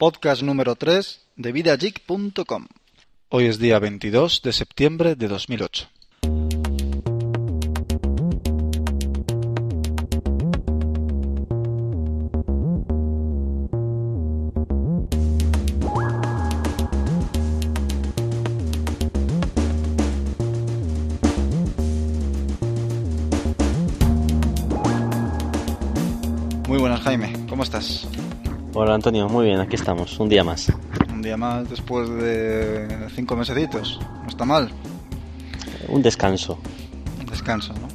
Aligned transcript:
podcast 0.00 0.40
número 0.42 0.76
3 0.76 1.20
de 1.36 1.52
vidageek.com. 1.52 2.68
Hoy 3.28 3.44
es 3.44 3.58
día 3.58 3.78
22 3.78 4.40
de 4.40 4.54
septiembre 4.54 5.14
de 5.14 5.28
2008. 5.28 5.90
Antonio, 29.00 29.30
muy 29.30 29.46
bien, 29.46 29.58
aquí 29.60 29.76
estamos, 29.76 30.20
un 30.20 30.28
día 30.28 30.44
más. 30.44 30.70
Un 31.10 31.22
día 31.22 31.34
más 31.38 31.70
después 31.70 32.06
de 32.06 33.08
cinco 33.14 33.34
mesecitos. 33.34 33.98
No 34.24 34.28
está 34.28 34.44
mal. 34.44 34.70
Un 35.88 36.02
descanso. 36.02 36.58
Un 37.18 37.24
descanso, 37.24 37.72
¿no? 37.72 37.88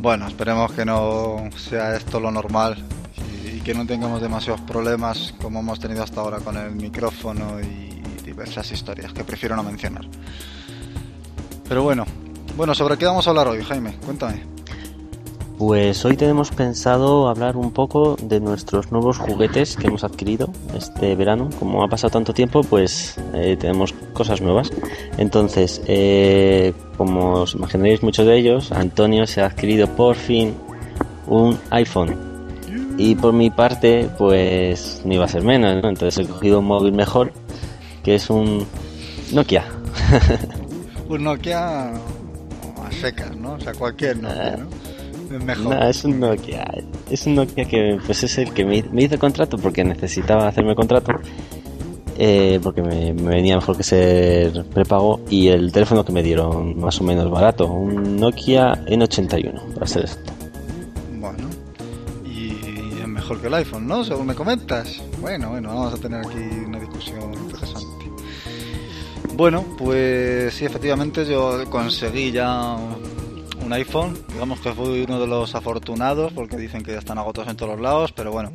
Bueno, 0.00 0.26
esperemos 0.26 0.72
que 0.72 0.86
no 0.86 1.50
sea 1.58 1.94
esto 1.94 2.18
lo 2.20 2.30
normal 2.30 2.82
y 3.54 3.60
que 3.60 3.74
no 3.74 3.84
tengamos 3.84 4.22
demasiados 4.22 4.62
problemas 4.62 5.34
como 5.42 5.60
hemos 5.60 5.78
tenido 5.78 6.02
hasta 6.02 6.22
ahora 6.22 6.38
con 6.38 6.56
el 6.56 6.70
micrófono 6.70 7.60
y 7.60 8.00
diversas 8.24 8.72
historias 8.72 9.12
que 9.12 9.24
prefiero 9.24 9.56
no 9.56 9.62
mencionar. 9.62 10.06
Pero 11.68 11.82
bueno, 11.82 12.06
bueno, 12.56 12.74
¿sobre 12.74 12.96
qué 12.96 13.04
vamos 13.04 13.26
a 13.26 13.30
hablar 13.30 13.48
hoy, 13.48 13.62
Jaime? 13.62 13.92
Cuéntame. 14.06 14.59
Pues 15.60 16.06
hoy 16.06 16.16
tenemos 16.16 16.50
pensado 16.52 17.28
hablar 17.28 17.58
un 17.58 17.70
poco 17.70 18.16
de 18.22 18.40
nuestros 18.40 18.90
nuevos 18.90 19.18
juguetes 19.18 19.76
que 19.76 19.88
hemos 19.88 20.04
adquirido 20.04 20.48
este 20.74 21.14
verano. 21.14 21.50
Como 21.58 21.84
ha 21.84 21.88
pasado 21.88 22.12
tanto 22.12 22.32
tiempo, 22.32 22.62
pues 22.62 23.16
eh, 23.34 23.58
tenemos 23.60 23.92
cosas 24.14 24.40
nuevas. 24.40 24.70
Entonces, 25.18 25.82
eh, 25.86 26.72
como 26.96 27.42
os 27.42 27.56
imaginaréis 27.56 28.02
muchos 28.02 28.24
de 28.24 28.38
ellos, 28.38 28.72
Antonio 28.72 29.26
se 29.26 29.42
ha 29.42 29.46
adquirido 29.48 29.86
por 29.86 30.16
fin 30.16 30.54
un 31.26 31.58
iPhone. 31.68 32.16
Y 32.96 33.14
por 33.16 33.34
mi 33.34 33.50
parte, 33.50 34.08
pues 34.16 35.02
no 35.04 35.12
iba 35.12 35.26
a 35.26 35.28
ser 35.28 35.44
menos, 35.44 35.82
¿no? 35.82 35.90
Entonces 35.90 36.24
he 36.24 36.30
cogido 36.30 36.60
un 36.60 36.68
móvil 36.68 36.94
mejor, 36.94 37.34
que 38.02 38.14
es 38.14 38.30
un 38.30 38.66
Nokia. 39.30 39.66
un 41.10 41.22
Nokia 41.22 41.90
a 41.90 42.92
secas, 42.98 43.36
¿no? 43.36 43.52
O 43.52 43.60
sea, 43.60 43.74
cualquier 43.74 44.16
Nokia, 44.16 44.56
¿no? 44.56 44.79
Es 45.30 45.44
mejor. 45.44 45.76
No, 45.76 45.88
es 45.88 46.04
un 46.04 46.20
Nokia. 46.20 46.64
Es 47.10 47.26
un 47.26 47.36
Nokia 47.36 47.64
que 47.64 47.98
pues 48.04 48.22
es 48.24 48.38
el 48.38 48.52
que 48.52 48.64
me, 48.64 48.82
me 48.90 49.04
hizo 49.04 49.18
contrato 49.18 49.56
porque 49.58 49.84
necesitaba 49.84 50.48
hacerme 50.48 50.74
contrato. 50.74 51.12
Eh, 52.22 52.60
porque 52.62 52.82
me, 52.82 53.14
me, 53.14 53.36
venía 53.36 53.56
mejor 53.56 53.76
que 53.76 53.82
ser 53.82 54.64
prepago. 54.66 55.20
Y 55.30 55.48
el 55.48 55.72
teléfono 55.72 56.04
que 56.04 56.12
me 56.12 56.22
dieron 56.22 56.78
más 56.78 57.00
o 57.00 57.04
menos 57.04 57.30
barato. 57.30 57.66
Un 57.66 58.16
Nokia 58.16 58.74
N81, 58.86 59.74
para 59.74 59.86
ser 59.86 60.04
esto. 60.04 60.32
Bueno. 61.18 61.48
Y 62.24 62.50
es 63.00 63.08
mejor 63.08 63.40
que 63.40 63.46
el 63.46 63.54
iPhone, 63.54 63.86
¿no? 63.86 64.04
Según 64.04 64.26
me 64.26 64.34
comentas. 64.34 65.00
Bueno, 65.20 65.50
bueno, 65.50 65.68
vamos 65.68 65.94
a 65.94 65.96
tener 65.96 66.20
aquí 66.20 66.38
una 66.66 66.78
discusión 66.78 67.32
interesante. 67.32 68.00
Bueno, 69.34 69.64
pues 69.78 70.52
sí, 70.52 70.66
efectivamente 70.66 71.24
yo 71.24 71.64
conseguí 71.70 72.30
ya 72.30 72.76
un 73.70 73.74
iPhone. 73.74 74.18
Digamos 74.32 74.58
que 74.58 74.72
fui 74.72 75.02
uno 75.02 75.20
de 75.20 75.28
los 75.28 75.54
afortunados 75.54 76.32
porque 76.32 76.56
dicen 76.56 76.82
que 76.82 76.90
ya 76.90 76.98
están 76.98 77.18
agotados 77.18 77.48
en 77.48 77.56
todos 77.56 77.72
los 77.72 77.80
lados, 77.80 78.10
pero 78.10 78.32
bueno, 78.32 78.52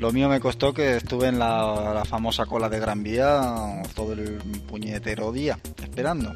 lo 0.00 0.10
mío 0.10 0.28
me 0.28 0.40
costó 0.40 0.74
que 0.74 0.96
estuve 0.96 1.28
en 1.28 1.38
la, 1.38 2.02
famosa 2.04 2.46
cola 2.46 2.68
de 2.68 2.80
Gran 2.80 3.04
Vía 3.04 3.80
todo 3.94 4.12
el 4.14 4.38
puñetero 4.68 5.30
día 5.30 5.56
esperando. 5.80 6.34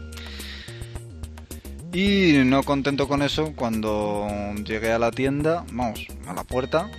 Y 1.93 2.34
no 2.45 2.62
contento 2.62 3.09
con 3.09 3.21
eso, 3.21 3.53
cuando 3.56 4.28
llegué 4.65 4.93
a 4.93 5.00
la 5.00 5.11
tienda, 5.11 5.65
vamos, 5.72 6.06
a 6.28 6.34
la 6.34 6.44
puerta, 6.44 6.91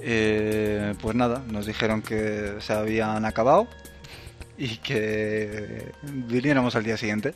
eh, 0.00 0.94
pues 1.02 1.14
nada, 1.14 1.42
nos 1.50 1.66
dijeron 1.66 2.00
que 2.00 2.54
se 2.60 2.72
habían 2.72 3.26
acabado 3.26 3.68
y 4.56 4.78
que 4.78 5.92
viniéramos 6.26 6.74
al 6.74 6.84
día 6.84 6.96
siguiente. 6.96 7.34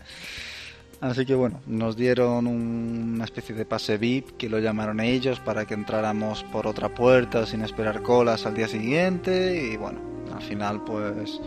Así 1.02 1.26
que 1.26 1.34
bueno, 1.34 1.60
nos 1.66 1.96
dieron 1.96 2.46
una 2.46 3.24
especie 3.24 3.56
de 3.56 3.64
pase 3.64 3.98
VIP 3.98 4.36
que 4.36 4.48
lo 4.48 4.60
llamaron 4.60 5.00
ellos 5.00 5.40
para 5.40 5.64
que 5.64 5.74
entráramos 5.74 6.44
por 6.44 6.68
otra 6.68 6.94
puerta 6.94 7.44
sin 7.44 7.62
esperar 7.62 8.02
colas 8.02 8.46
al 8.46 8.54
día 8.54 8.68
siguiente 8.68 9.68
y 9.72 9.76
bueno, 9.76 9.98
al 10.32 10.40
final 10.42 10.84
pues 10.84 11.40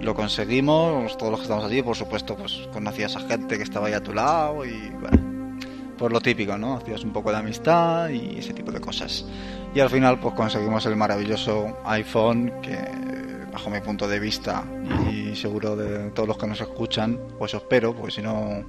lo 0.00 0.14
conseguimos, 0.14 1.18
todos 1.18 1.32
los 1.32 1.40
que 1.40 1.44
estamos 1.44 1.66
allí, 1.66 1.82
por 1.82 1.96
supuesto, 1.96 2.34
pues 2.34 2.66
conocías 2.72 3.14
a 3.14 3.20
gente 3.20 3.58
que 3.58 3.62
estaba 3.62 3.88
ahí 3.88 3.92
a 3.92 4.02
tu 4.02 4.14
lado 4.14 4.64
y 4.64 4.88
bueno, 4.98 5.58
pues 5.98 6.10
lo 6.10 6.22
típico, 6.22 6.56
¿no? 6.56 6.78
Hacías 6.78 7.04
un 7.04 7.12
poco 7.12 7.30
de 7.30 7.36
amistad 7.36 8.08
y 8.08 8.38
ese 8.38 8.54
tipo 8.54 8.72
de 8.72 8.80
cosas. 8.80 9.26
Y 9.74 9.80
al 9.80 9.90
final 9.90 10.18
pues 10.18 10.32
conseguimos 10.34 10.86
el 10.86 10.96
maravilloso 10.96 11.76
iPhone 11.84 12.50
que 12.62 13.21
bajo 13.52 13.70
mi 13.70 13.80
punto 13.80 14.08
de 14.08 14.18
vista 14.18 14.64
y 15.10 15.36
seguro 15.36 15.76
de 15.76 16.10
todos 16.10 16.26
los 16.26 16.38
que 16.38 16.46
nos 16.46 16.60
escuchan, 16.60 17.18
pues 17.38 17.54
espero, 17.54 17.94
porque 17.94 18.12
si 18.12 18.22
no 18.22 18.64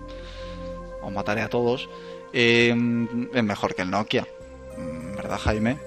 os 1.01 1.11
mataré 1.11 1.41
a 1.41 1.49
todos, 1.49 1.89
eh, 2.33 2.75
es 3.33 3.43
mejor 3.43 3.75
que 3.75 3.83
el 3.83 3.89
Nokia, 3.91 4.27
¿verdad 5.15 5.37
Jaime? 5.39 5.77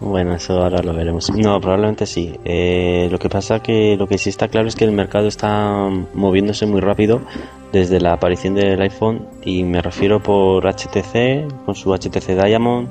Bueno, 0.00 0.34
eso 0.34 0.60
ahora 0.60 0.82
lo 0.82 0.92
veremos. 0.92 1.30
No, 1.30 1.60
probablemente 1.60 2.06
sí. 2.06 2.38
Eh, 2.44 3.08
lo 3.10 3.18
que 3.18 3.28
pasa 3.28 3.60
que 3.60 3.96
lo 3.96 4.06
que 4.06 4.18
sí 4.18 4.28
está 4.28 4.48
claro 4.48 4.68
es 4.68 4.76
que 4.76 4.84
el 4.84 4.92
mercado 4.92 5.28
está 5.28 5.88
moviéndose 6.12 6.66
muy 6.66 6.80
rápido 6.80 7.22
desde 7.72 8.00
la 8.00 8.12
aparición 8.12 8.54
del 8.54 8.80
iPhone 8.82 9.26
y 9.44 9.64
me 9.64 9.80
refiero 9.80 10.22
por 10.22 10.66
HTC 10.66 11.64
con 11.64 11.74
su 11.74 11.92
HTC 11.92 12.44
Diamond, 12.44 12.88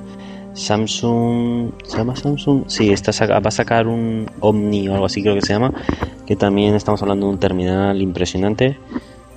Samsung, 0.53 1.71
¿se 1.83 1.97
llama 1.97 2.15
Samsung? 2.15 2.65
Sí, 2.67 2.91
está, 2.91 3.11
va 3.27 3.47
a 3.47 3.51
sacar 3.51 3.87
un 3.87 4.29
Omni 4.39 4.87
o 4.87 4.93
algo 4.93 5.05
así 5.05 5.21
creo 5.21 5.35
que 5.35 5.41
se 5.41 5.53
llama, 5.53 5.73
que 6.25 6.35
también 6.35 6.75
estamos 6.75 7.01
hablando 7.01 7.27
de 7.27 7.33
un 7.33 7.39
terminal 7.39 8.01
impresionante. 8.01 8.77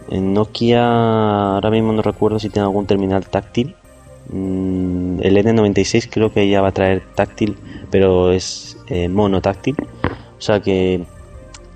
En 0.08 0.34
Nokia 0.34 1.54
ahora 1.54 1.70
mismo 1.70 1.92
no 1.92 2.02
recuerdo 2.02 2.38
si 2.38 2.50
tiene 2.50 2.66
algún 2.66 2.86
terminal 2.86 3.26
táctil. 3.26 3.74
El 4.30 5.36
N96 5.36 6.08
creo 6.10 6.32
que 6.32 6.48
ya 6.48 6.60
va 6.60 6.68
a 6.68 6.72
traer 6.72 7.02
táctil, 7.14 7.56
pero 7.90 8.32
es 8.32 8.76
eh, 8.88 9.08
mono 9.08 9.40
táctil. 9.40 9.76
O 10.38 10.40
sea 10.40 10.60
que 10.60 11.04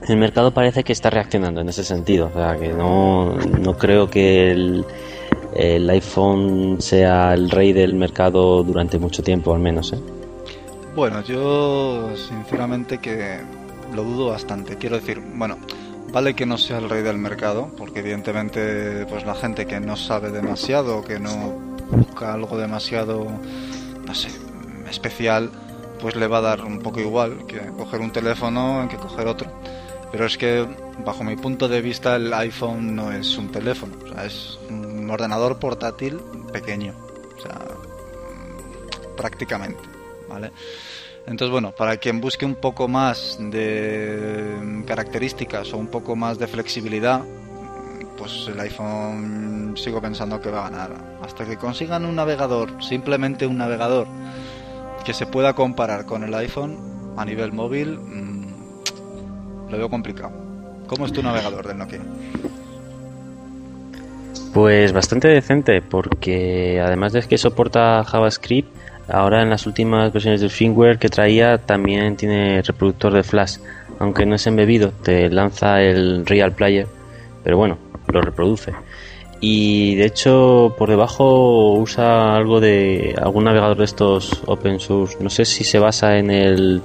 el 0.09 0.17
mercado 0.17 0.53
parece 0.53 0.85
que 0.85 0.93
está 0.93 1.11
reaccionando 1.11 1.61
en 1.61 1.69
ese 1.69 1.85
sentido. 1.85 2.31
O 2.33 2.39
sea 2.39 2.57
que 2.57 2.69
no, 2.69 3.35
no 3.37 3.77
creo 3.77 4.11
que 4.11 4.51
el, 4.51 4.85
el 5.55 5.89
iPhone 5.91 6.77
sea 6.81 7.35
el 7.35 7.51
rey 7.51 7.73
del 7.73 7.95
mercado 7.95 8.63
durante 8.63 8.99
mucho 8.99 9.23
tiempo, 9.23 9.55
al 9.55 9.61
menos. 9.61 9.93
¿eh? 9.93 9.99
Bueno, 10.95 11.23
yo 11.23 12.11
sinceramente 12.17 12.99
que 12.99 13.41
lo 13.95 14.05
dudo 14.05 14.29
bastante. 14.29 14.77
Quiero 14.77 14.97
decir, 14.97 15.21
bueno, 15.35 15.59
vale 16.13 16.35
que 16.35 16.47
no 16.47 16.59
sea 16.59 16.79
el 16.79 16.89
rey 16.89 17.03
del 17.03 17.19
mercado, 17.19 17.71
porque 17.77 18.01
evidentemente 18.01 19.07
pues 19.07 19.25
la 19.25 19.35
gente 19.35 19.67
que 19.67 19.81
no 19.81 19.97
sabe 19.97 20.31
demasiado, 20.31 21.03
que 21.03 21.19
no 21.19 21.55
busca 21.91 22.35
algo 22.35 22.57
demasiado, 22.57 23.27
no 24.07 24.15
sé, 24.15 24.29
especial, 24.89 25.51
pues 26.01 26.17
le 26.17 26.27
va 26.27 26.39
a 26.39 26.43
dar 26.43 26.65
un 26.65 26.81
poco 26.81 27.01
igual 27.01 27.47
que 27.47 27.61
coger 27.77 28.01
un 28.01 28.13
teléfono 28.13 28.87
que 28.91 28.97
coger 28.97 29.27
otro. 29.27 29.51
Pero 30.11 30.27
es 30.27 30.37
que, 30.37 30.67
bajo 31.05 31.23
mi 31.23 31.37
punto 31.37 31.69
de 31.69 31.81
vista, 31.81 32.17
el 32.17 32.33
iPhone 32.35 32.97
no 32.97 33.13
es 33.13 33.39
un 33.39 33.53
teléfono, 33.53 33.95
o 34.05 34.09
sea, 34.09 34.25
es 34.25 34.59
un 34.69 34.90
ordenador 35.11 35.59
portátil 35.59 36.21
pequeño, 36.53 36.95
prácticamente, 39.17 39.83
¿vale? 40.29 40.53
Entonces, 41.27 41.53
bueno, 41.53 41.73
para 41.73 41.99
quien 41.99 42.21
busque 42.21 42.47
un 42.47 42.55
poco 42.55 42.89
más 42.89 43.37
de 43.39 44.83
características 44.87 45.73
o 45.73 45.77
un 45.77 45.89
poco 45.89 46.17
más 46.17 46.39
de 46.39 46.47
flexibilidad, 46.47 47.23
pues 48.17 48.49
el 48.49 48.59
iPhone 48.61 49.75
sigo 49.77 50.01
pensando 50.01 50.41
que 50.41 50.51
va 50.51 50.67
a 50.67 50.71
ganar. 50.71 50.93
Hasta 51.23 51.45
que 51.45 51.57
consigan 51.57 52.05
un 52.05 52.17
navegador, 52.17 52.83
simplemente 52.83 53.47
un 53.47 53.59
navegador, 53.59 54.07
que 55.05 55.15
se 55.15 55.27
pueda 55.27 55.55
comparar 55.55 56.05
con 56.05 56.25
el 56.25 56.35
iPhone 56.35 57.15
a 57.17 57.25
nivel 57.25 57.53
móvil, 57.53 57.99
lo 59.69 59.77
veo 59.77 59.89
complicado. 59.89 60.33
¿Cómo 60.87 61.07
es 61.07 61.13
tu 61.13 61.23
navegador 61.23 61.67
del 61.69 61.79
Nokia? 61.79 62.01
Pues 64.53 64.93
bastante 64.93 65.29
decente, 65.29 65.81
porque 65.81 66.81
además 66.85 67.13
de 67.13 67.23
que 67.23 67.39
soporta 67.39 68.03
JavaScript, 68.05 68.69
ahora 69.09 69.43
en 69.43 69.51
las 69.51 69.67
últimas 69.67 70.13
versiones 70.13 70.41
del 70.41 70.51
firmware 70.51 70.99
que 70.99 71.09
traía 71.09 71.59
también 71.59 72.17
tiene 72.17 72.61
reproductor 72.63 73.13
de 73.13 73.23
flash, 73.23 73.59
aunque 73.99 74.27
no 74.27 74.35
es 74.35 74.47
embebido, 74.47 74.93
te 75.03 75.31
lanza 75.31 75.81
el 75.83 76.27
Real 76.27 76.53
Player, 76.53 76.87
pero 77.45 77.57
bueno, 77.57 77.79
lo 78.09 78.21
reproduce. 78.21 78.73
Y 79.41 79.95
de 79.95 80.07
hecho 80.07 80.75
por 80.77 80.91
debajo 80.91 81.73
usa 81.75 82.37
algo 82.37 82.61
de 82.61 83.15
algún 83.21 83.45
navegador 83.45 83.79
de 83.79 83.85
estos 83.85 84.43
open 84.47 84.81
source, 84.81 85.17
no 85.21 85.31
sé 85.31 85.45
si 85.45 85.65
se 85.65 85.79
basa 85.79 86.19
en 86.19 86.31
el 86.31 86.83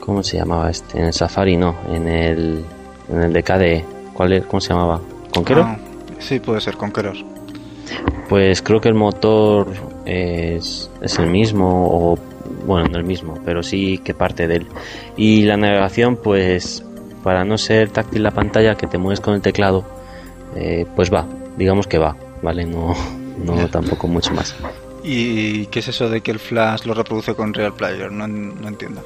¿Cómo 0.00 0.22
se 0.22 0.38
llamaba 0.38 0.70
este? 0.70 0.98
En 0.98 1.04
el 1.04 1.12
Safari 1.12 1.56
no, 1.56 1.76
en 1.88 2.08
el, 2.08 2.64
en 3.10 3.22
el 3.22 3.32
de 3.32 3.42
KDE. 3.42 3.84
¿Cuál 4.14 4.32
es? 4.32 4.46
¿Cómo 4.46 4.60
se 4.60 4.70
llamaba? 4.70 5.00
¿Conqueror? 5.32 5.66
Ah, 5.68 5.78
sí, 6.20 6.40
puede 6.40 6.60
ser 6.60 6.76
Conqueror. 6.76 7.16
Pues 8.28 8.62
creo 8.62 8.80
que 8.80 8.88
el 8.88 8.94
motor 8.94 9.66
es, 10.06 10.90
es 11.02 11.18
el 11.18 11.26
mismo, 11.28 11.88
o 11.90 12.18
bueno, 12.66 12.88
no 12.88 12.98
el 12.98 13.04
mismo, 13.04 13.34
pero 13.44 13.62
sí 13.62 13.98
que 13.98 14.14
parte 14.14 14.46
de 14.46 14.56
él. 14.56 14.66
Y 15.16 15.42
la 15.42 15.56
navegación, 15.56 16.16
pues 16.16 16.84
para 17.24 17.44
no 17.44 17.58
ser 17.58 17.90
táctil 17.90 18.22
la 18.22 18.30
pantalla, 18.30 18.76
que 18.76 18.86
te 18.86 18.98
mueves 18.98 19.20
con 19.20 19.34
el 19.34 19.42
teclado, 19.42 19.84
eh, 20.54 20.86
pues 20.94 21.12
va, 21.12 21.26
digamos 21.56 21.86
que 21.86 21.98
va, 21.98 22.16
¿vale? 22.42 22.64
No, 22.64 22.94
no 23.44 23.68
tampoco 23.68 24.06
mucho 24.06 24.32
más. 24.32 24.54
¿Y 25.02 25.66
qué 25.66 25.80
es 25.80 25.88
eso 25.88 26.08
de 26.08 26.20
que 26.20 26.30
el 26.30 26.38
Flash 26.38 26.84
lo 26.84 26.94
reproduce 26.94 27.34
con 27.34 27.52
Real 27.52 27.74
Player? 27.74 28.12
No, 28.12 28.28
no 28.28 28.68
entiendo. 28.68 29.02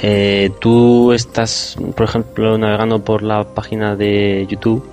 Eh, 0.00 0.50
tú 0.60 1.12
estás, 1.12 1.76
por 1.94 2.06
ejemplo, 2.06 2.56
navegando 2.58 3.02
por 3.02 3.22
la 3.22 3.44
página 3.44 3.96
de 3.96 4.46
YouTube 4.48 4.84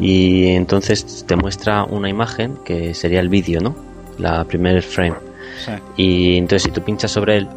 y 0.00 0.48
entonces 0.48 1.24
te 1.26 1.36
muestra 1.36 1.84
una 1.84 2.08
imagen 2.08 2.56
que 2.64 2.94
sería 2.94 3.20
el 3.20 3.28
vídeo, 3.28 3.60
¿no? 3.60 3.76
La 4.18 4.44
primer 4.44 4.82
frame. 4.82 5.16
Sí. 5.64 5.72
Y 5.96 6.36
entonces 6.38 6.64
si 6.64 6.70
tú 6.70 6.82
pinchas 6.82 7.10
sobre 7.10 7.36
él, 7.36 7.48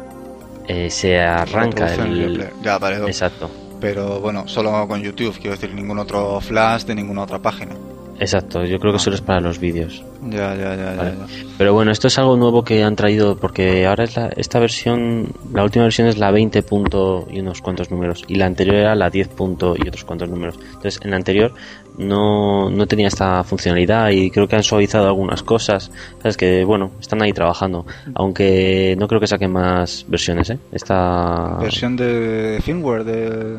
eh, 0.68 0.90
se 0.90 1.18
arranca 1.18 1.94
el... 1.94 2.50
Ya. 2.62 2.76
Exacto, 3.06 3.50
Pero 3.80 4.20
bueno, 4.20 4.46
solo 4.46 4.86
con 4.86 5.02
YouTube, 5.02 5.36
quiero 5.38 5.52
decir, 5.52 5.74
ningún 5.74 5.98
otro 5.98 6.40
Flash 6.40 6.84
de 6.84 6.94
ninguna 6.94 7.22
otra 7.22 7.38
página. 7.38 7.74
Exacto. 8.18 8.64
Yo 8.64 8.78
creo 8.78 8.92
que 8.92 8.98
solo 8.98 9.16
es 9.16 9.22
para 9.22 9.40
los 9.40 9.58
vídeos. 9.58 10.02
Ya, 10.22 10.54
ya, 10.54 10.74
ya, 10.74 10.94
ya. 10.94 11.14
Pero 11.58 11.74
bueno, 11.74 11.90
esto 11.90 12.08
es 12.08 12.18
algo 12.18 12.36
nuevo 12.36 12.64
que 12.64 12.82
han 12.82 12.96
traído 12.96 13.36
porque 13.36 13.86
ahora 13.86 14.04
es 14.04 14.16
la, 14.16 14.28
esta 14.36 14.58
versión, 14.58 15.28
la 15.52 15.64
última 15.64 15.84
versión 15.84 16.08
es 16.08 16.18
la 16.18 16.30
20 16.30 16.62
punto 16.62 17.26
y 17.30 17.40
unos 17.40 17.60
cuantos 17.60 17.90
números 17.90 18.24
y 18.26 18.36
la 18.36 18.46
anterior 18.46 18.76
era 18.76 18.94
la 18.94 19.10
10 19.10 19.28
punto 19.28 19.74
y 19.76 19.86
otros 19.86 20.04
cuantos 20.04 20.28
números. 20.28 20.58
Entonces, 20.58 21.00
en 21.02 21.10
la 21.10 21.16
anterior 21.16 21.52
no, 21.98 22.70
no 22.70 22.86
tenía 22.86 23.08
esta 23.08 23.44
funcionalidad 23.44 24.10
y 24.10 24.30
creo 24.30 24.48
que 24.48 24.56
han 24.56 24.62
suavizado 24.62 25.06
algunas 25.06 25.42
cosas. 25.42 25.90
Sabes 26.22 26.36
que, 26.36 26.64
bueno, 26.64 26.92
están 27.00 27.22
ahí 27.22 27.32
trabajando, 27.32 27.86
aunque 28.14 28.96
no 28.98 29.06
creo 29.08 29.20
que 29.20 29.26
saquen 29.26 29.52
más 29.52 30.04
versiones, 30.08 30.50
¿eh? 30.50 30.58
Esta 30.72 31.58
Versión 31.60 31.96
de 31.96 32.60
firmware 32.62 33.04
de... 33.04 33.58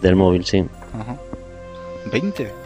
del 0.00 0.16
móvil, 0.16 0.44
sí. 0.44 0.64
Ajá. 0.92 1.16
20. 2.10 2.61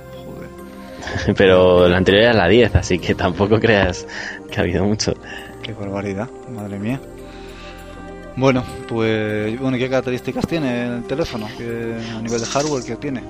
Pero 1.37 1.89
la 1.89 1.97
anterior 1.97 2.25
era 2.25 2.33
la 2.33 2.49
10, 2.49 2.75
así 2.77 2.99
que 2.99 3.15
tampoco 3.15 3.59
creas 3.61 4.07
que 4.51 4.59
ha 4.61 4.63
habido 4.63 4.85
mucho. 4.85 5.15
qué 5.63 5.73
barbaridad, 5.73 6.29
madre 6.51 6.79
mía. 6.79 7.01
Bueno, 8.37 8.63
pues, 8.89 9.59
bueno, 9.59 9.79
¿qué 9.79 9.89
características 9.89 10.47
tiene 10.47 10.97
el 10.97 11.05
teléfono? 11.05 11.47
¿Qué- 11.57 11.97
a 12.17 12.21
nivel 12.21 12.39
de 12.41 12.47
hardware 12.47 12.85
que 12.85 12.97
tiene? 12.97 13.23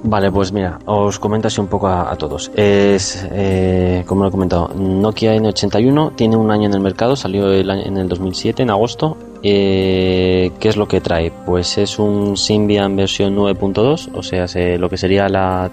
Vale, 0.00 0.30
pues 0.30 0.52
mira, 0.52 0.78
os 0.86 1.18
comento 1.18 1.48
así 1.48 1.60
un 1.60 1.66
poco 1.66 1.88
a, 1.88 2.10
a 2.12 2.16
todos. 2.16 2.50
Es, 2.54 3.26
eh, 3.32 4.04
como 4.06 4.22
lo 4.22 4.28
he 4.28 4.30
comentado, 4.30 4.68
Nokia 4.74 5.34
N81 5.34 6.14
tiene 6.14 6.36
un 6.36 6.50
año 6.52 6.66
en 6.66 6.74
el 6.74 6.80
mercado, 6.80 7.16
salió 7.16 7.50
el 7.50 7.68
año- 7.68 7.82
en 7.84 7.96
el 7.96 8.08
2007, 8.08 8.62
en 8.62 8.70
agosto. 8.70 9.16
Eh, 9.42 10.52
¿Qué 10.60 10.68
es 10.68 10.76
lo 10.76 10.86
que 10.86 11.00
trae? 11.00 11.32
Pues 11.44 11.76
es 11.78 11.98
un 11.98 12.36
Symbian 12.36 12.94
versión 12.96 13.34
9.2, 13.34 14.10
o 14.14 14.22
sea, 14.22 14.46
se- 14.46 14.78
lo 14.78 14.88
que 14.88 14.96
sería 14.96 15.28
la 15.28 15.68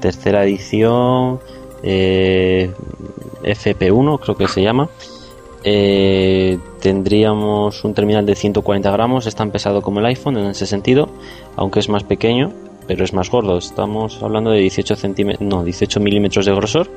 tercera 0.00 0.44
edición 0.44 1.40
eh, 1.82 2.70
FP1, 3.42 4.20
creo 4.20 4.36
que 4.36 4.48
se 4.48 4.62
llama. 4.62 4.88
Eh, 5.64 6.58
tendríamos 6.80 7.84
un 7.84 7.92
terminal 7.92 8.24
de 8.24 8.34
140 8.34 8.90
gramos, 8.90 9.26
es 9.26 9.34
tan 9.34 9.50
pesado 9.50 9.82
como 9.82 10.00
el 10.00 10.06
iPhone 10.06 10.38
en 10.38 10.46
ese 10.46 10.66
sentido, 10.66 11.08
aunque 11.56 11.80
es 11.80 11.88
más 11.88 12.04
pequeño, 12.04 12.52
pero 12.86 13.04
es 13.04 13.12
más 13.12 13.30
gordo. 13.30 13.58
Estamos 13.58 14.22
hablando 14.22 14.50
de 14.50 14.60
18 14.60 14.96
centímetros, 14.96 15.48
no, 15.48 15.64
18 15.64 16.00
milímetros 16.00 16.46
de 16.46 16.54
grosor, 16.54 16.88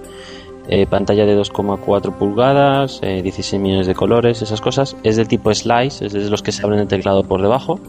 eh, 0.68 0.86
pantalla 0.86 1.26
de 1.26 1.36
2,4 1.36 2.14
pulgadas, 2.18 3.00
eh, 3.02 3.22
16 3.24 3.62
millones 3.62 3.88
de 3.88 3.96
colores, 3.96 4.42
esas 4.42 4.62
cosas. 4.62 4.96
Es 5.04 5.16
del 5.16 5.28
tipo 5.28 5.54
slice, 5.54 6.06
es 6.06 6.14
de 6.14 6.30
los 6.30 6.44
que 6.44 6.52
se 6.52 6.64
abren 6.64 6.80
el 6.80 6.88
teclado 6.88 7.24
por 7.24 7.42
debajo 7.42 7.80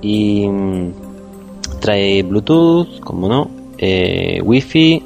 y 0.00 0.48
mm, 0.48 0.92
trae 1.80 2.22
Bluetooth, 2.22 3.00
como 3.00 3.28
no, 3.28 3.50
eh, 3.82 4.40
Wi-Fi 4.44 5.02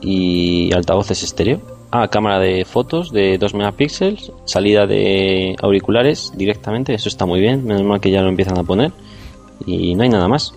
y 0.00 0.72
altavoces 0.74 1.22
estéreo. 1.22 1.60
Ah, 1.92 2.08
cámara 2.08 2.38
de 2.38 2.64
fotos 2.64 3.10
de 3.10 3.38
2 3.38 3.54
megapíxeles, 3.54 4.32
salida 4.44 4.86
de 4.86 5.56
auriculares 5.60 6.32
directamente, 6.36 6.94
eso 6.94 7.08
está 7.08 7.26
muy 7.26 7.40
bien, 7.40 7.64
menos 7.64 7.82
mal 7.82 8.00
que 8.00 8.10
ya 8.10 8.22
lo 8.22 8.28
empiezan 8.28 8.58
a 8.58 8.64
poner. 8.64 8.92
Y 9.66 9.94
no 9.94 10.02
hay 10.02 10.08
nada 10.08 10.28
más. 10.28 10.52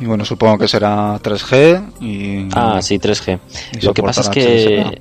Y 0.00 0.06
bueno, 0.06 0.24
supongo 0.24 0.58
que 0.58 0.68
será 0.68 1.18
3G 1.20 1.92
y... 2.00 2.48
Ah, 2.54 2.80
sí, 2.82 2.98
3G. 2.98 3.38
Y 3.80 3.84
Lo 3.84 3.94
que 3.94 4.02
pasa 4.02 4.22
es 4.22 4.28
que... 4.28 4.80
Eso 4.80 4.98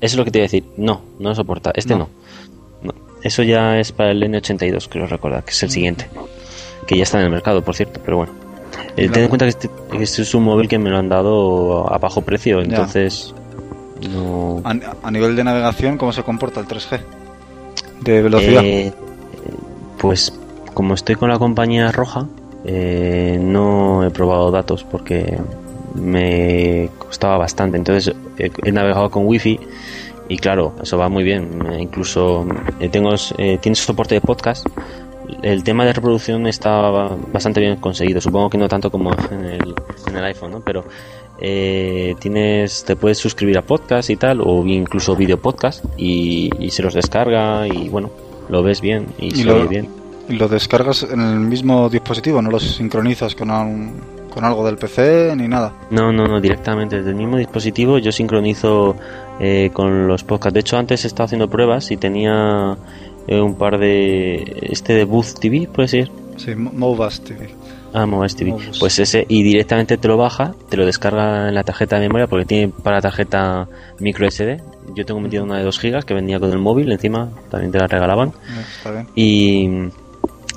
es 0.00 0.16
lo 0.16 0.24
que 0.24 0.30
te 0.30 0.38
iba 0.38 0.44
a 0.44 0.48
decir. 0.48 0.64
No, 0.76 1.00
no 1.18 1.34
soporta. 1.34 1.70
Este 1.74 1.94
No. 1.94 2.08
no. 2.82 2.92
No. 2.92 2.94
Eso 3.22 3.42
ya 3.42 3.78
es 3.78 3.92
para 3.92 4.10
el 4.10 4.22
N82, 4.22 4.88
creo 4.88 5.06
recordar, 5.06 5.44
que 5.44 5.50
es 5.52 5.62
el 5.62 5.70
siguiente. 5.70 6.08
Que 6.86 6.96
ya 6.96 7.02
está 7.04 7.18
en 7.18 7.24
el 7.24 7.30
mercado, 7.30 7.62
por 7.62 7.74
cierto, 7.74 8.00
pero 8.04 8.18
bueno. 8.18 8.47
Eh, 8.98 9.08
ten 9.08 9.24
en 9.24 9.28
cuenta 9.28 9.44
que 9.44 9.50
este, 9.50 9.70
que 9.90 10.02
este 10.02 10.22
es 10.22 10.34
un 10.34 10.44
móvil 10.44 10.68
que 10.68 10.78
me 10.78 10.90
lo 10.90 10.98
han 10.98 11.08
dado 11.08 11.92
a 11.92 11.98
bajo 11.98 12.22
precio, 12.22 12.60
entonces... 12.60 13.34
No... 14.12 14.60
A, 14.64 14.74
a 15.02 15.10
nivel 15.10 15.36
de 15.36 15.44
navegación, 15.44 15.98
¿cómo 15.98 16.12
se 16.12 16.22
comporta 16.22 16.60
el 16.60 16.66
3G? 16.66 17.00
De 18.00 18.22
velocidad. 18.22 18.62
Eh, 18.64 18.92
pues 19.98 20.32
como 20.74 20.94
estoy 20.94 21.16
con 21.16 21.28
la 21.28 21.38
compañía 21.38 21.90
roja, 21.90 22.26
eh, 22.64 23.38
no 23.40 24.04
he 24.04 24.10
probado 24.10 24.50
datos 24.50 24.84
porque 24.84 25.38
me 25.94 26.90
costaba 26.98 27.38
bastante. 27.38 27.76
Entonces 27.76 28.14
he, 28.38 28.50
he 28.64 28.72
navegado 28.72 29.10
con 29.10 29.26
wifi 29.26 29.58
y 30.28 30.36
claro, 30.36 30.74
eso 30.82 30.98
va 30.98 31.08
muy 31.08 31.24
bien. 31.24 31.66
Eh, 31.70 31.82
Incluso 31.82 32.46
eh, 32.80 32.88
tengo, 32.88 33.14
eh, 33.38 33.58
tienes 33.60 33.78
soporte 33.78 34.14
de 34.14 34.20
podcast. 34.20 34.66
El 35.42 35.62
tema 35.62 35.84
de 35.84 35.92
reproducción 35.92 36.46
está 36.46 36.90
bastante 37.32 37.60
bien 37.60 37.76
conseguido. 37.76 38.20
Supongo 38.20 38.50
que 38.50 38.58
no 38.58 38.68
tanto 38.68 38.90
como 38.90 39.12
en 39.30 39.44
el, 39.44 39.74
en 40.08 40.16
el 40.16 40.24
iPhone, 40.24 40.50
¿no? 40.50 40.60
Pero 40.60 40.84
eh, 41.40 42.16
tienes, 42.18 42.84
te 42.84 42.96
puedes 42.96 43.18
suscribir 43.18 43.56
a 43.58 43.62
podcast 43.62 44.10
y 44.10 44.16
tal, 44.16 44.40
o 44.40 44.64
incluso 44.66 45.14
video 45.14 45.38
podcast 45.40 45.84
y, 45.96 46.50
y 46.58 46.70
se 46.70 46.82
los 46.82 46.94
descarga 46.94 47.68
y 47.68 47.88
bueno, 47.88 48.10
lo 48.48 48.62
ves 48.62 48.80
bien 48.80 49.06
y, 49.18 49.30
se 49.30 49.44
lo- 49.44 49.56
oye 49.56 49.68
bien. 49.68 49.88
Y 50.28 50.34
lo 50.34 50.46
descargas 50.48 51.04
en 51.04 51.20
el 51.20 51.38
mismo 51.40 51.88
dispositivo, 51.88 52.42
no 52.42 52.50
lo 52.50 52.58
sincronizas 52.60 53.34
con, 53.34 53.92
con 54.28 54.44
algo 54.44 54.66
del 54.66 54.76
PC 54.76 55.34
ni 55.36 55.48
nada. 55.48 55.72
No, 55.90 56.12
no, 56.12 56.26
no, 56.26 56.38
directamente 56.40 56.96
desde 56.96 57.10
el 57.10 57.16
mismo 57.16 57.38
dispositivo 57.38 57.96
yo 57.98 58.12
sincronizo 58.12 58.94
eh, 59.40 59.70
con 59.72 60.06
los 60.06 60.24
podcasts. 60.24 60.52
De 60.52 60.60
hecho, 60.60 60.76
antes 60.76 61.04
he 61.04 61.06
estado 61.06 61.24
haciendo 61.26 61.48
pruebas 61.48 61.90
y 61.92 61.96
tenía 61.96 62.76
eh, 63.28 63.40
un 63.40 63.54
par 63.56 63.78
de... 63.78 64.56
Este 64.62 64.94
de 64.94 65.04
Booth 65.04 65.38
TV, 65.40 65.68
puede 65.72 65.88
ser. 65.88 66.10
Sí, 66.36 66.54
Mo- 66.54 66.72
Movas 66.72 67.20
TV. 67.22 67.50
Ah, 67.94 68.04
Mobile 68.04 68.34
TV. 68.34 68.54
Pues 68.78 68.98
ese, 68.98 69.24
y 69.28 69.42
directamente 69.42 69.96
te 69.96 70.08
lo 70.08 70.16
baja, 70.18 70.54
te 70.68 70.76
lo 70.76 70.84
descarga 70.84 71.48
en 71.48 71.54
la 71.54 71.64
tarjeta 71.64 71.96
de 71.96 72.02
memoria 72.02 72.26
porque 72.26 72.44
tiene 72.44 72.68
para 72.68 73.00
tarjeta 73.00 73.66
micro 73.98 74.30
SD. 74.30 74.60
Yo 74.94 75.06
tengo 75.06 75.20
metido 75.20 75.44
una 75.44 75.56
de 75.58 75.64
2 75.64 75.78
gigas 75.78 76.04
que 76.04 76.12
venía 76.12 76.38
con 76.38 76.50
el 76.52 76.58
móvil, 76.58 76.92
encima 76.92 77.30
también 77.50 77.72
te 77.72 77.78
la 77.78 77.86
regalaban. 77.86 78.32
Está 78.76 78.90
bien. 78.92 79.06
y, 79.14 79.68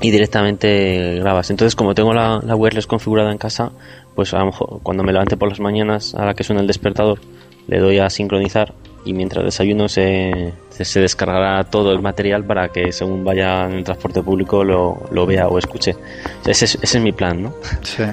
y 0.01 0.11
directamente 0.11 1.15
grabas. 1.19 1.49
Entonces, 1.51 1.75
como 1.75 1.95
tengo 1.95 2.13
la, 2.13 2.41
la 2.45 2.55
wireless 2.55 2.85
configurada 2.87 3.31
en 3.31 3.37
casa, 3.37 3.71
pues 4.15 4.33
a 4.33 4.39
lo 4.39 4.47
mejor 4.47 4.79
cuando 4.83 5.03
me 5.03 5.13
levante 5.13 5.37
por 5.37 5.47
las 5.49 5.59
mañanas 5.61 6.13
a 6.15 6.25
la 6.25 6.33
que 6.33 6.43
suena 6.43 6.61
el 6.61 6.67
despertador, 6.67 7.19
le 7.67 7.79
doy 7.79 7.99
a 7.99 8.09
sincronizar 8.09 8.73
y 9.05 9.13
mientras 9.13 9.45
desayuno 9.45 9.87
se, 9.87 10.53
se, 10.85 10.91
se 10.93 10.99
descargará 10.99 11.63
todo 11.63 11.91
el 11.91 12.01
material 12.01 12.43
para 12.43 12.69
que 12.69 12.91
según 12.91 13.23
vaya 13.23 13.65
en 13.65 13.73
el 13.73 13.83
transporte 13.83 14.21
público 14.21 14.63
lo, 14.63 15.03
lo 15.11 15.25
vea 15.25 15.47
o 15.47 15.57
escuche. 15.57 15.95
Ese, 16.45 16.65
es, 16.65 16.75
ese 16.81 16.97
es 16.97 17.03
mi 17.03 17.11
plan, 17.11 17.43
¿no? 17.43 17.53
Sí. 17.81 18.03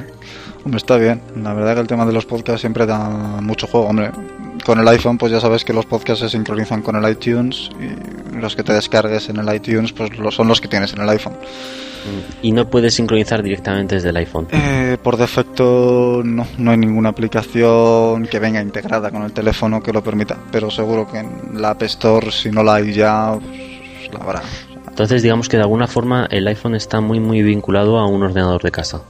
Hombre, 0.65 0.79
está 0.79 0.97
bien. 0.97 1.23
La 1.37 1.55
verdad 1.55 1.75
que 1.75 1.81
el 1.81 1.87
tema 1.87 2.05
de 2.05 2.13
los 2.13 2.27
podcasts 2.27 2.61
siempre 2.61 2.85
da 2.85 3.09
mucho 3.41 3.67
juego. 3.67 3.87
Hombre, 3.87 4.11
con 4.69 4.79
el 4.79 4.89
iPhone 4.89 5.17
pues 5.17 5.33
ya 5.33 5.41
sabes 5.41 5.65
que 5.65 5.73
los 5.73 5.87
podcasts 5.87 6.21
se 6.21 6.29
sincronizan 6.29 6.83
con 6.83 6.95
el 6.95 7.11
iTunes 7.11 7.71
y 7.81 8.37
los 8.37 8.55
que 8.55 8.63
te 8.63 8.75
descargues 8.75 9.31
en 9.31 9.39
el 9.39 9.55
iTunes 9.55 9.95
pues 9.95 10.11
son 10.35 10.47
los 10.47 10.61
que 10.61 10.69
tienes 10.69 10.93
en 10.93 11.01
el 11.01 11.09
iPhone. 11.09 11.33
Y 12.43 12.53
no 12.53 12.69
puedes 12.69 12.93
sincronizar 12.93 13.43
directamente 13.43 13.95
desde 13.95 14.11
el 14.11 14.19
iPhone. 14.19 14.47
Eh, 14.51 14.99
por 15.03 15.17
defecto 15.17 16.21
no, 16.23 16.47
no 16.59 16.71
hay 16.71 16.77
ninguna 16.77 17.09
aplicación 17.09 18.27
que 18.27 18.39
venga 18.39 18.61
integrada 18.61 19.11
con 19.11 19.23
el 19.23 19.33
teléfono 19.33 19.83
que 19.83 19.91
lo 19.91 20.05
permita, 20.05 20.37
pero 20.53 20.71
seguro 20.71 21.11
que 21.11 21.21
en 21.21 21.63
la 21.63 21.71
App 21.71 21.85
Store 21.85 22.31
si 22.31 22.51
no 22.51 22.63
la 22.63 22.75
hay 22.75 22.93
ya 22.93 23.39
pues, 23.41 24.13
la 24.13 24.19
habrá. 24.19 24.43
Entonces, 24.87 25.23
digamos 25.23 25.49
que 25.49 25.57
de 25.57 25.63
alguna 25.63 25.87
forma 25.87 26.27
el 26.31 26.47
iPhone 26.47 26.75
está 26.75 27.01
muy, 27.01 27.21
muy 27.21 27.43
vinculado 27.43 27.99
a 27.99 28.07
un 28.07 28.23
ordenador 28.23 28.61
de 28.61 28.71
casa. 28.71 29.01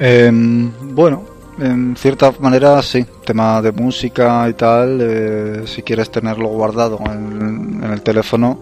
Em, 0.00 0.72
bueno, 0.92 1.35
en 1.58 1.96
cierta 1.96 2.32
manera 2.38 2.82
sí, 2.82 3.04
tema 3.24 3.62
de 3.62 3.72
música 3.72 4.48
y 4.48 4.54
tal, 4.54 4.98
eh, 5.00 5.62
si 5.66 5.82
quieres 5.82 6.10
tenerlo 6.10 6.48
guardado 6.48 7.00
en, 7.06 7.82
en 7.82 7.92
el 7.92 8.02
teléfono, 8.02 8.58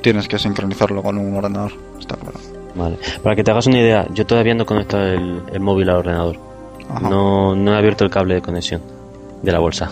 tienes 0.00 0.28
que 0.28 0.38
sincronizarlo 0.38 1.02
con 1.02 1.18
un 1.18 1.34
ordenador, 1.34 1.72
está 1.98 2.16
claro. 2.16 2.38
Vale. 2.74 2.98
Para 3.22 3.34
que 3.34 3.42
te 3.42 3.50
hagas 3.50 3.66
una 3.66 3.78
idea, 3.78 4.06
yo 4.12 4.26
todavía 4.26 4.54
no 4.54 4.64
conecto 4.64 4.98
el, 4.98 5.42
el 5.52 5.60
móvil 5.60 5.90
al 5.90 5.96
ordenador. 5.96 6.36
No, 7.02 7.54
no 7.54 7.74
he 7.74 7.76
abierto 7.76 8.04
el 8.04 8.10
cable 8.10 8.36
de 8.36 8.42
conexión 8.42 8.80
de 9.42 9.52
la 9.52 9.58
bolsa. 9.58 9.90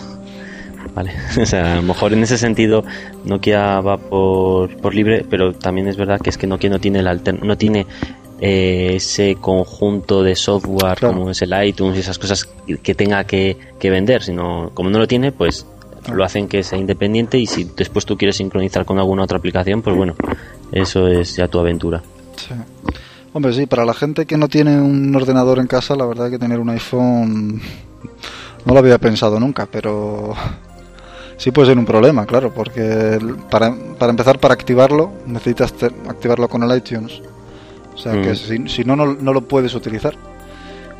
Vale. 0.95 1.11
O 1.41 1.45
sea, 1.45 1.73
a 1.73 1.75
lo 1.75 1.83
mejor 1.83 2.13
en 2.13 2.23
ese 2.23 2.37
sentido 2.37 2.83
Nokia 3.23 3.81
va 3.81 3.97
por, 3.97 4.75
por 4.77 4.95
libre, 4.95 5.25
pero 5.29 5.53
también 5.53 5.87
es 5.87 5.97
verdad 5.97 6.19
que 6.19 6.29
es 6.29 6.37
que 6.37 6.47
Nokia 6.47 6.69
no 6.69 6.79
tiene 6.79 6.99
el 6.99 7.21
no 7.43 7.57
tiene 7.57 7.85
eh, 8.39 8.93
ese 8.95 9.35
conjunto 9.35 10.23
de 10.23 10.35
software 10.35 10.99
como 10.99 11.31
es 11.31 11.41
el 11.41 11.53
iTunes 11.65 11.97
y 11.97 11.99
esas 12.01 12.19
cosas 12.19 12.47
que 12.83 12.95
tenga 12.95 13.23
que, 13.23 13.57
que 13.79 13.89
vender, 13.89 14.23
sino 14.23 14.71
como 14.73 14.89
no 14.89 14.99
lo 14.99 15.07
tiene, 15.07 15.31
pues 15.31 15.65
lo 16.13 16.23
hacen 16.23 16.47
que 16.47 16.63
sea 16.63 16.77
independiente 16.77 17.37
y 17.37 17.47
si 17.47 17.65
después 17.65 18.05
tú 18.05 18.17
quieres 18.17 18.37
sincronizar 18.37 18.85
con 18.85 18.99
alguna 18.99 19.23
otra 19.23 19.37
aplicación, 19.37 19.81
pues 19.81 19.95
bueno, 19.95 20.15
eso 20.71 21.07
es 21.07 21.35
ya 21.35 21.47
tu 21.47 21.59
aventura. 21.59 22.01
Sí. 22.35 22.53
Hombre, 23.33 23.53
sí, 23.53 23.65
para 23.65 23.85
la 23.85 23.93
gente 23.93 24.25
que 24.25 24.37
no 24.37 24.47
tiene 24.47 24.79
un 24.79 25.15
ordenador 25.15 25.59
en 25.59 25.67
casa, 25.67 25.95
la 25.95 26.05
verdad 26.05 26.29
que 26.29 26.39
tener 26.39 26.59
un 26.59 26.69
iPhone 26.69 27.61
no 28.65 28.73
lo 28.73 28.79
había 28.79 28.97
pensado 28.97 29.39
nunca, 29.39 29.67
pero 29.69 30.33
sí 31.37 31.51
puede 31.51 31.69
ser 31.69 31.77
un 31.77 31.85
problema, 31.85 32.25
claro, 32.25 32.53
porque 32.53 33.19
para, 33.49 33.75
para 33.97 34.09
empezar, 34.09 34.39
para 34.39 34.53
activarlo, 34.53 35.11
necesitas 35.25 35.73
activarlo 36.07 36.47
con 36.47 36.63
el 36.63 36.77
iTunes. 36.77 37.21
O 37.97 37.99
sea 37.99 38.13
que 38.13 38.31
mm. 38.31 38.67
si, 38.67 38.85
no, 38.85 38.95
no, 38.95 39.15
no 39.15 39.33
lo 39.33 39.41
puedes 39.41 39.73
utilizar. 39.73 40.15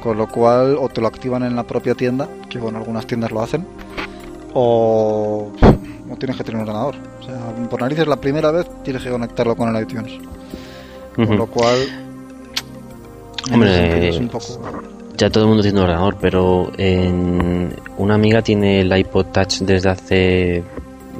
Con 0.01 0.17
lo 0.17 0.27
cual, 0.27 0.77
o 0.79 0.89
te 0.89 1.01
lo 1.01 1.07
activan 1.07 1.43
en 1.43 1.55
la 1.55 1.63
propia 1.63 1.93
tienda, 1.95 2.27
que 2.49 2.59
bueno, 2.59 2.79
algunas 2.79 3.05
tiendas 3.05 3.31
lo 3.31 3.41
hacen, 3.41 3.65
o, 4.53 5.51
tienes 6.19 6.37
que 6.37 6.43
tener 6.43 6.61
un 6.61 6.67
ordenador. 6.67 6.95
O 7.19 7.23
sea, 7.23 7.67
por 7.69 7.81
narices 7.81 8.07
la 8.07 8.15
primera 8.15 8.51
vez 8.51 8.67
tienes 8.83 9.03
que 9.03 9.09
conectarlo 9.09 9.55
con 9.55 9.75
el 9.75 9.83
iTunes. 9.83 10.13
Con 11.15 11.37
lo 11.37 11.47
cual... 11.47 11.77
Hombre, 13.51 14.09
es 14.09 14.17
un 14.17 14.29
poco... 14.29 14.45
ya 15.15 15.29
todo 15.29 15.43
el 15.43 15.49
mundo 15.49 15.63
tiene 15.63 15.79
un 15.79 15.83
ordenador, 15.85 16.17
pero 16.21 16.71
en... 16.77 17.73
una 17.97 18.15
amiga 18.15 18.41
tiene 18.41 18.81
el 18.81 18.95
iPod 18.95 19.27
Touch 19.27 19.59
desde 19.61 19.89
hace... 19.89 20.63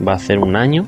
va 0.07 0.13
a 0.13 0.19
ser 0.19 0.39
un 0.39 0.55
año. 0.55 0.87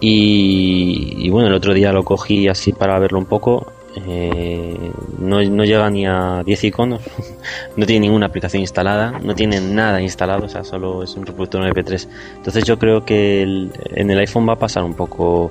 Y, 0.00 1.14
y, 1.18 1.30
bueno, 1.30 1.48
el 1.48 1.54
otro 1.54 1.74
día 1.74 1.90
lo 1.90 2.04
cogí 2.04 2.48
así 2.48 2.72
para 2.72 2.98
verlo 2.98 3.18
un 3.18 3.24
poco 3.26 3.66
eh, 4.06 4.92
no, 5.18 5.42
no, 5.42 5.64
llega 5.64 5.88
ni 5.90 6.06
a 6.06 6.42
10 6.44 6.64
iconos, 6.64 7.00
no 7.76 7.86
tiene 7.86 8.06
ninguna 8.06 8.26
aplicación 8.26 8.60
instalada, 8.60 9.18
no 9.18 9.34
tiene 9.34 9.60
nada 9.60 10.00
instalado, 10.00 10.46
o 10.46 10.48
sea, 10.48 10.64
solo 10.64 11.02
es 11.02 11.14
un 11.14 11.26
reproductor 11.26 11.62
MP3. 11.62 12.08
Entonces 12.36 12.64
yo 12.64 12.78
creo 12.78 13.04
que 13.04 13.42
en 13.42 14.10
el 14.10 14.18
iPhone 14.18 14.48
va 14.48 14.54
a 14.54 14.58
pasar 14.58 14.84
un 14.84 14.94
poco 14.94 15.50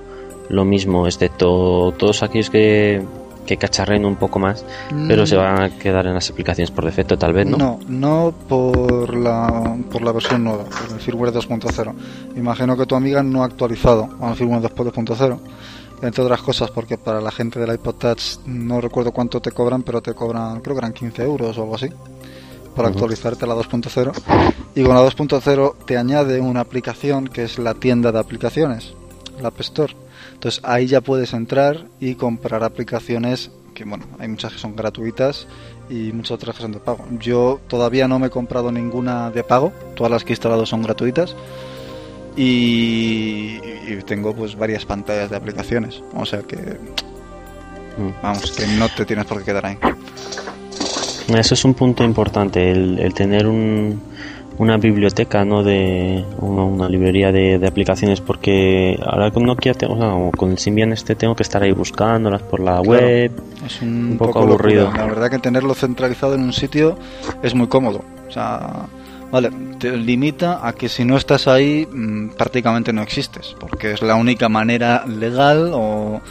lo 0.49 0.65
mismo, 0.65 1.05
excepto 1.05 1.93
todos 1.97 2.23
aquellos 2.23 2.49
que, 2.49 3.01
que 3.45 3.57
cacharren 3.57 4.05
un 4.05 4.15
poco 4.15 4.39
más, 4.39 4.65
pero 5.07 5.25
se 5.25 5.35
mm. 5.35 5.39
van 5.39 5.61
a 5.61 5.69
quedar 5.77 6.05
en 6.07 6.13
las 6.13 6.29
aplicaciones 6.29 6.71
por 6.71 6.85
defecto, 6.85 7.17
tal 7.17 7.33
vez, 7.33 7.47
¿no? 7.47 7.57
No, 7.57 7.79
no 7.87 8.33
por 8.47 9.15
la, 9.15 9.77
por 9.91 10.01
la 10.01 10.11
versión 10.11 10.43
nueva, 10.43 10.65
por 10.65 10.93
el 10.93 10.99
firmware 10.99 11.33
2.0. 11.33 11.93
Imagino 12.35 12.77
que 12.77 12.85
tu 12.85 12.95
amiga 12.95 13.23
no 13.23 13.43
ha 13.43 13.45
actualizado 13.45 14.09
al 14.21 14.35
firmware 14.35 14.61
2.0 14.61 15.39
entre 16.01 16.23
otras 16.23 16.41
cosas 16.41 16.71
porque 16.71 16.97
para 16.97 17.21
la 17.21 17.31
gente 17.31 17.59
del 17.59 17.73
iPod 17.73 17.95
Touch 17.95 18.37
no 18.45 18.81
recuerdo 18.81 19.11
cuánto 19.11 19.41
te 19.41 19.51
cobran, 19.51 19.83
pero 19.83 20.01
te 20.01 20.13
cobran, 20.13 20.61
creo 20.61 20.75
que 20.75 20.79
eran 20.79 20.93
15 20.93 21.23
euros 21.23 21.57
o 21.57 21.61
algo 21.61 21.75
así, 21.75 21.89
para 22.75 22.89
actualizarte 22.89 23.45
a 23.45 23.47
la 23.47 23.55
2.0. 23.55 24.11
Y 24.75 24.83
con 24.83 24.95
la 24.95 25.01
2.0 25.01 25.75
te 25.85 25.97
añade 25.97 26.39
una 26.39 26.61
aplicación 26.61 27.27
que 27.27 27.43
es 27.43 27.57
la 27.57 27.73
tienda 27.73 28.11
de 28.11 28.19
aplicaciones, 28.19 28.93
la 29.41 29.49
App 29.49 29.59
Store. 29.61 29.95
Entonces 30.33 30.61
ahí 30.63 30.87
ya 30.87 31.01
puedes 31.01 31.33
entrar 31.33 31.85
y 31.99 32.15
comprar 32.15 32.63
aplicaciones 32.63 33.49
que, 33.73 33.83
bueno, 33.83 34.05
hay 34.19 34.27
muchas 34.27 34.53
que 34.53 34.59
son 34.59 34.75
gratuitas 34.75 35.47
y 35.89 36.11
muchas 36.11 36.31
otras 36.31 36.55
que 36.55 36.61
son 36.61 36.71
de 36.71 36.79
pago. 36.79 37.05
Yo 37.19 37.59
todavía 37.67 38.07
no 38.07 38.19
me 38.19 38.27
he 38.27 38.31
comprado 38.31 38.71
ninguna 38.71 39.31
de 39.31 39.43
pago, 39.43 39.71
todas 39.95 40.11
las 40.11 40.23
que 40.23 40.33
he 40.33 40.35
instalado 40.35 40.65
son 40.65 40.81
gratuitas 40.81 41.35
y, 42.37 43.57
tengo 44.05 44.33
pues 44.33 44.55
varias 44.55 44.85
pantallas 44.85 45.29
de 45.29 45.35
aplicaciones. 45.35 46.01
O 46.13 46.25
sea 46.25 46.41
que 46.43 46.55
mm. 46.55 48.21
vamos, 48.21 48.51
que 48.51 48.67
no 48.67 48.87
te 48.89 49.05
tienes 49.05 49.25
por 49.25 49.39
qué 49.39 49.45
quedar 49.45 49.65
ahí. 49.65 49.77
Eso 51.27 51.55
es 51.55 51.65
un 51.65 51.73
punto 51.73 52.05
importante, 52.05 52.71
el, 52.71 53.13
tener 53.13 53.47
un, 53.47 54.01
una 54.59 54.77
biblioteca, 54.77 55.43
no 55.43 55.61
de 55.61 56.23
una, 56.39 56.87
librería 56.87 57.33
de, 57.33 57.65
aplicaciones, 57.67 58.21
porque 58.21 58.97
ahora 59.05 59.31
con 59.31 59.43
Nokia, 59.43 59.73
tengo, 59.73 60.31
con 60.31 60.51
el 60.51 60.57
Symbian 60.57 60.93
este 60.93 61.15
tengo 61.15 61.35
que 61.35 61.43
estar 61.43 61.61
ahí 61.63 61.73
buscándolas 61.73 62.43
por 62.43 62.61
la 62.61 62.79
web. 62.79 63.31
Es 63.65 63.81
un, 63.81 64.15
poco, 64.17 64.39
aburrido. 64.39 64.89
La 64.95 65.05
verdad 65.05 65.29
que 65.29 65.39
tenerlo 65.39 65.73
centralizado 65.73 66.35
en 66.35 66.43
un 66.43 66.53
sitio 66.53 66.97
es 67.43 67.53
muy 67.53 67.67
cómodo. 67.67 68.05
O 68.29 68.31
sea, 68.31 68.85
Vale, 69.31 69.51
te 69.77 69.95
limita 69.97 70.65
a 70.65 70.73
que 70.73 70.87
si 70.87 71.03
no 71.03 71.17
estás 71.17 71.47
ahí 71.47 71.85
mm, 71.85 72.29
prácticamente 72.29 72.93
no 72.93 73.01
existes, 73.01 73.55
porque 73.59 73.91
es 73.91 74.01
la 74.01 74.15
única 74.15 74.47
manera 74.47 75.05
legal 75.05 75.71
o, 75.73 76.21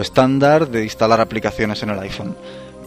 estándar 0.00 0.68
de 0.68 0.82
instalar 0.82 1.20
aplicaciones 1.20 1.82
en 1.82 1.90
el 1.90 1.98
iPhone. 2.00 2.34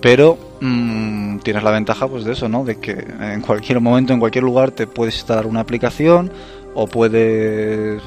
Pero 0.01 0.37
mm, 0.59 1.37
tienes 1.39 1.63
la 1.63 1.71
ventaja 1.71 2.07
pues 2.07 2.25
de 2.25 2.33
eso, 2.33 2.49
¿no? 2.49 2.65
De 2.65 2.79
que 2.79 2.91
en 2.91 3.41
cualquier 3.41 3.79
momento, 3.79 4.11
en 4.11 4.19
cualquier 4.19 4.43
lugar 4.43 4.71
te 4.71 4.87
puedes 4.87 5.15
instalar 5.15 5.45
una 5.45 5.61
aplicación 5.61 6.31
o 6.73 6.87
puedes 6.87 8.01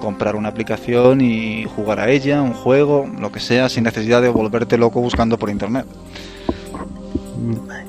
comprar 0.00 0.36
una 0.36 0.48
aplicación 0.48 1.20
y 1.20 1.64
jugar 1.64 2.00
a 2.00 2.10
ella, 2.10 2.40
un 2.40 2.52
juego, 2.52 3.08
lo 3.20 3.32
que 3.32 3.40
sea, 3.40 3.68
sin 3.68 3.84
necesidad 3.84 4.22
de 4.22 4.28
volverte 4.28 4.78
loco 4.78 5.00
buscando 5.00 5.38
por 5.38 5.50
internet. 5.50 5.86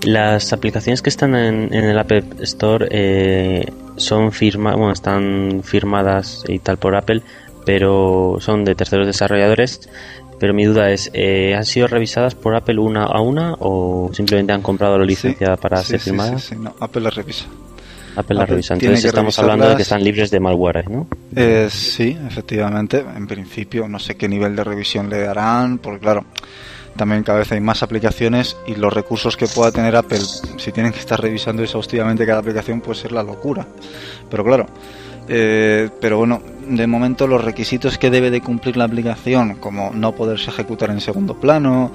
Las 0.08 0.54
aplicaciones 0.54 1.02
que 1.02 1.10
están 1.10 1.36
en, 1.36 1.74
el 1.74 2.00
App 2.00 2.10
Store 2.40 2.88
eh, 2.90 3.66
son 3.98 4.32
firma, 4.32 4.74
bueno, 4.74 4.94
están 4.94 5.60
firmadas 5.66 6.46
y 6.48 6.60
tal 6.60 6.78
por 6.78 6.96
Apple, 6.96 7.22
pero 7.66 8.38
son 8.40 8.64
de 8.64 8.74
terceros 8.74 9.06
desarrolladores. 9.06 9.90
Pero 10.40 10.54
mi 10.54 10.64
duda 10.64 10.92
es, 10.92 11.12
eh, 11.14 11.56
¿han 11.56 11.66
sido 11.66 11.88
revisadas 11.88 12.36
por 12.36 12.56
Apple 12.56 12.80
una 12.80 13.04
a 13.04 13.20
una 13.20 13.56
o 13.60 14.10
simplemente 14.14 14.54
han 14.54 14.62
comprado 14.62 14.98
la 14.98 15.04
licencia 15.04 15.58
para 15.58 15.84
ser 15.84 16.00
firmadas? 16.00 16.42
Sí, 16.42 16.56
sí, 16.56 16.62
no, 16.62 16.74
Apple 16.80 17.02
las 17.02 17.14
revisa. 17.14 17.48
Apple 18.16 18.38
las 18.38 18.50
revisa. 18.50 18.76
Entonces 18.76 19.04
estamos 19.04 19.38
hablando 19.40 19.68
de 19.68 19.76
que 19.76 19.82
están 19.82 20.02
libres 20.02 20.32
de 20.32 20.40
malware, 20.40 20.90
¿no? 20.90 21.08
Eh, 21.36 21.68
sí, 21.70 22.18
efectivamente. 22.26 23.04
En 23.14 23.28
principio, 23.28 23.90
no 23.90 24.00
sé 24.00 24.16
qué 24.16 24.30
nivel 24.30 24.56
de 24.56 24.64
revisión 24.64 25.10
le 25.10 25.24
darán, 25.24 25.80
porque 25.80 26.00
claro, 26.00 26.26
también 26.98 27.24
cada 27.24 27.40
vez 27.40 27.52
hay 27.52 27.62
más 27.62 27.84
aplicaciones 27.84 28.58
y 28.66 28.76
los 28.76 28.92
recursos 28.92 29.38
que 29.38 29.48
pueda 29.48 29.72
tener 29.72 29.96
Apple, 29.96 30.20
si 30.58 30.72
tienen 30.72 30.92
que 30.92 31.00
estar 31.00 31.22
revisando 31.22 31.64
exhaustivamente 31.64 32.26
cada 32.26 32.40
aplicación, 32.40 32.82
puede 32.82 33.00
ser 33.00 33.12
la 33.12 33.24
locura. 33.24 33.66
Pero 34.30 34.44
claro, 34.44 34.66
eh, 35.28 35.90
pero 36.02 36.18
bueno, 36.18 36.42
de 36.68 36.88
momento 36.88 37.28
los 37.28 37.44
requisitos 37.44 37.98
que 37.98 38.10
debe 38.10 38.32
de 38.32 38.42
cumplir 38.42 38.78
la 38.78 38.86
aplicación, 38.86 39.56
como 39.56 39.92
no 39.94 40.14
poderse 40.14 40.50
ejecutar 40.50 40.90
en 40.90 41.02
segundo 41.02 41.36
plano, 41.40 41.92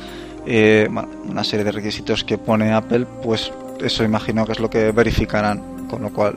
eh, 0.46 0.88
una 1.28 1.44
serie 1.44 1.64
de 1.64 1.72
requisitos 1.72 2.24
que 2.24 2.38
pone 2.38 2.72
Apple, 2.72 3.06
pues 3.22 3.52
eso 3.80 4.04
imagino 4.04 4.44
que 4.46 4.52
es 4.52 4.60
lo 4.60 4.68
que 4.68 4.92
verificarán, 4.92 5.86
con 5.88 6.02
lo 6.02 6.10
cual 6.10 6.36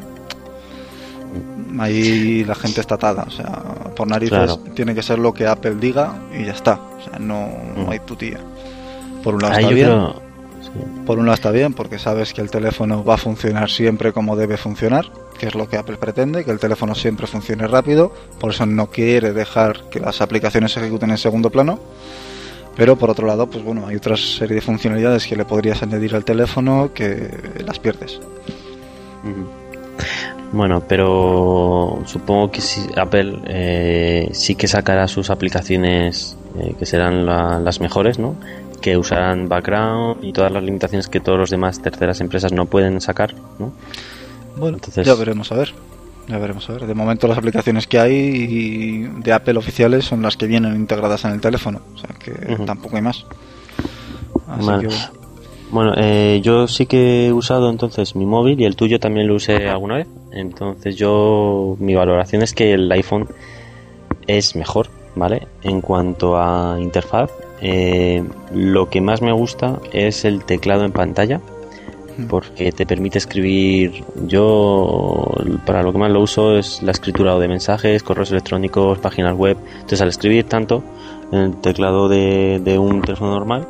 ahí 1.80 2.44
la 2.44 2.56
gente 2.56 2.82
está 2.82 2.96
atada, 2.96 3.24
o 3.28 3.32
sea, 3.32 3.52
por 3.96 4.08
narices 4.08 4.58
tiene 4.74 4.96
que 4.96 5.04
ser 5.04 5.20
lo 5.20 5.34
que 5.34 5.48
Apple 5.48 5.76
diga 5.76 6.16
y 6.38 6.46
ya 6.46 6.54
está, 6.54 6.80
o 6.80 7.02
sea, 7.02 7.20
no, 7.20 7.50
no 7.76 7.88
mm. 7.88 7.90
hay 7.90 8.00
tutía. 8.00 8.40
Por 9.26 9.34
un 9.34 9.42
lado 9.42 9.56
está 9.56 9.70
bien. 9.70 9.90
Por 11.04 11.18
un 11.18 11.26
lado 11.26 11.34
está 11.34 11.50
bien 11.50 11.74
porque 11.74 11.98
sabes 11.98 12.32
que 12.32 12.42
el 12.42 12.52
teléfono 12.52 13.04
va 13.04 13.16
a 13.16 13.18
funcionar 13.18 13.72
siempre 13.72 14.14
como 14.14 14.36
debe 14.36 14.56
funcionar, 14.56 15.12
que 15.40 15.48
es 15.48 15.56
lo 15.56 15.68
que 15.68 15.78
Apple 15.78 15.98
pretende, 15.98 16.46
que 16.46 16.52
el 16.52 16.60
teléfono 16.60 16.94
siempre 16.94 17.26
funcione 17.26 17.66
rápido, 17.66 18.14
por 18.40 18.52
eso 18.52 18.68
no 18.68 18.86
quiere 18.92 19.34
dejar 19.34 19.90
que 19.90 20.00
las 20.00 20.22
aplicaciones 20.22 20.74
se 20.74 20.80
ejecuten 20.80 21.10
en 21.10 21.18
segundo 21.18 21.50
plano. 21.50 21.80
Pero 22.76 22.98
por 22.98 23.10
otro 23.10 23.26
lado, 23.26 23.48
pues 23.48 23.64
bueno, 23.64 23.88
hay 23.88 23.96
otra 23.96 24.16
serie 24.16 24.54
de 24.54 24.62
funcionalidades 24.62 25.26
que 25.26 25.36
le 25.36 25.46
podrías 25.46 25.82
añadir 25.82 26.14
al 26.14 26.24
teléfono 26.24 26.92
que 26.94 27.32
las 27.66 27.80
pierdes. 27.80 28.20
Bueno, 30.52 30.84
pero 30.88 32.04
supongo 32.06 32.52
que 32.52 32.62
si 32.62 32.88
Apple 32.96 33.40
eh, 33.48 34.30
sí 34.34 34.54
que 34.54 34.68
sacará 34.68 35.08
sus 35.08 35.32
aplicaciones 35.32 36.38
eh, 36.60 36.76
que 36.78 36.86
serán 36.86 37.26
las 37.26 37.82
mejores, 37.82 38.20
¿no? 38.20 38.36
Que 38.86 38.98
usarán 38.98 39.50
background 39.50 40.24
y 40.24 40.32
todas 40.32 40.52
las 40.52 40.62
limitaciones 40.62 41.08
que 41.08 41.20
todos 41.20 41.40
los 41.40 41.50
demás 41.50 41.82
terceras 41.82 42.22
empresas 42.22 42.52
no 42.52 42.68
pueden 42.68 43.02
sacar, 43.02 43.34
¿no? 43.58 43.74
Bueno, 44.58 44.78
Entonces... 44.78 45.08
ya 45.08 45.16
veremos 45.16 45.52
a 45.52 45.56
ver. 45.56 45.74
Ya 46.28 46.38
veremos 46.38 46.70
a 46.70 46.74
ver. 46.74 46.86
De 46.86 46.94
momento 46.94 47.28
las 47.28 47.40
aplicaciones 47.40 47.88
que 47.88 47.98
hay 47.98 49.08
de 49.24 49.34
Apple 49.34 49.58
oficiales 49.58 50.06
son 50.06 50.22
las 50.22 50.38
que 50.38 50.46
vienen 50.46 50.76
integradas 50.76 51.26
en 51.26 51.32
el 51.32 51.42
teléfono, 51.42 51.82
o 51.96 51.98
sea 51.98 52.10
que 52.20 52.32
tampoco 52.64 52.96
hay 52.96 53.02
más. 53.02 53.26
Bueno, 55.72 55.94
eh, 55.98 56.40
yo 56.44 56.68
sí 56.68 56.86
que 56.86 57.26
he 57.26 57.34
usado 57.34 57.72
entonces 57.72 58.16
mi 58.16 58.28
móvil 58.28 58.62
y 58.62 58.66
el 58.66 58.76
tuyo 58.76 59.00
también 59.00 59.28
lo 59.28 59.34
usé 59.34 59.68
alguna 59.68 59.96
vez. 59.96 60.08
Entonces 60.32 60.96
yo 60.96 61.76
mi 61.80 61.96
valoración 61.96 62.44
es 62.44 62.54
que 62.54 62.74
el 62.74 62.92
iPhone 62.92 63.28
es 64.28 64.56
mejor, 64.56 64.90
¿vale? 65.16 65.48
En 65.64 65.82
cuanto 65.82 66.38
a 66.38 66.78
interfaz 66.80 67.32
Eh, 67.68 68.24
lo 68.54 68.92
que 68.92 69.02
más 69.02 69.24
me 69.24 69.32
gusta 69.32 69.80
es 69.92 70.24
el 70.24 70.46
teclado 70.46 70.86
en 70.86 70.92
pantalla 70.92 71.42
porque 72.30 72.72
te 72.72 72.86
permite 72.86 73.18
escribir. 73.18 74.04
Yo, 74.28 75.26
para 75.66 75.82
lo 75.82 75.92
que 75.92 75.98
más 75.98 76.12
lo 76.12 76.22
uso 76.22 76.60
es 76.60 76.84
la 76.84 76.92
escritura 76.92 77.40
de 77.40 77.48
mensajes, 77.48 78.04
correos 78.04 78.30
electrónicos, 78.30 79.00
páginas 79.00 79.36
web. 79.36 79.58
Entonces, 79.74 80.02
al 80.02 80.10
escribir 80.10 80.44
tanto 80.46 80.84
en 81.32 81.40
el 81.40 81.56
teclado 81.58 82.08
de, 82.08 82.62
de 82.64 82.78
un 82.78 83.02
teléfono 83.02 83.32
normal, 83.32 83.68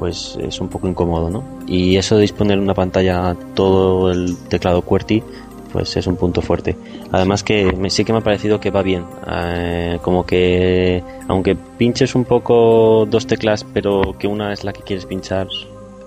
pues 0.00 0.36
es 0.42 0.60
un 0.60 0.68
poco 0.68 0.88
incómodo, 0.88 1.30
¿no? 1.30 1.44
Y 1.68 1.96
eso 1.96 2.16
de 2.16 2.22
disponer 2.22 2.58
una 2.58 2.74
pantalla 2.74 3.36
todo 3.54 4.10
el 4.10 4.36
teclado 4.48 4.82
QWERTY, 4.82 5.22
pues 5.72 5.96
es 5.96 6.06
un 6.06 6.16
punto 6.16 6.42
fuerte. 6.42 6.76
Además 7.12 7.42
que 7.42 7.76
sí 7.88 8.04
que 8.04 8.12
me 8.12 8.18
ha 8.18 8.22
parecido 8.22 8.60
que 8.60 8.70
va 8.70 8.82
bien, 8.82 9.04
eh, 9.30 9.98
como 10.02 10.24
que 10.24 11.02
aunque 11.28 11.56
pinches 11.56 12.14
un 12.14 12.24
poco 12.24 13.06
dos 13.08 13.26
teclas, 13.26 13.64
pero 13.64 14.16
que 14.18 14.26
una 14.26 14.52
es 14.52 14.64
la 14.64 14.72
que 14.72 14.82
quieres 14.82 15.06
pinchar 15.06 15.48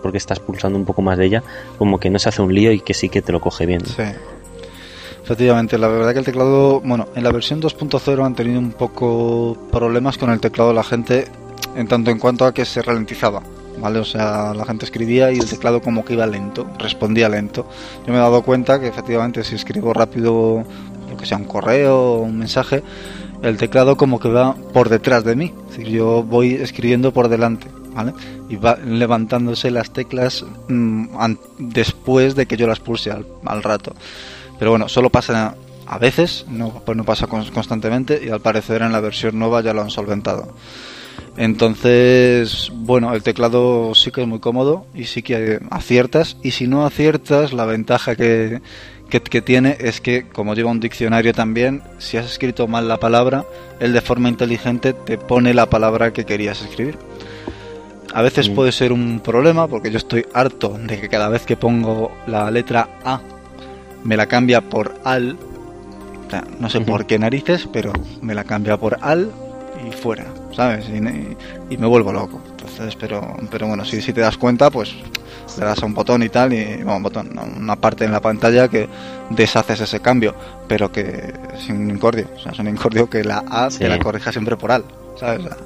porque 0.02 0.18
estás 0.18 0.40
pulsando 0.40 0.78
un 0.78 0.86
poco 0.86 1.02
más 1.02 1.18
de 1.18 1.26
ella, 1.26 1.44
como 1.78 2.00
que 2.00 2.10
no 2.10 2.20
se 2.20 2.30
hace 2.30 2.42
un 2.42 2.54
lío 2.54 2.72
y 2.72 2.80
que 2.80 2.94
sí 2.94 3.10
que 3.10 3.22
te 3.22 3.32
lo 3.32 3.40
coge 3.40 3.66
bien. 3.66 3.86
Sí. 3.86 4.04
Efectivamente, 5.24 5.78
la 5.78 5.88
verdad 5.88 6.14
que 6.14 6.20
el 6.20 6.26
teclado, 6.26 6.82
bueno, 6.82 7.08
en 7.16 7.24
la 7.24 7.32
versión 7.32 7.62
2.0 7.62 8.26
han 8.26 8.36
tenido 8.36 8.60
un 8.60 8.72
poco 8.72 9.56
problemas 9.72 10.18
con 10.18 10.32
el 10.32 10.40
teclado 10.40 10.74
la 10.74 10.84
gente 10.84 11.26
en 11.76 11.88
tanto 11.88 12.12
en 12.12 12.20
cuanto 12.20 12.46
a 12.46 12.54
que 12.54 12.66
se 12.66 12.82
ralentizaba. 12.82 13.44
¿Vale? 13.80 14.00
O 14.00 14.06
sea, 14.06 14.54
la 14.54 14.66
gente 14.66 14.86
escribía 14.86 15.32
y 15.32 15.40
el 15.40 15.50
teclado 15.50 15.82
como 15.82 16.06
que 16.06 16.14
iba 16.14 16.26
lento, 16.28 16.68
respondía 16.78 17.30
lento. 17.30 17.68
Yo 18.06 18.14
me 18.14 18.20
he 18.20 18.22
dado 18.22 18.42
cuenta 18.44 18.80
que 18.80 18.88
efectivamente 18.88 19.44
si 19.44 19.56
escribo 19.56 19.94
rápido, 19.94 20.64
lo 21.10 21.18
que 21.18 21.26
sea 21.26 21.38
un 21.38 21.46
correo 21.46 21.98
o 21.98 22.22
un 22.22 22.38
mensaje, 22.38 22.84
el 23.42 23.58
teclado 23.58 23.98
como 23.98 24.20
que 24.20 24.30
va 24.30 24.56
por 24.74 24.90
detrás 24.90 25.24
de 25.24 25.36
mí. 25.36 25.54
Es 25.70 25.78
decir, 25.78 25.94
yo 25.94 26.24
voy 26.24 26.56
escribiendo 26.56 27.12
por 27.12 27.28
delante, 27.28 27.68
¿vale? 27.94 28.14
Y 28.50 28.56
va 28.56 28.76
levantándose 28.76 29.72
las 29.72 29.92
teclas 29.92 30.46
mmm, 30.68 31.08
después 31.58 32.36
de 32.36 32.46
que 32.46 32.58
yo 32.58 32.68
las 32.68 32.80
pulse 32.80 33.12
al, 33.12 33.26
al, 33.46 33.64
rato. 33.64 33.94
Pero 34.60 34.72
bueno, 34.72 34.88
solo 34.90 35.10
pasa 35.10 35.56
a 35.88 35.98
veces, 35.98 36.46
no, 36.48 36.70
pues 36.86 36.98
no 36.98 37.04
pasa 37.04 37.28
constantemente 37.28 38.22
y 38.24 38.30
al 38.30 38.40
parecer 38.40 38.82
en 38.82 38.92
la 38.92 39.02
versión 39.02 39.38
nueva 39.38 39.62
ya 39.62 39.74
lo 39.74 39.82
han 39.82 39.90
solventado. 39.90 40.54
Entonces, 41.38 42.72
bueno, 42.74 43.14
el 43.14 43.24
teclado 43.24 43.96
sí 43.96 44.12
que 44.12 44.22
es 44.22 44.28
muy 44.28 44.40
cómodo 44.40 44.86
y 44.94 45.06
sí 45.06 45.22
que 45.22 45.60
aciertas. 45.70 46.38
Y 46.44 46.52
si 46.52 46.68
no 46.68 46.86
aciertas, 46.86 47.54
la 47.54 47.66
ventaja 47.66 48.16
que, 48.16 48.62
que, 49.10 49.22
que, 49.22 49.42
tiene 49.42 49.78
es 49.80 50.02
que, 50.02 50.28
como 50.28 50.56
lleva 50.56 50.72
un 50.72 50.80
diccionario 50.80 51.34
también, 51.34 51.82
si 52.00 52.18
has 52.18 52.26
escrito 52.26 52.68
mal 52.68 52.88
la 52.88 52.98
palabra, 52.98 53.46
él 53.80 53.94
de 53.94 54.02
forma 54.02 54.30
inteligente 54.30 54.94
te 54.94 55.18
pone 55.18 55.54
la 55.54 55.70
palabra 55.70 56.12
que 56.12 56.26
querías 56.26 56.62
escribir. 56.62 56.98
A 58.14 58.22
veces 58.22 58.50
mm. 58.50 58.56
puede 58.56 58.72
ser 58.72 58.92
un 58.92 59.22
problema 59.22 59.68
porque 59.68 59.90
yo 59.90 59.98
estoy 59.98 60.26
harto 60.34 60.78
de 60.78 61.00
que 61.00 61.10
cada 61.10 61.30
vez 61.30 61.46
que 61.46 61.56
pongo 61.56 62.12
la 62.28 62.52
letra 62.52 62.90
A 63.04 63.22
me 64.04 64.18
la 64.18 64.28
cambia 64.28 64.62
por 64.62 64.96
al. 65.04 65.38
O 66.28 66.30
sea, 66.30 66.44
no 66.60 66.70
sé 66.70 66.80
uh 66.80 66.82
-huh. 66.82 66.86
por 66.86 67.06
qué 67.06 67.20
narices, 67.20 67.68
pero 67.72 67.94
me 68.22 68.34
la 68.34 68.44
cambia 68.44 68.78
por 68.78 68.98
al 69.02 69.32
y 69.88 69.92
fuera, 69.92 70.26
¿sabes? 70.62 70.86
Y, 70.90 71.74
y, 71.74 71.78
me 71.78 71.88
vuelvo 71.88 72.14
loco. 72.14 72.40
Entonces, 72.52 72.96
pero, 72.96 73.36
pero 73.50 73.68
bueno, 73.68 73.84
si, 73.84 74.02
si 74.02 74.14
te 74.14 74.22
das 74.22 74.38
cuenta, 74.38 74.70
pues 74.70 74.94
le 75.58 75.66
das 75.66 75.82
a 75.82 75.86
un 75.86 75.94
botón 75.94 76.22
y 76.24 76.30
tal, 76.30 76.54
y 76.54 76.76
bueno, 76.78 76.98
un 76.98 77.04
botón, 77.04 77.40
una 77.58 77.76
parte 77.76 78.06
en 78.06 78.12
la 78.12 78.22
pantalla 78.22 78.68
que 78.68 78.88
deshaces 79.32 79.82
ese 79.82 80.00
cambio, 80.00 80.36
pero 80.68 80.92
que 80.92 81.34
sin 81.66 81.90
incordio, 81.90 82.28
o 82.36 82.40
sea, 82.40 82.52
es 82.52 82.60
un 82.60 82.68
incordio 82.68 83.10
que 83.10 83.24
la 83.24 83.44
A 83.50 83.70
sí. 83.70 83.80
te 83.80 83.90
la 83.90 84.00
corrija 84.00 84.32
siempre 84.32 84.56
por 84.56 84.72
al, 84.72 84.86
¿sabes? 85.20 85.40
O 85.40 85.50
sea, 85.50 85.58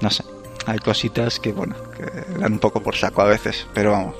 no 0.00 0.10
sé, 0.10 0.22
hay 0.66 0.78
cositas 0.78 1.40
que, 1.40 1.52
bueno, 1.52 1.74
que 1.96 2.38
dan 2.38 2.52
un 2.52 2.58
poco 2.58 2.82
por 2.82 2.94
saco 2.94 3.22
a 3.22 3.26
veces, 3.26 3.66
pero 3.74 3.92
vamos, 3.92 4.14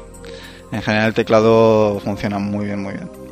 en 0.72 0.82
general 0.82 1.08
el 1.08 1.14
teclado 1.14 2.00
funciona 2.02 2.38
muy 2.38 2.66
bien, 2.66 2.82
muy 2.82 2.94
bien. 2.94 3.23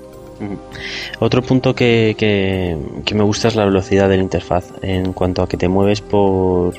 Otro 1.21 1.43
punto 1.43 1.75
que, 1.75 2.15
que, 2.19 2.77
que, 3.05 3.15
me 3.15 3.23
gusta 3.23 3.49
es 3.49 3.57
la 3.57 3.65
velocidad 3.65 4.09
de 4.09 4.17
la 4.17 4.23
interfaz 4.23 4.73
en 4.83 5.13
cuanto 5.13 5.43
a 5.43 5.49
que 5.49 5.57
te 5.57 5.69
mueves 5.69 6.01
por, 6.01 6.75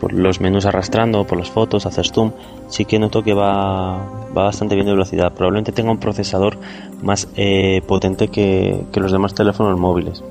por 0.00 0.12
los 0.12 0.40
menús 0.40 0.66
arrastrando, 0.66 1.24
por 1.26 1.38
las 1.38 1.50
fotos, 1.50 1.86
haces 1.86 2.10
zoom. 2.12 2.32
Sí 2.68 2.84
que 2.84 2.98
noto 2.98 3.22
que 3.22 3.34
va, 3.34 3.98
va 4.36 4.44
bastante 4.44 4.74
bien 4.74 4.86
de 4.86 4.92
velocidad. 4.92 5.32
Probablemente 5.32 5.72
tenga 5.72 5.92
un 5.92 5.98
procesador 5.98 6.58
más 7.02 7.28
eh, 7.36 7.82
potente 7.86 8.28
que, 8.28 8.84
que, 8.92 9.00
los 9.00 9.12
demás 9.12 9.34
teléfonos 9.34 9.78
móviles. 9.78 10.24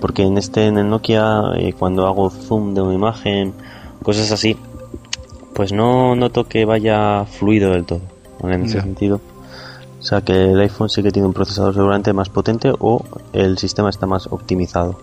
Porque 0.00 0.22
en 0.22 0.38
este, 0.38 0.66
en 0.66 0.78
el 0.78 0.88
Nokia, 0.88 1.42
eh, 1.56 1.74
cuando 1.78 2.06
hago 2.06 2.30
zoom 2.30 2.74
de 2.74 2.80
una 2.80 2.94
imagen, 2.94 3.52
cosas 4.02 4.30
así, 4.32 4.56
pues 5.54 5.72
no 5.72 6.16
noto 6.16 6.44
que 6.44 6.64
vaya 6.64 7.24
fluido 7.24 7.72
del 7.72 7.84
todo. 7.84 8.00
En 8.42 8.62
ese 8.62 8.74
yeah. 8.74 8.82
sentido. 8.82 9.20
O 10.04 10.06
sea 10.06 10.20
que 10.20 10.34
el 10.34 10.60
iPhone 10.60 10.90
sí 10.90 11.02
que 11.02 11.10
tiene 11.10 11.26
un 11.26 11.32
procesador 11.32 11.72
seguramente 11.72 12.12
más 12.12 12.28
potente 12.28 12.70
o 12.78 13.02
el 13.32 13.56
sistema 13.56 13.88
está 13.88 14.04
más 14.04 14.26
optimizado. 14.26 15.00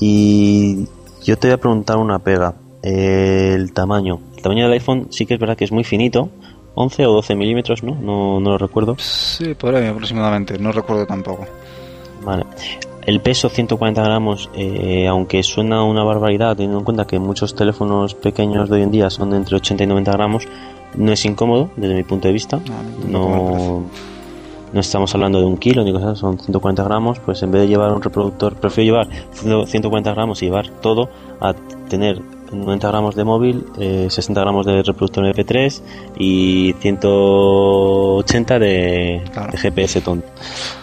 Y 0.00 0.88
yo 1.22 1.38
te 1.38 1.46
voy 1.46 1.54
a 1.54 1.58
preguntar 1.58 1.96
una 1.96 2.18
pega. 2.18 2.56
El 2.82 3.72
tamaño. 3.72 4.18
El 4.34 4.42
tamaño 4.42 4.64
del 4.64 4.72
iPhone 4.72 5.06
sí 5.10 5.24
que 5.24 5.34
es 5.34 5.40
verdad 5.40 5.56
que 5.56 5.62
es 5.62 5.70
muy 5.70 5.84
finito. 5.84 6.30
11 6.74 7.06
o 7.06 7.12
12 7.12 7.36
milímetros, 7.36 7.84
¿no? 7.84 7.94
¿no? 7.94 8.40
No 8.40 8.50
lo 8.50 8.58
recuerdo. 8.58 8.96
Sí, 8.98 9.54
por 9.54 9.76
ahí 9.76 9.86
aproximadamente. 9.86 10.58
No 10.58 10.72
recuerdo 10.72 11.06
tampoco. 11.06 11.46
Vale. 12.24 12.44
El 13.02 13.20
peso 13.20 13.48
140 13.48 14.02
gramos, 14.02 14.50
eh, 14.56 15.06
aunque 15.06 15.44
suena 15.44 15.84
una 15.84 16.02
barbaridad, 16.02 16.56
teniendo 16.56 16.78
en 16.78 16.84
cuenta 16.84 17.06
que 17.06 17.20
muchos 17.20 17.54
teléfonos 17.54 18.16
pequeños 18.16 18.68
de 18.68 18.78
hoy 18.78 18.82
en 18.82 18.90
día 18.90 19.10
son 19.10 19.30
de 19.30 19.36
entre 19.36 19.54
80 19.54 19.84
y 19.84 19.86
90 19.86 20.10
gramos, 20.10 20.48
no 20.96 21.12
es 21.12 21.24
incómodo 21.24 21.70
desde 21.76 21.94
mi 21.94 22.02
punto 22.02 22.28
de 22.28 22.32
vista. 22.32 22.60
No, 23.08 23.18
no 23.18 23.75
estamos 24.74 25.14
hablando 25.14 25.40
de 25.40 25.46
un 25.46 25.56
kilo 25.56 25.84
ni 25.84 25.92
cosas, 25.92 26.18
son 26.18 26.38
140 26.38 26.82
gramos. 26.84 27.18
Pues 27.20 27.42
en 27.42 27.50
vez 27.50 27.62
de 27.62 27.68
llevar 27.68 27.92
un 27.92 28.02
reproductor, 28.02 28.56
prefiero 28.56 29.04
llevar 29.04 29.08
140 29.32 30.12
gramos 30.12 30.42
y 30.42 30.46
llevar 30.46 30.68
todo 30.68 31.08
a 31.40 31.54
tener 31.88 32.20
90 32.52 32.88
gramos 32.88 33.16
de 33.16 33.24
móvil, 33.24 33.66
eh, 33.78 34.06
60 34.08 34.40
gramos 34.40 34.66
de 34.66 34.82
reproductor 34.82 35.24
MP3 35.24 35.82
y 36.18 36.74
180 36.80 38.58
de, 38.58 39.22
claro. 39.32 39.52
de 39.52 39.58
GPS 39.58 40.00
tonto. 40.00 40.28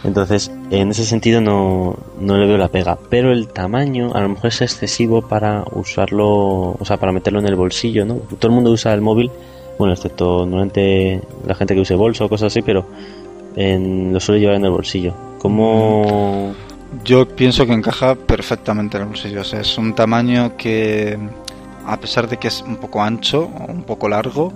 Entonces, 0.04 0.52
en 0.72 0.92
ese 0.92 1.06
sentido 1.06 1.42
no, 1.42 1.96
no 2.20 2.38
le 2.38 2.48
veo 2.48 2.58
la 2.58 2.68
pega. 2.68 2.98
Pero 3.10 3.32
el 3.32 3.48
tamaño 3.48 4.12
a 4.14 4.22
lo 4.22 4.30
mejor 4.30 4.48
es 4.48 4.62
excesivo 4.62 5.22
para 5.22 5.64
usarlo, 5.72 6.76
o 6.80 6.86
sea, 6.86 6.98
para 6.98 7.12
meterlo 7.12 7.40
en 7.40 7.48
el 7.48 7.56
bolsillo, 7.56 8.06
¿no? 8.06 8.16
Todo 8.40 8.50
el 8.50 8.56
mundo 8.56 8.72
usa 8.72 8.94
el 8.94 9.02
móvil 9.02 9.32
bueno, 9.78 9.94
excepto 9.94 10.46
normalmente 10.46 11.22
la 11.46 11.56
gente 11.56 11.74
que 11.74 11.82
use 11.82 11.96
bolso 11.96 12.26
o 12.26 12.30
cosas 12.30 12.48
así, 12.54 12.62
pero 12.62 12.86
en, 13.56 14.14
lo 14.14 14.20
suele 14.20 14.42
llevar 14.42 14.56
en 14.56 14.66
el 14.66 14.72
bolsillo. 14.72 15.14
¿Cómo...? 15.40 16.54
Yo 17.04 17.28
pienso 17.28 17.66
que 17.66 17.74
encaja 17.74 18.14
perfectamente 18.14 18.98
en 18.98 19.04
el 19.04 19.10
bolsillo. 19.10 19.42
O 19.42 19.44
sea, 19.44 19.62
es 19.62 19.78
un 19.80 19.96
tamaño 19.96 20.56
que, 20.56 21.18
a 21.86 22.00
pesar 22.00 22.30
de 22.30 22.38
que 22.38 22.50
es 22.50 22.62
un 22.62 22.78
poco 22.78 23.02
ancho 23.02 23.50
un 23.68 23.84
poco 23.84 24.08
largo, 24.08 24.54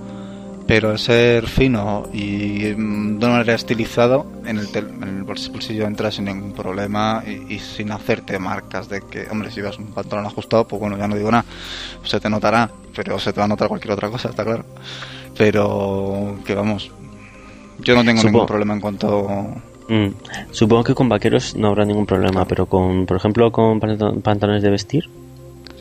pero 0.67 0.91
al 0.91 0.99
ser 0.99 1.47
fino 1.47 2.07
y 2.12 2.60
de 2.60 2.75
una 2.75 3.29
manera 3.29 3.55
estilizado, 3.55 4.25
en 4.45 4.60
el, 4.60 4.67
en 4.75 5.03
el 5.03 5.23
bolsillo 5.23 5.86
entra 5.86 6.12
sin 6.12 6.25
ningún 6.25 6.51
problema 6.51 7.23
y, 7.25 7.55
y, 7.55 7.60
sin 7.60 7.91
hacerte 7.91 8.38
marcas 8.38 8.89
de 8.89 9.01
que, 9.01 9.27
hombre, 9.31 9.49
si 9.49 9.62
vas 9.62 9.79
un 9.79 9.88
pantalón 9.88 10.25
ajustado, 10.25 10.67
pues 10.67 10.79
bueno, 10.79 10.97
ya 10.97 11.07
no 11.07 11.15
digo 11.15 11.31
nada, 11.31 11.45
se 12.03 12.19
te 12.19 12.29
notará, 12.29 12.69
pero 12.93 13.17
se 13.17 13.31
te 13.31 13.39
va 13.39 13.45
a 13.45 13.47
notar 13.47 13.69
cualquier 13.69 13.93
otra 13.93 14.10
cosa, 14.10 14.29
está 14.29 14.43
claro. 14.43 14.65
Pero 15.38 16.38
que 16.45 16.53
vamos, 16.53 16.91
yo 17.79 17.95
no 17.95 18.03
tengo 18.03 18.21
Supongo. 18.21 18.37
ningún 18.39 18.47
problema 18.47 18.73
en 18.73 18.81
cuanto 18.81 19.61
Mm. 19.87 20.07
Supongo 20.51 20.83
que 20.83 20.93
con 20.93 21.09
vaqueros 21.09 21.55
no 21.55 21.69
habrá 21.69 21.85
ningún 21.85 22.05
problema, 22.05 22.45
pero 22.45 22.65
con, 22.65 23.05
por 23.05 23.17
ejemplo, 23.17 23.51
con 23.51 23.79
pantalones 23.79 24.61
de 24.61 24.69
vestir, 24.69 25.09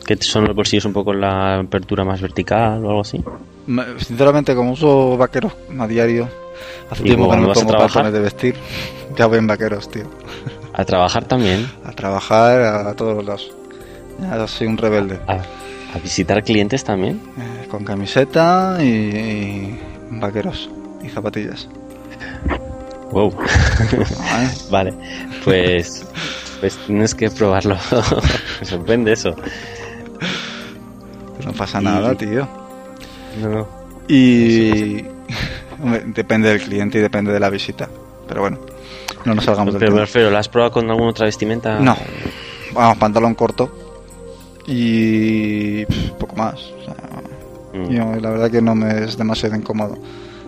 que 0.05 0.15
son 0.17 0.45
los 0.45 0.55
bolsillos 0.55 0.85
un 0.85 0.93
poco 0.93 1.13
la 1.13 1.59
apertura 1.59 2.03
más 2.05 2.21
vertical 2.21 2.83
o 2.85 2.89
algo 2.89 3.01
así. 3.01 3.23
Sinceramente, 3.99 4.55
como 4.55 4.71
uso 4.71 5.17
vaqueros 5.17 5.53
a 5.77 5.87
diario, 5.87 6.29
hace 6.89 7.03
tiempo 7.03 7.29
que 7.29 7.35
no 7.37 7.47
me 7.47 7.53
pongo 7.53 7.71
pantalones 7.71 8.13
de 8.13 8.19
vestir, 8.19 8.55
ya 9.17 9.27
voy 9.27 9.39
en 9.39 9.47
vaqueros, 9.47 9.89
tío. 9.91 10.05
¿A 10.73 10.85
trabajar 10.85 11.25
también? 11.25 11.69
A 11.83 11.91
trabajar 11.91 12.61
a, 12.61 12.93
todos 12.93 13.25
lados. 13.25 13.51
Ya 14.21 14.47
soy 14.47 14.67
un 14.67 14.77
rebelde. 14.77 15.19
¿A, 15.27 15.33
a 15.93 15.99
visitar 16.01 16.43
clientes 16.43 16.83
también? 16.83 17.19
Eh, 17.37 17.67
con 17.67 17.83
camiseta 17.83 18.77
y, 18.79 18.85
y 18.85 19.79
vaqueros 20.11 20.69
y 21.03 21.09
zapatillas. 21.09 21.67
Wow. 23.11 23.33
vale, 24.69 24.93
pues, 25.43 26.05
pues 26.59 26.77
tienes 26.85 27.15
que 27.15 27.29
probarlo. 27.29 27.77
Me 28.59 28.65
sorprende 28.65 29.13
eso. 29.13 29.35
Pues 31.35 31.45
no 31.45 31.53
pasa 31.53 31.81
y... 31.81 31.85
nada, 31.85 32.15
tío. 32.15 32.47
No, 33.41 33.49
no. 33.49 33.67
Y 34.07 35.03
Hombre, 35.81 36.03
depende 36.07 36.49
del 36.49 36.61
cliente 36.61 36.97
y 36.97 37.01
depende 37.01 37.31
de 37.31 37.39
la 37.39 37.49
visita. 37.49 37.87
Pero 38.27 38.41
bueno, 38.41 38.59
no 39.25 39.35
nos 39.35 39.45
salgamos 39.45 39.75
Pero 39.77 39.93
me 39.93 40.01
refiero, 40.01 40.29
¿la 40.29 40.39
has 40.39 40.49
probado 40.49 40.73
con 40.73 40.89
alguna 40.89 41.11
otra 41.11 41.25
vestimenta? 41.25 41.79
No. 41.79 41.95
Vamos, 42.73 42.97
pantalón 42.97 43.35
corto 43.35 43.71
y 44.65 45.85
poco 46.17 46.35
más. 46.35 46.55
O 46.55 46.83
sea, 46.83 46.95
Mm. 47.77 47.89
Yo, 47.89 48.15
la 48.19 48.29
verdad 48.29 48.51
que 48.51 48.61
no 48.61 48.75
me 48.75 49.03
es 49.03 49.17
demasiado 49.17 49.55
incómodo. 49.55 49.97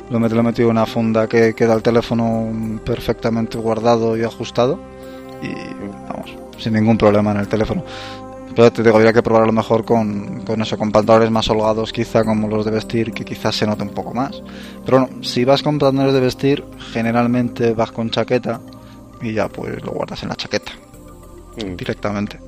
Lo, 0.10 0.18
he 0.26 0.44
metido 0.44 0.70
en 0.70 0.78
una 0.78 0.86
funda 0.86 1.28
que 1.28 1.54
queda 1.54 1.74
el 1.74 1.84
teléfono 1.84 2.80
perfectamente 2.84 3.58
guardado 3.58 4.18
y 4.18 4.24
ajustado. 4.24 4.80
Y 5.42 5.54
vamos, 6.10 6.36
sin 6.58 6.74
ningún 6.74 6.98
problema 6.98 7.32
en 7.32 7.38
el 7.38 7.48
teléfono. 7.48 7.84
Pero 8.56 8.72
te 8.74 8.84
digo, 8.84 8.98
habría 8.98 9.14
que 9.14 9.22
probar 9.22 9.44
a 9.44 9.46
lo 9.46 9.52
mejor 9.52 9.86
con, 9.86 10.42
con 10.42 10.62
eso, 10.62 10.78
con 10.78 10.92
pantalones 10.92 11.32
más 11.32 11.50
holgados, 11.50 11.94
quizá 11.94 12.24
como 12.24 12.48
los 12.48 12.66
de 12.66 12.72
vestir, 12.72 13.14
que 13.14 13.24
quizás 13.24 13.56
se 13.56 13.68
note 13.68 13.84
un 13.84 13.90
poco 13.90 14.14
más. 14.14 14.42
Pero 14.86 15.00
bueno, 15.00 15.24
si 15.24 15.46
vas 15.46 15.62
con 15.62 15.78
pantalones 15.78 16.14
de 16.14 16.20
vestir, 16.20 16.64
generalmente 16.92 17.74
vas 17.74 17.92
con 17.92 18.10
chaqueta 18.10 18.60
y 19.22 19.34
ya 19.34 19.48
pues 19.48 19.82
lo 19.84 19.92
guardas 19.92 20.24
en 20.24 20.30
la 20.30 20.36
chaqueta 20.36 20.72
mm. 21.58 21.76
directamente. 21.76 22.40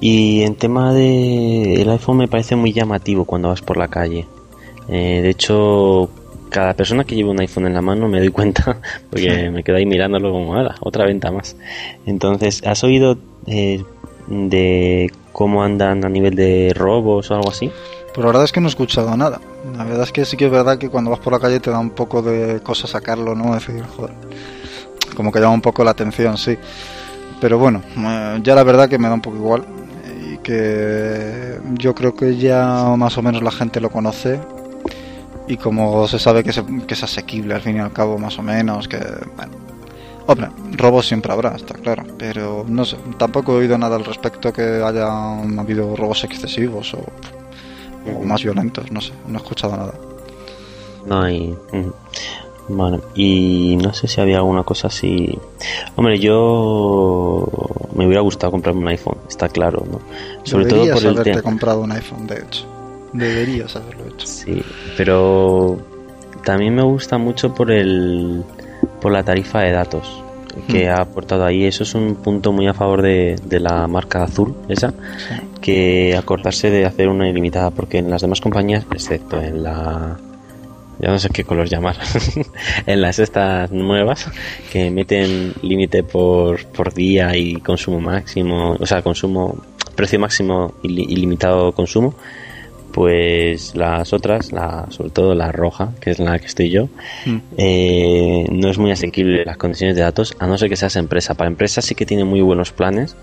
Y 0.00 0.42
en 0.42 0.54
tema 0.54 0.92
de 0.94 1.82
el 1.82 1.90
iPhone 1.90 2.18
me 2.18 2.28
parece 2.28 2.54
muy 2.56 2.72
llamativo 2.72 3.24
cuando 3.24 3.48
vas 3.48 3.62
por 3.62 3.76
la 3.76 3.88
calle. 3.88 4.26
Eh, 4.88 5.20
de 5.22 5.30
hecho, 5.30 6.10
cada 6.48 6.74
persona 6.74 7.04
que 7.04 7.14
lleva 7.14 7.30
un 7.30 7.40
iPhone 7.40 7.66
en 7.66 7.74
la 7.74 7.82
mano 7.82 8.08
me 8.08 8.18
doy 8.18 8.30
cuenta 8.30 8.78
porque 9.10 9.50
me 9.50 9.62
quedo 9.62 9.76
ahí 9.76 9.86
mirándolo 9.86 10.32
como, 10.32 10.54
otra 10.80 11.04
venta 11.04 11.30
más. 11.30 11.56
Entonces, 12.06 12.62
¿has 12.66 12.82
oído 12.84 13.18
eh, 13.46 13.82
de 14.26 15.10
cómo 15.32 15.62
andan 15.62 16.04
a 16.04 16.08
nivel 16.08 16.34
de 16.34 16.72
robos 16.74 17.30
o 17.30 17.34
algo 17.34 17.50
así? 17.50 17.70
Pues 18.14 18.24
la 18.24 18.26
verdad 18.26 18.44
es 18.44 18.52
que 18.52 18.60
no 18.60 18.66
he 18.66 18.70
escuchado 18.70 19.16
nada. 19.16 19.40
La 19.76 19.84
verdad 19.84 20.02
es 20.02 20.12
que 20.12 20.24
sí 20.24 20.36
que 20.36 20.46
es 20.46 20.50
verdad 20.50 20.78
que 20.78 20.88
cuando 20.88 21.10
vas 21.10 21.20
por 21.20 21.32
la 21.32 21.38
calle 21.38 21.60
te 21.60 21.70
da 21.70 21.78
un 21.78 21.90
poco 21.90 22.22
de 22.22 22.60
cosa 22.60 22.86
sacarlo, 22.86 23.34
¿no? 23.34 23.54
decir, 23.54 23.82
joder, 23.96 24.14
como 25.14 25.30
que 25.30 25.40
llama 25.40 25.54
un 25.54 25.60
poco 25.60 25.84
la 25.84 25.92
atención, 25.92 26.36
sí. 26.36 26.56
Pero 27.40 27.58
bueno, 27.58 27.82
eh, 27.96 28.40
ya 28.42 28.54
la 28.54 28.64
verdad 28.64 28.88
que 28.88 28.98
me 28.98 29.08
da 29.08 29.14
un 29.14 29.20
poco 29.20 29.36
igual. 29.36 29.64
Y 30.32 30.38
que 30.38 31.58
yo 31.74 31.94
creo 31.94 32.14
que 32.14 32.36
ya 32.36 32.94
más 32.96 33.16
o 33.18 33.22
menos 33.22 33.42
la 33.42 33.52
gente 33.52 33.80
lo 33.80 33.90
conoce. 33.90 34.40
Y 35.48 35.56
como 35.56 36.06
se 36.06 36.18
sabe 36.18 36.44
que, 36.44 36.52
que 36.86 36.94
es 36.94 37.02
asequible 37.02 37.54
al 37.54 37.62
fin 37.62 37.76
y 37.76 37.80
al 37.80 37.92
cabo, 37.92 38.18
más 38.18 38.38
o 38.38 38.42
menos, 38.42 38.86
que 38.86 38.98
bueno, 39.36 39.52
Hombre, 40.30 40.48
robos 40.72 41.08
siempre 41.08 41.32
habrá, 41.32 41.56
está 41.56 41.72
claro, 41.72 42.04
pero 42.18 42.62
no 42.68 42.84
sé, 42.84 42.98
tampoco 43.16 43.54
he 43.54 43.60
oído 43.60 43.78
nada 43.78 43.96
al 43.96 44.04
respecto 44.04 44.52
que 44.52 44.82
haya 44.84 45.40
habido 45.40 45.96
robos 45.96 46.22
excesivos 46.22 46.92
o, 46.92 47.02
más 48.24 48.42
violentos, 48.42 48.92
no 48.92 49.00
sé, 49.00 49.12
no 49.26 49.38
he 49.38 49.42
escuchado 49.42 49.74
nada. 49.74 49.94
No 51.06 51.22
hay. 51.22 51.56
Bueno, 52.68 53.00
y 53.14 53.78
no 53.82 53.94
sé 53.94 54.06
si 54.06 54.20
había 54.20 54.36
alguna 54.36 54.64
cosa 54.64 54.88
así. 54.88 55.38
Hombre, 55.96 56.18
yo 56.18 57.46
me 57.94 58.04
hubiera 58.04 58.20
gustado 58.20 58.50
comprarme 58.50 58.82
un 58.82 58.88
iPhone, 58.88 59.16
está 59.30 59.48
claro, 59.48 59.82
¿no? 59.90 59.98
Sobre 60.42 60.66
todo 60.66 60.92
por 60.92 61.02
el 61.02 61.18
haberte 61.18 61.40
comprado 61.40 61.80
un 61.80 61.92
iPhone, 61.92 62.26
de 62.26 62.34
hecho. 62.34 62.66
Deberías 63.12 63.74
haberlo 63.76 64.06
hecho. 64.06 64.26
Sí, 64.26 64.62
pero 64.96 65.78
también 66.44 66.74
me 66.74 66.82
gusta 66.82 67.18
mucho 67.18 67.54
por 67.54 67.70
el 67.70 68.42
por 69.00 69.12
la 69.12 69.22
tarifa 69.22 69.60
de 69.60 69.72
datos 69.72 70.22
que 70.66 70.86
hmm. 70.86 70.90
ha 70.90 70.96
aportado 71.02 71.44
ahí. 71.44 71.64
Eso 71.64 71.82
es 71.84 71.94
un 71.94 72.16
punto 72.16 72.52
muy 72.52 72.66
a 72.66 72.74
favor 72.74 73.02
de, 73.02 73.36
la 73.60 73.86
marca 73.86 74.24
azul, 74.24 74.54
esa, 74.68 74.92
que 75.60 76.16
acordarse 76.16 76.70
de 76.70 76.84
hacer 76.84 77.08
una 77.08 77.28
ilimitada, 77.28 77.70
porque 77.70 77.98
en 77.98 78.10
las 78.10 78.22
demás 78.22 78.40
compañías, 78.40 78.84
excepto 78.92 79.40
en 79.40 79.62
la. 79.62 80.16
Ya 81.00 81.10
no 81.10 81.18
sé 81.20 81.28
qué 81.28 81.44
color 81.44 81.68
llamar. 81.68 81.96
en 82.86 83.00
las 83.00 83.20
estas 83.20 83.70
nuevas, 83.70 84.28
que 84.72 84.90
meten 84.90 85.54
límite 85.62 86.02
por, 86.02 86.64
por 86.66 86.92
día 86.92 87.36
y 87.36 87.54
consumo 87.56 88.00
máximo, 88.00 88.76
o 88.78 88.86
sea, 88.86 89.00
consumo, 89.02 89.62
precio 89.94 90.18
máximo 90.18 90.74
ilimitado 90.82 91.70
consumo 91.72 92.14
pues 92.92 93.74
las 93.74 94.12
otras, 94.12 94.52
la, 94.52 94.86
sobre 94.90 95.10
todo 95.10 95.34
la 95.34 95.52
roja, 95.52 95.92
que 96.00 96.10
es 96.10 96.18
la 96.18 96.38
que 96.38 96.46
estoy 96.46 96.70
yo, 96.70 96.88
mm. 97.26 97.36
eh, 97.56 98.46
no 98.50 98.70
es 98.70 98.78
muy 98.78 98.90
asequible 98.90 99.44
las 99.44 99.56
condiciones 99.56 99.96
de 99.96 100.02
datos, 100.02 100.36
a 100.38 100.46
no 100.46 100.58
ser 100.58 100.68
que 100.68 100.76
seas 100.76 100.96
empresa. 100.96 101.34
Para 101.34 101.48
empresas 101.48 101.84
sí 101.84 101.94
que 101.94 102.06
tiene 102.06 102.24
muy 102.24 102.40
buenos 102.40 102.72
planes, 102.72 103.16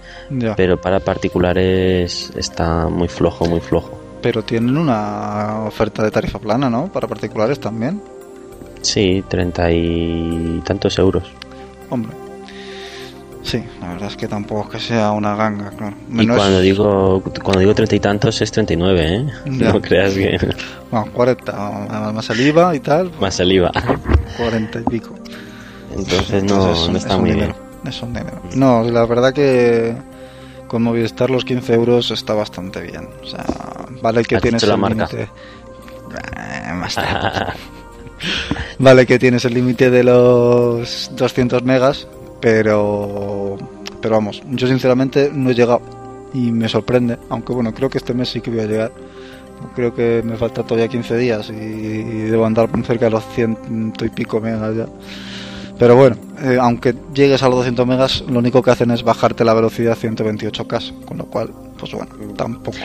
pero 0.56 0.80
para 0.80 0.99
particulares 0.99 2.32
está 2.36 2.88
muy 2.89 3.08
flojo, 3.08 3.45
muy 3.45 3.60
flojo. 3.60 3.99
Pero 4.21 4.43
tienen 4.43 4.78
una 4.78 5.63
oferta 5.65 6.04
de 6.04 6.12
tarifa 6.12 6.39
plana, 6.39 6.69
¿no? 6.69 6.91
Para 6.91 7.08
particulares 7.08 7.60
también. 7.60 8.01
Sí, 8.82 9.23
treinta 9.28 9.71
y 9.71 10.62
tantos 10.65 10.97
euros. 10.99 11.32
Hombre, 11.89 12.12
Sí, 13.45 13.63
la 13.79 13.89
verdad 13.89 14.10
es 14.10 14.17
que 14.17 14.27
tampoco 14.27 14.63
es 14.63 14.69
que 14.69 14.79
sea 14.79 15.12
una 15.12 15.36
ganga, 15.36 15.69
claro. 15.69 15.95
y 16.10 16.27
cuando 16.27 16.60
digo 16.62 17.21
cuando 17.43 17.60
digo 17.60 17.75
treinta 17.75 17.95
y 17.95 17.99
tantos 17.99 18.41
es 18.41 18.51
39, 18.51 19.15
¿eh? 19.15 19.25
No 19.45 19.79
creas 19.79 20.15
que... 20.15 20.38
Bueno, 20.89 21.12
40, 21.13 22.12
más 22.12 22.25
saliva 22.25 22.75
y 22.75 22.79
tal. 22.79 23.12
Más 23.19 23.36
saliva. 23.36 23.71
40 24.38 24.79
y 24.79 24.84
pico. 24.84 25.15
Entonces 25.95 26.43
no, 26.43 26.89
no 26.89 26.97
está 26.97 27.17
muy 27.17 27.34
bien. 27.34 27.53
No, 28.55 28.84
la 28.84 29.05
verdad 29.05 29.31
que 29.31 29.95
con 30.67 30.81
Movistar 30.81 31.29
los 31.29 31.45
15 31.45 31.73
euros 31.73 32.12
está 32.12 32.34
bastante 32.34 32.81
bien. 32.81 33.08
O 33.21 33.27
sea, 33.27 33.45
vale 34.01 34.23
que 34.23 34.39
tienes 34.39 34.63
el 34.63 34.71
límite... 34.71 35.21
Eh, 35.21 36.73
más 36.73 36.97
vale 38.79 39.05
que 39.05 39.19
tienes 39.19 39.45
el 39.45 39.53
límite 39.53 39.89
de 39.89 40.03
los 40.03 41.12
200 41.15 41.63
megas, 41.63 42.08
pero 42.39 43.58
pero 44.02 44.15
vamos, 44.15 44.43
yo 44.52 44.67
sinceramente 44.67 45.32
no 45.34 45.50
he 45.50 45.56
llegado 45.56 45.82
y 46.32 46.52
me 46.52 46.69
sorprende, 46.69 47.17
aunque 47.30 47.54
bueno, 47.54 47.74
creo 47.74 47.89
que 47.89 47.98
este 47.98 48.13
mes 48.13 48.30
sí 48.30 48.41
que 48.41 48.52
voy 48.52 48.60
a 48.60 48.65
llegar. 48.65 48.91
Creo 49.74 49.95
que 49.95 50.21
me 50.24 50.36
falta 50.36 50.63
todavía 50.63 50.88
15 50.88 51.17
días 51.17 51.50
y, 51.50 51.54
debo 51.54 52.45
andar 52.45 52.69
cerca 52.86 53.06
de 53.06 53.12
los 53.12 53.24
100 53.34 53.93
y 54.04 54.10
pico 54.10 54.41
megas 54.41 54.76
ya. 54.76 54.86
Pero 55.80 55.95
bueno, 55.95 56.17
eh, 56.41 56.58
aunque 56.60 56.93
llegues 57.13 57.41
a 57.41 57.48
los 57.48 57.58
200 57.58 57.88
megas, 57.88 58.24
lo 58.28 58.39
único 58.39 58.62
que 58.62 58.71
hacen 58.71 58.91
es 58.91 59.02
bajarte 59.02 59.43
la 59.43 59.54
velocidad 59.54 59.93
a 59.93 59.95
128K, 59.95 61.06
con 61.06 61.17
lo 61.17 61.26
cual, 61.26 61.50
pues 61.78 61.93
bueno, 61.93 62.12
tampoco 62.36 62.78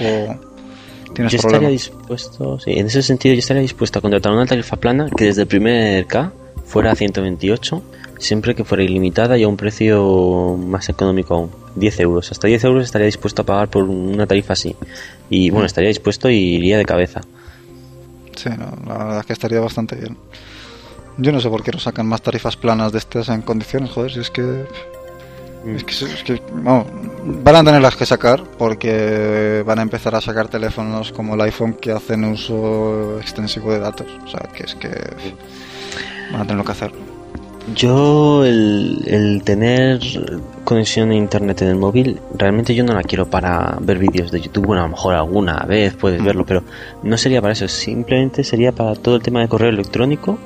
tienes 1.12 1.32
yo 1.32 1.36
estaría 1.36 1.68
dispuesto, 1.68 2.58
sí, 2.60 2.72
en 2.72 2.86
ese 2.86 3.02
sentido 3.02 3.34
yo 3.34 3.40
estaría 3.40 3.62
dispuesto 3.62 3.98
a 3.98 4.02
contratar 4.02 4.32
una 4.32 4.46
tarifa 4.46 4.76
plana 4.76 5.08
que 5.14 5.24
desde 5.24 5.42
el 5.42 5.48
primer 5.48 6.06
K 6.06 6.32
fuera 6.64 6.92
a 6.92 6.94
128 6.94 7.82
siempre 8.20 8.54
que 8.54 8.64
fuera 8.64 8.84
ilimitada 8.84 9.36
y 9.36 9.42
a 9.42 9.48
un 9.48 9.56
precio 9.56 10.56
más 10.56 10.88
económico 10.88 11.34
aún, 11.34 11.50
10 11.74 12.00
euros. 12.00 12.30
Hasta 12.30 12.46
10 12.46 12.64
euros 12.64 12.84
estaría 12.84 13.06
dispuesto 13.06 13.42
a 13.42 13.46
pagar 13.46 13.68
por 13.68 13.84
una 13.84 14.26
tarifa 14.26 14.52
así. 14.52 14.76
Y 15.28 15.50
bueno, 15.50 15.66
estaría 15.66 15.88
dispuesto 15.88 16.30
y 16.30 16.36
iría 16.36 16.78
de 16.78 16.84
cabeza. 16.84 17.22
Sí, 18.36 18.48
la 18.48 18.98
verdad 18.98 19.20
es 19.20 19.26
que 19.26 19.32
estaría 19.32 19.60
bastante 19.60 19.96
bien. 19.96 20.16
Yo 21.16 21.32
no 21.32 21.40
sé 21.40 21.48
por 21.48 21.62
qué 21.62 21.72
no 21.72 21.78
sacan 21.78 22.06
más 22.06 22.22
tarifas 22.22 22.56
planas 22.56 22.92
de 22.92 22.98
estas 22.98 23.28
en 23.30 23.42
condiciones, 23.42 23.90
joder, 23.90 24.12
si 24.12 24.20
es 24.20 24.30
que... 24.30 24.64
Es 25.66 25.84
que, 26.24 26.40
van 26.64 27.56
a 27.56 27.62
tenerlas 27.62 27.94
que 27.94 28.06
sacar 28.06 28.44
porque 28.56 29.62
van 29.66 29.78
a 29.78 29.82
empezar 29.82 30.14
a 30.14 30.22
sacar 30.22 30.48
teléfonos 30.48 31.12
como 31.12 31.34
el 31.34 31.40
iPhone 31.42 31.74
que 31.74 31.92
hacen 31.92 32.24
uso 32.24 33.18
extensivo 33.20 33.70
de 33.70 33.80
datos. 33.80 34.06
O 34.24 34.28
sea, 34.28 34.48
que 34.54 34.62
es 34.64 34.74
que 34.74 34.88
van 36.32 36.40
a 36.40 36.46
tener 36.46 36.64
que 36.64 36.72
hacerlo. 36.72 37.09
Yo 37.74 38.44
el, 38.44 39.42
tener 39.44 40.00
conexión 40.64 41.10
a 41.10 41.14
internet 41.14 41.62
en 41.62 41.68
el 41.68 41.76
móvil, 41.76 42.20
realmente 42.34 42.74
yo 42.74 42.84
no 42.84 42.94
la 42.94 43.02
quiero 43.02 43.28
para 43.28 43.76
ver 43.80 43.98
vídeos 43.98 44.30
de 44.30 44.40
YouTube, 44.40 44.66
bueno, 44.66 44.82
a 44.82 44.86
lo 44.86 44.90
mejor 44.90 45.14
alguna 45.14 45.64
vez 45.66 45.94
puedes 45.94 46.22
verlo, 46.22 46.44
pero 46.46 46.62
no 47.02 47.16
sería 47.16 47.40
para 47.40 47.52
eso, 47.52 47.68
simplemente 47.68 48.44
sería 48.44 48.72
para 48.72 48.94
todo 48.94 49.16
el 49.16 49.22
tema 49.22 49.40
de 49.40 49.48
correo 49.48 49.70
electrónico 49.70 50.38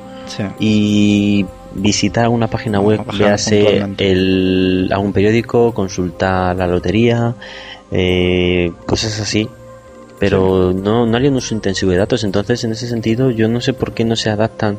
y 0.59 1.45
visitar 1.75 2.25
alguna 2.25 2.49
página 2.49 2.81
web, 2.81 3.01
véase 3.19 3.85
el, 3.99 4.89
algún 4.93 5.13
periódico, 5.13 5.73
consultar 5.73 6.57
la 6.57 6.67
lotería, 6.67 7.35
eh, 7.91 8.73
cosas 8.87 9.21
así. 9.21 9.49
Pero 10.19 10.73
no, 10.73 11.07
no 11.07 11.17
haría 11.17 11.29
un 11.29 11.37
uso 11.37 11.55
intensivo 11.55 11.91
de 11.91 11.99
datos, 11.99 12.23
entonces 12.23 12.63
en 12.65 12.73
ese 12.73 12.87
sentido 12.87 13.31
yo 13.31 13.49
no 13.49 13.61
sé 13.61 13.73
por 13.73 13.93
qué 13.93 14.05
no 14.05 14.15
se 14.15 14.31
adaptan 14.31 14.79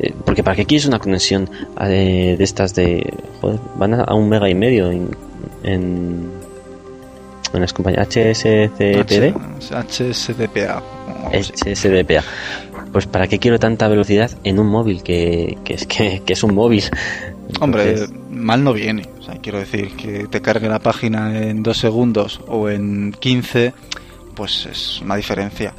eh, 0.00 0.12
porque 0.24 0.42
para 0.42 0.56
qué 0.56 0.64
quieres 0.64 0.86
una 0.86 0.98
conexión 0.98 1.50
de, 1.80 2.34
estas 2.40 2.74
de 2.74 3.12
joder, 3.40 3.60
van 3.76 3.94
a, 3.94 4.14
un 4.14 4.28
mega 4.28 4.48
y 4.48 4.54
medio 4.54 4.90
en, 4.90 5.10
en, 5.62 6.30
las 7.52 7.72
compañías 7.72 8.08
HSCPD 8.08 9.34
HSDPA 9.70 10.82
HSDPA 11.32 12.22
pues 12.92 13.06
para 13.06 13.26
qué 13.26 13.38
quiero 13.38 13.58
tanta 13.58 13.88
velocidad 13.88 14.30
en 14.44 14.58
un 14.58 14.68
móvil 14.68 15.02
que, 15.02 15.58
que 15.64 15.74
es 15.74 15.86
que, 15.86 16.22
es 16.26 16.42
un 16.42 16.54
móvil. 16.54 16.84
Hombre 17.60 18.06
mal 18.30 18.62
no 18.64 18.72
viene. 18.72 19.08
O 19.18 19.22
sea, 19.22 19.36
quiero 19.36 19.58
decir 19.58 19.96
que 19.96 20.26
te 20.28 20.40
cargue 20.40 20.68
la 20.68 20.78
página 20.78 21.38
en 21.42 21.62
dos 21.62 21.78
segundos 21.78 22.40
o 22.46 22.68
en 22.68 23.12
15 23.12 23.72
pues 24.34 24.66
es 24.70 25.00
una 25.02 25.16
diferencia 25.16 25.74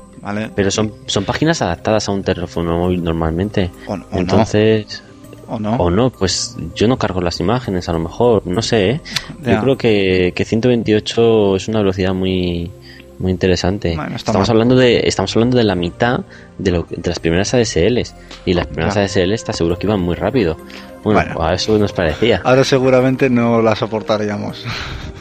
pero 0.55 0.71
son, 0.71 0.93
son 1.05 1.23
páginas 1.25 1.61
adaptadas 1.61 2.07
a 2.09 2.11
un 2.11 2.23
teléfono 2.23 2.77
móvil 2.77 3.03
normalmente. 3.03 3.69
Entonces... 4.11 5.03
¿O 5.51 5.59
no? 5.59 5.77
O 5.77 5.89
no, 5.89 6.11
pues 6.11 6.55
yo 6.75 6.87
no 6.87 6.97
cargo 6.97 7.21
las 7.21 7.39
imágenes, 7.39 7.89
a 7.89 7.93
lo 7.93 7.99
mejor, 7.99 8.45
no 8.45 8.61
sé, 8.61 8.89
¿eh? 8.91 9.01
Yo 9.43 9.59
creo 9.61 9.77
que, 9.77 10.31
que 10.35 10.45
128 10.45 11.55
es 11.55 11.67
una 11.67 11.79
velocidad 11.79 12.13
muy 12.13 12.71
muy 13.17 13.31
interesante. 13.31 13.95
Bueno, 13.95 14.15
estamos 14.15 14.47
mal. 14.47 14.55
hablando 14.55 14.75
de 14.75 15.01
estamos 15.05 15.35
hablando 15.35 15.57
de 15.57 15.63
la 15.65 15.75
mitad 15.75 16.21
de, 16.57 16.71
lo, 16.71 16.85
de 16.89 17.09
las 17.09 17.19
primeras 17.19 17.53
ADSLs 17.53 18.15
y 18.45 18.53
las 18.53 18.67
primeras 18.67 18.95
Ya. 18.95 19.01
ADSL 19.01 19.33
está 19.33 19.51
seguro 19.51 19.77
que 19.77 19.87
iban 19.87 19.99
muy 19.99 20.15
rápido. 20.15 20.55
Bueno, 21.03 21.19
Bueno. 21.33 21.43
a 21.43 21.53
eso 21.53 21.77
nos 21.77 21.91
parecía. 21.93 22.41
Ahora 22.43 22.63
seguramente 22.63 23.29
no 23.29 23.61
la 23.61 23.75
soportaríamos. 23.75 24.63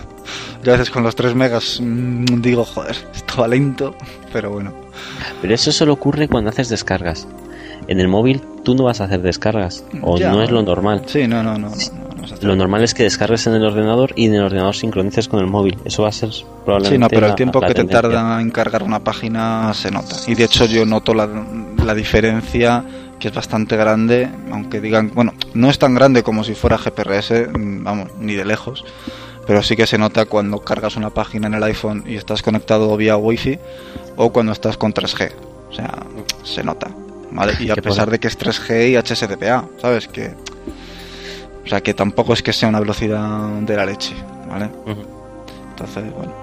A 0.70 0.76
veces 0.76 0.90
con 0.90 1.02
los 1.02 1.14
3 1.16 1.34
megas 1.34 1.80
mm, 1.82 2.24
digo, 2.40 2.64
joder, 2.64 2.96
esto 3.14 3.40
va 3.40 3.48
lento, 3.48 3.94
pero 4.32 4.50
bueno. 4.50 4.72
Pero 5.40 5.54
eso 5.54 5.72
solo 5.72 5.92
ocurre 5.92 6.28
cuando 6.28 6.50
haces 6.50 6.68
descargas. 6.68 7.26
En 7.86 8.00
el 8.00 8.08
móvil 8.08 8.42
tú 8.64 8.74
no 8.74 8.84
vas 8.84 9.00
a 9.00 9.04
hacer 9.04 9.22
descargas 9.22 9.84
o 10.02 10.18
Ya. 10.18 10.30
no 10.30 10.42
es 10.42 10.50
lo 10.50 10.62
normal. 10.62 11.02
Sí, 11.06 11.26
no, 11.26 11.42
no, 11.42 11.56
no. 11.58 11.70
no, 11.70 11.74
no, 11.76 12.26
no. 12.26 12.36
Lo 12.42 12.54
normal 12.56 12.82
es 12.84 12.92
que 12.92 13.04
descargues 13.04 13.46
en 13.46 13.54
el 13.54 13.64
ordenador 13.64 14.12
y 14.14 14.26
en 14.26 14.34
el 14.34 14.42
ordenador 14.42 14.74
sincronices 14.76 15.28
con 15.28 15.40
el 15.40 15.46
móvil. 15.46 15.78
Eso 15.84 16.02
va 16.02 16.10
a 16.10 16.12
ser 16.12 16.28
probablemente. 16.64 16.96
Sí, 16.96 16.98
no, 17.00 17.08
pero 17.08 17.26
el 17.26 17.30
la- 17.30 17.36
tiempo 17.36 17.60
la 17.60 17.68
que 17.68 17.74
te 17.74 17.80
tendencia. 17.80 18.02
tarda 18.02 18.40
en 18.42 18.50
cargar 18.50 18.82
una 18.82 19.00
página 19.02 19.72
se 19.74 19.90
nota. 19.90 20.16
Y 20.26 20.34
de 20.34 20.44
hecho 20.44 20.66
yo 20.66 20.84
noto 20.84 21.14
la, 21.14 21.28
la 21.84 21.94
diferencia 21.94 22.84
que 23.18 23.28
es 23.28 23.34
bastante 23.34 23.76
grande, 23.76 24.28
aunque 24.52 24.80
digan, 24.80 25.10
bueno, 25.14 25.32
no 25.54 25.70
es 25.70 25.78
tan 25.78 25.94
grande 25.94 26.22
como 26.22 26.44
si 26.44 26.54
fuera 26.54 26.76
GPRS, 26.78 27.48
mm, 27.52 27.82
vamos, 27.82 28.08
ni 28.20 28.34
de 28.34 28.44
lejos, 28.44 28.84
pero 29.48 29.62
sí 29.62 29.76
que 29.76 29.86
se 29.86 29.96
nota 29.96 30.26
cuando 30.26 30.60
cargas 30.60 30.96
una 30.96 31.08
página 31.08 31.46
en 31.46 31.54
el 31.54 31.62
iPhone 31.62 32.04
y 32.06 32.16
estás 32.16 32.42
conectado 32.42 32.94
vía 32.98 33.16
Wi-Fi 33.16 33.58
o 34.16 34.30
cuando 34.30 34.52
estás 34.52 34.76
con 34.76 34.92
3G. 34.92 35.32
O 35.70 35.72
sea, 35.72 36.06
se 36.44 36.62
nota. 36.62 36.90
¿vale? 37.32 37.54
Y 37.58 37.70
a 37.70 37.76
pesar 37.76 38.10
de 38.10 38.18
que 38.18 38.28
es 38.28 38.38
3G 38.38 38.90
y 38.90 38.96
HSDPA, 38.96 39.64
¿sabes? 39.80 40.06
Que, 40.06 40.34
o 41.64 41.66
sea, 41.66 41.80
que 41.80 41.94
tampoco 41.94 42.34
es 42.34 42.42
que 42.42 42.52
sea 42.52 42.68
una 42.68 42.78
velocidad 42.78 43.48
de 43.62 43.74
la 43.74 43.86
leche, 43.86 44.14
¿vale? 44.50 44.68
Entonces, 45.70 46.04
bueno. 46.14 46.34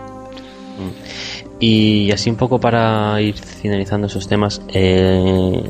Y 1.59 2.11
así 2.11 2.31
un 2.31 2.37
poco 2.37 2.59
para 2.59 3.21
ir 3.21 3.35
finalizando 3.35 4.07
esos 4.07 4.27
temas, 4.27 4.63
eh, 4.69 5.63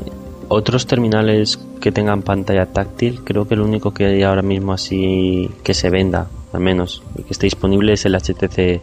otros 0.48 0.86
terminales 0.86 1.58
que 1.82 1.92
tengan 1.92 2.22
pantalla 2.22 2.64
táctil, 2.64 3.20
creo 3.24 3.46
que 3.46 3.52
el 3.52 3.60
único 3.60 3.92
que 3.92 4.06
hay 4.06 4.22
ahora 4.22 4.40
mismo 4.40 4.72
así 4.72 5.50
que 5.62 5.74
se 5.74 5.90
venda, 5.90 6.28
al 6.52 6.60
menos, 6.60 7.02
y 7.18 7.22
que 7.22 7.32
esté 7.32 7.46
disponible 7.46 7.92
es 7.92 8.04
el 8.06 8.14
HTC 8.14 8.80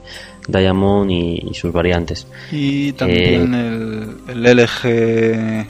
Diamond 0.47 1.09
y, 1.11 1.47
y 1.49 1.53
sus 1.53 1.71
variantes. 1.71 2.27
Y 2.51 2.91
también 2.93 3.53
el, 3.53 4.17
el 4.27 4.57
LG 4.57 5.67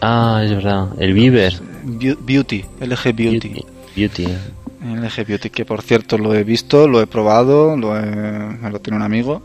Ah, 0.00 0.42
es 0.44 0.50
verdad, 0.50 0.88
el 0.98 1.12
Viver. 1.12 1.54
Beau- 1.84 2.18
Beauty, 2.20 2.64
LG 2.80 3.12
Beauty. 3.14 3.64
Beauty. 3.94 4.24
eh. 4.24 4.38
LG 4.84 5.26
Beauty, 5.26 5.50
que 5.50 5.64
por 5.64 5.82
cierto 5.82 6.18
lo 6.18 6.34
he 6.34 6.42
visto, 6.42 6.88
lo 6.88 7.00
he 7.00 7.06
probado, 7.06 7.76
lo 7.76 7.96
he- 7.96 8.02
me 8.04 8.70
lo 8.70 8.80
tiene 8.80 8.96
un 8.96 9.02
amigo 9.04 9.42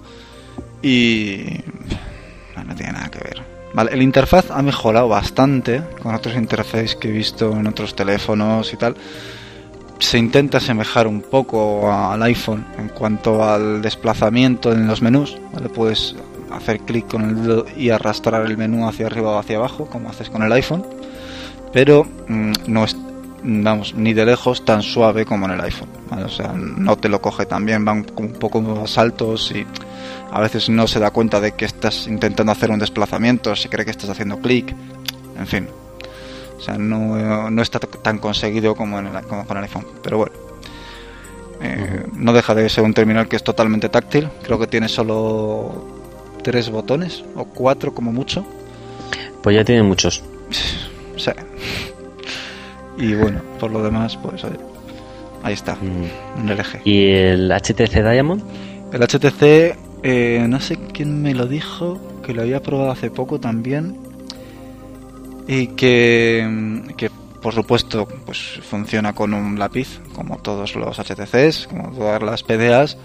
y 0.82 1.44
no, 2.56 2.64
no 2.64 2.76
tiene 2.76 2.94
nada 2.94 3.10
que 3.10 3.20
ver. 3.20 3.42
Vale, 3.74 3.92
el 3.94 4.02
interfaz 4.02 4.50
ha 4.50 4.62
mejorado 4.64 5.08
bastante 5.08 5.82
con 6.02 6.16
otros 6.16 6.36
interfaces 6.36 6.96
que 6.96 7.10
he 7.10 7.12
visto 7.12 7.52
en 7.52 7.68
otros 7.68 7.96
teléfonos 7.96 8.74
y 8.74 8.78
tal. 8.78 8.96
Se 10.00 10.18
intenta 10.18 10.58
asemejar 10.60 11.08
un 11.08 11.22
poco 11.22 11.92
al 11.92 12.22
iPhone 12.24 12.66
en 12.78 12.90
cuanto 12.90 13.44
al 13.44 13.82
desplazamiento 13.82 14.72
en 14.72 14.88
los 14.88 15.02
menús. 15.02 15.38
¿vale? 15.54 15.70
Puedes 15.70 16.16
hacer 16.52 16.80
clic 16.82 17.08
con 17.08 17.24
el 17.24 17.44
dedo 17.44 17.66
y 17.76 17.90
arrastrar 17.90 18.46
el 18.46 18.58
menú 18.58 18.88
hacia 18.88 19.08
arriba 19.08 19.32
o 19.32 19.40
hacia 19.40 19.58
abajo, 19.58 19.86
como 19.88 20.10
haces 20.10 20.30
con 20.30 20.44
el 20.44 20.52
iPhone. 20.52 20.86
Pero 21.74 22.06
mm, 22.28 22.54
no 22.68 22.86
es, 22.86 22.96
vamos, 23.44 23.94
ni 23.96 24.14
de 24.14 24.26
lejos 24.26 24.66
tan 24.66 24.82
suave 24.82 25.26
como 25.26 25.46
en 25.46 25.54
el 25.54 25.62
iPhone. 25.62 25.90
O 26.12 26.30
sea, 26.30 26.54
no 26.54 26.96
te 26.98 27.10
lo 27.10 27.22
coge 27.22 27.46
tan 27.46 27.66
bien, 27.66 27.84
van 27.84 28.06
un 28.16 28.34
poco 28.34 28.62
más 28.62 28.98
altos 28.98 29.52
y 29.54 29.66
a 30.32 30.42
veces 30.42 30.70
no 30.70 30.88
se 30.88 31.00
da 31.00 31.12
cuenta 31.12 31.40
de 31.40 31.54
que 31.54 31.66
estás 31.66 32.08
intentando 32.08 32.52
hacer 32.52 32.72
un 32.72 32.80
desplazamiento, 32.80 33.56
se 33.56 33.70
cree 33.70 33.86
que 33.86 33.92
estás 33.92 34.10
haciendo 34.10 34.40
clic, 34.40 34.74
en 35.38 35.48
fin. 35.48 35.68
O 36.58 36.60
sea, 36.62 36.78
no, 36.78 37.50
no 37.52 37.62
está 37.62 37.80
tan 37.80 38.18
conseguido 38.18 38.76
como, 38.76 38.98
en 39.00 39.08
el, 39.08 39.22
como 39.24 39.46
con 39.46 39.58
el 39.58 39.64
iPhone, 39.64 39.86
pero 40.02 40.18
bueno. 40.18 40.34
Eh, 41.62 42.06
No 42.14 42.34
deja 42.34 42.54
de 42.56 42.70
ser 42.70 42.84
un 42.84 42.94
terminal 42.94 43.28
que 43.28 43.36
es 43.36 43.44
totalmente 43.44 43.90
táctil, 43.90 44.30
creo 44.44 44.60
que 44.60 44.68
tiene 44.68 44.90
solo 44.90 45.86
tres 46.44 46.70
botones 46.70 47.24
o 47.36 47.46
cuatro 47.46 47.94
como 47.94 48.12
mucho. 48.12 48.46
Pues 49.42 49.56
ya 49.56 49.64
tiene 49.64 49.84
muchos. 49.84 50.24
Sí. 51.18 51.32
Y 53.00 53.16
bueno, 53.16 53.42
por 53.60 53.72
lo 53.72 53.82
demás, 53.82 54.18
pues 54.18 54.44
oye, 54.44 54.58
ahí 55.42 55.54
está, 55.56 55.76
Mm. 55.76 56.42
un 56.42 56.50
LG. 56.52 56.82
¿Y 56.86 57.10
el 57.12 57.52
HTC 57.52 58.04
Diamond? 58.04 58.44
El 58.94 59.02
HTC, 59.02 59.76
eh, 60.04 60.46
no 60.48 60.60
sé 60.60 60.78
quién 60.94 61.22
me 61.24 61.34
lo 61.34 61.48
dijo, 61.48 62.00
que 62.24 62.34
lo 62.36 62.44
había 62.44 62.62
probado 62.62 62.92
hace 62.92 63.10
poco 63.10 63.40
también. 63.40 63.98
Y 65.48 65.68
que, 65.68 66.84
que 66.98 67.10
por 67.42 67.54
supuesto, 67.54 68.08
pues 68.26 68.60
funciona 68.70 69.14
con 69.14 69.34
un 69.34 69.58
lápiz, 69.58 70.00
como 70.14 70.38
todos 70.38 70.76
los 70.76 70.98
HTCs, 71.00 71.68
como 71.68 71.92
todas 71.92 72.22
las 72.22 72.44
PDAs. 72.44 72.98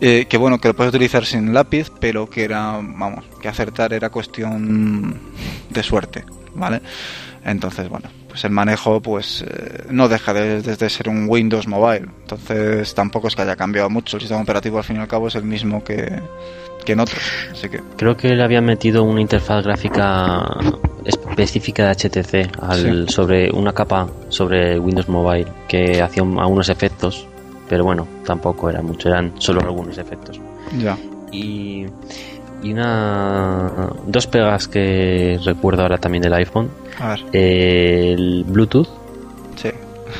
Eh, 0.00 0.26
que 0.28 0.36
bueno, 0.36 0.60
que 0.60 0.68
lo 0.68 0.74
puedes 0.74 0.92
utilizar 0.92 1.24
sin 1.24 1.54
lápiz, 1.54 1.90
pero 2.00 2.28
que 2.28 2.44
era, 2.44 2.80
vamos, 2.82 3.24
que 3.40 3.48
acertar 3.48 3.92
era 3.92 4.10
cuestión 4.10 5.20
de 5.70 5.82
suerte, 5.82 6.24
¿vale? 6.54 6.80
Entonces, 7.44 7.88
bueno, 7.88 8.08
pues 8.28 8.44
el 8.44 8.50
manejo 8.50 9.00
pues 9.00 9.44
eh, 9.46 9.84
no 9.90 10.08
deja 10.08 10.32
de, 10.32 10.60
de 10.60 10.90
ser 10.90 11.08
un 11.08 11.26
Windows 11.28 11.68
Mobile. 11.68 12.08
Entonces 12.22 12.94
tampoco 12.94 13.28
es 13.28 13.36
que 13.36 13.42
haya 13.42 13.54
cambiado 13.54 13.88
mucho. 13.88 14.16
El 14.16 14.22
sistema 14.22 14.42
operativo 14.42 14.78
al 14.78 14.84
fin 14.84 14.96
y 14.96 14.98
al 14.98 15.08
cabo 15.08 15.28
es 15.28 15.36
el 15.36 15.44
mismo 15.44 15.84
que, 15.84 16.20
que 16.84 16.92
en 16.92 17.00
otros. 17.00 17.22
Así 17.52 17.68
que 17.68 17.80
Creo 17.96 18.16
que 18.16 18.28
le 18.30 18.42
habían 18.42 18.64
metido 18.64 19.04
una 19.04 19.20
interfaz 19.20 19.62
gráfica 19.62 20.42
específica 21.04 21.84
de 21.86 21.90
HTC 21.94 22.50
al, 22.60 23.06
Sí. 23.08 23.12
sobre 23.12 23.50
una 23.50 23.72
capa 23.72 24.08
sobre 24.28 24.78
Windows 24.78 25.08
Mobile 25.08 25.46
que 25.68 26.00
hacía 26.02 26.22
un- 26.22 26.38
algunos 26.38 26.68
efectos, 26.68 27.26
pero 27.68 27.84
bueno, 27.84 28.06
tampoco 28.24 28.70
era 28.70 28.82
mucho, 28.82 29.08
eran 29.08 29.32
solo 29.38 29.60
algunos 29.60 29.98
efectos. 29.98 30.40
ya. 30.78 30.96
Y, 31.32 31.84
y 32.62 32.72
una 32.72 33.90
dos 34.06 34.26
pegas 34.26 34.68
que 34.68 35.38
recuerdo 35.44 35.82
ahora 35.82 35.98
también 35.98 36.22
del 36.22 36.32
iPhone, 36.34 36.70
A 37.00 37.08
ver, 37.10 37.20
el 37.32 38.44
Bluetooth. 38.46 38.88
sí. 39.56 39.70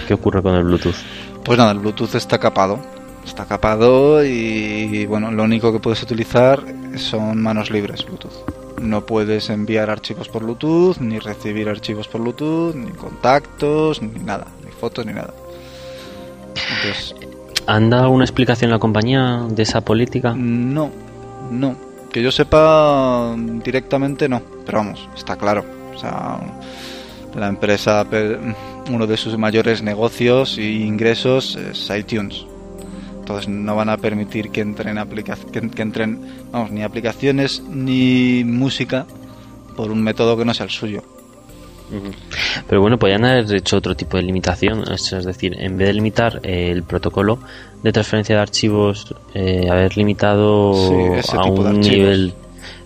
¿Qué 0.09 0.15
ocurre 0.15 0.43
con 0.43 0.55
el 0.55 0.65
Bluetooth? 0.65 0.97
Pues 1.45 1.57
nada, 1.59 1.71
el 1.73 1.79
Bluetooth 1.79 2.15
está 2.17 2.39
capado. 2.39 2.79
Está 3.25 3.47
capado 3.47 4.23
y 4.25 5.07
bueno, 5.07 5.31
lo 5.31 5.45
único 5.45 5.73
que 5.73 5.79
puedes 5.79 6.03
utilizar 6.03 6.61
son 6.97 7.41
manos 7.41 7.71
libres 7.71 8.05
Bluetooth. 8.05 8.33
No 8.85 9.07
puedes 9.07 9.49
enviar 9.51 9.89
archivos 9.91 10.29
por 10.29 10.45
Bluetooth, 10.45 10.99
ni 10.99 11.19
recibir 11.19 11.69
archivos 11.69 12.07
por 12.07 12.21
Bluetooth, 12.21 12.75
ni 12.75 12.91
contactos, 12.93 14.03
ni 14.03 14.21
nada, 14.21 14.47
ni 14.65 14.71
fotos, 14.71 15.07
ni 15.07 15.13
nada. 15.15 15.33
Entonces, 16.49 17.15
¿Han 17.67 17.89
dado 17.89 18.05
alguna 18.05 18.25
explicación 18.25 18.71
la 18.71 18.79
compañía 18.79 19.43
de 19.49 19.63
esa 19.63 19.81
política? 19.81 20.35
no, 20.37 20.91
no. 21.51 21.77
Que 22.13 22.23
yo 22.23 22.31
sepa 22.31 23.35
directamente 23.65 24.29
no, 24.29 24.41
pero 24.65 24.79
vamos, 24.79 25.09
está 25.17 25.35
claro. 25.35 25.65
O 25.93 25.99
sea, 25.99 26.39
la 27.35 27.49
empresa, 27.49 28.07
uno 28.89 29.07
de 29.09 29.17
sus 29.17 29.37
mayores 29.37 29.83
negocios 29.83 30.57
e 30.59 30.63
ingresos 30.63 31.57
es 31.57 31.91
iTunes. 31.91 32.47
Entonces 33.25 33.49
no 33.49 33.75
van 33.75 33.89
a 33.89 33.97
permitir 33.97 34.51
que 34.51 34.61
entren 34.61 34.99
aplica 34.99 35.35
que, 35.51 35.71
que 35.71 35.81
entren, 35.81 36.21
vamos, 36.53 36.71
ni 36.71 36.83
aplicaciones 36.83 37.63
ni 37.71 38.45
música 38.45 39.07
por 39.75 39.91
un 39.91 40.03
método 40.03 40.37
que 40.37 40.45
no 40.45 40.53
sea 40.53 40.65
el 40.65 40.71
suyo. 40.71 41.03
Pero 42.69 42.83
bueno, 42.83 42.99
podrían 42.99 43.25
haber 43.25 43.51
hecho 43.55 43.79
otro 43.79 43.95
tipo 43.95 44.19
de 44.19 44.25
limitación, 44.25 44.85
es 44.93 45.25
decir, 45.25 45.57
en 45.59 45.79
vez 45.79 45.89
de 45.89 45.95
limitar 45.95 46.41
eh, 46.43 46.71
el 46.71 46.83
protocolo 46.83 47.39
de 47.83 47.93
transferencia 47.93 48.37
de 48.37 48.43
archivos, 48.43 49.15
eh, 49.33 49.69
haber 49.71 49.97
limitado 49.97 50.75
Sí, 51.23 51.33
a 51.33 51.45
un 51.45 51.81
nivel 51.81 52.35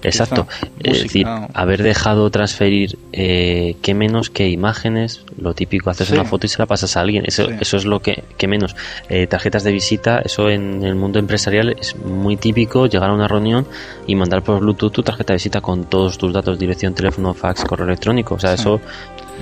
exacto, 0.02 0.46
es 0.80 1.02
decir, 1.02 1.26
o- 1.26 1.48
haber 1.54 1.82
dejado 1.82 2.30
transferir 2.30 2.98
eh, 3.12 3.76
que 3.82 3.94
menos 3.94 4.30
que 4.30 4.48
imágenes, 4.48 5.22
lo 5.40 5.54
típico, 5.54 5.90
haces 5.90 6.08
Sí. 6.08 6.14
una 6.14 6.24
foto 6.24 6.46
y 6.46 6.48
se 6.48 6.58
la 6.58 6.66
pasas 6.66 6.96
a 6.96 7.00
alguien, 7.00 7.24
eso, 7.26 7.46
Sí. 7.46 7.54
eso 7.60 7.76
es 7.76 7.84
lo 7.84 8.00
que, 8.00 8.24
que 8.36 8.46
menos. 8.48 8.76
Eh, 9.08 9.26
tarjetas 9.26 9.64
de 9.64 9.72
visita, 9.72 10.20
eso 10.24 10.48
en 10.50 10.82
el 10.84 10.94
mundo 10.94 11.18
empresarial 11.18 11.76
es 11.78 11.96
muy 11.96 12.36
típico, 12.36 12.86
llegar 12.86 13.10
a 13.10 13.14
una 13.14 13.28
reunión 13.28 13.66
y 14.06 14.14
mandar 14.14 14.42
por 14.42 14.60
Bluetooth 14.60 14.92
tu 14.92 15.02
tarjeta 15.02 15.32
de 15.32 15.36
visita 15.36 15.60
con 15.60 15.84
todos 15.84 16.18
tus 16.18 16.32
datos, 16.32 16.58
dirección, 16.58 16.94
teléfono, 16.94 17.34
fax, 17.34 17.64
correo 17.64 17.86
electrónico, 17.86 18.34
o 18.34 18.38
sea, 18.38 18.56
Sí. 18.56 18.62
eso 18.62 18.80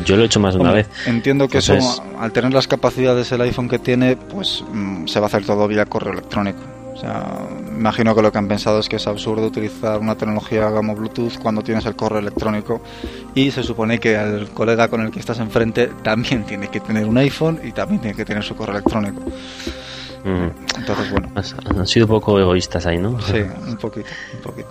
yo 0.04 0.16
lo 0.16 0.22
he 0.22 0.26
hecho 0.26 0.40
más 0.40 0.54
de 0.54 0.60
una 0.60 0.70
Hombre, 0.70 0.82
vez. 0.84 1.06
Entiendo 1.06 1.48
que 1.48 1.58
Entonces- 1.58 1.84
eso, 1.94 2.02
al 2.18 2.30
tener 2.32 2.52
las 2.52 2.68
capacidades 2.68 3.32
el 3.32 3.40
iPhone 3.40 3.68
que 3.68 3.78
tiene, 3.78 4.16
pues 4.16 4.62
mm, 4.72 5.06
se 5.06 5.20
va 5.20 5.26
a 5.26 5.28
hacer 5.28 5.44
todo 5.44 5.66
vía 5.68 5.86
correo 5.86 6.12
electrónico. 6.12 6.58
O 6.96 6.98
sea, 6.98 7.46
imagino 7.76 8.14
que 8.14 8.22
lo 8.22 8.32
que 8.32 8.38
han 8.38 8.48
pensado 8.48 8.78
es 8.80 8.88
que 8.88 8.96
es 8.96 9.06
absurdo 9.06 9.46
utilizar 9.46 10.00
una 10.00 10.14
tecnología 10.16 10.70
como 10.70 10.94
Bluetooth 10.96 11.38
cuando 11.42 11.60
tienes 11.60 11.84
el 11.84 11.94
correo 11.94 12.20
electrónico 12.20 12.80
y 13.34 13.50
se 13.50 13.62
supone 13.62 13.98
que 14.00 14.14
el 14.14 14.48
colega 14.48 14.88
con 14.88 15.02
el 15.02 15.10
que 15.10 15.20
estás 15.20 15.38
enfrente 15.40 15.90
también 16.02 16.44
tiene 16.46 16.68
que 16.68 16.80
tener 16.80 17.04
un 17.04 17.18
iPhone 17.18 17.60
y 17.62 17.72
también 17.72 18.00
tiene 18.00 18.16
que 18.16 18.24
tener 18.24 18.42
su 18.42 18.56
correo 18.56 18.76
electrónico. 18.76 19.20
Mm. 20.24 20.78
Entonces, 20.78 21.10
bueno. 21.10 21.28
Han 21.78 21.86
sido 21.86 22.06
un 22.06 22.10
poco 22.12 22.40
egoístas 22.40 22.86
ahí, 22.86 22.96
¿no? 22.98 23.20
Sí, 23.20 23.42
un 23.68 23.76
poquito, 23.76 24.08
un 24.34 24.40
poquito. 24.40 24.68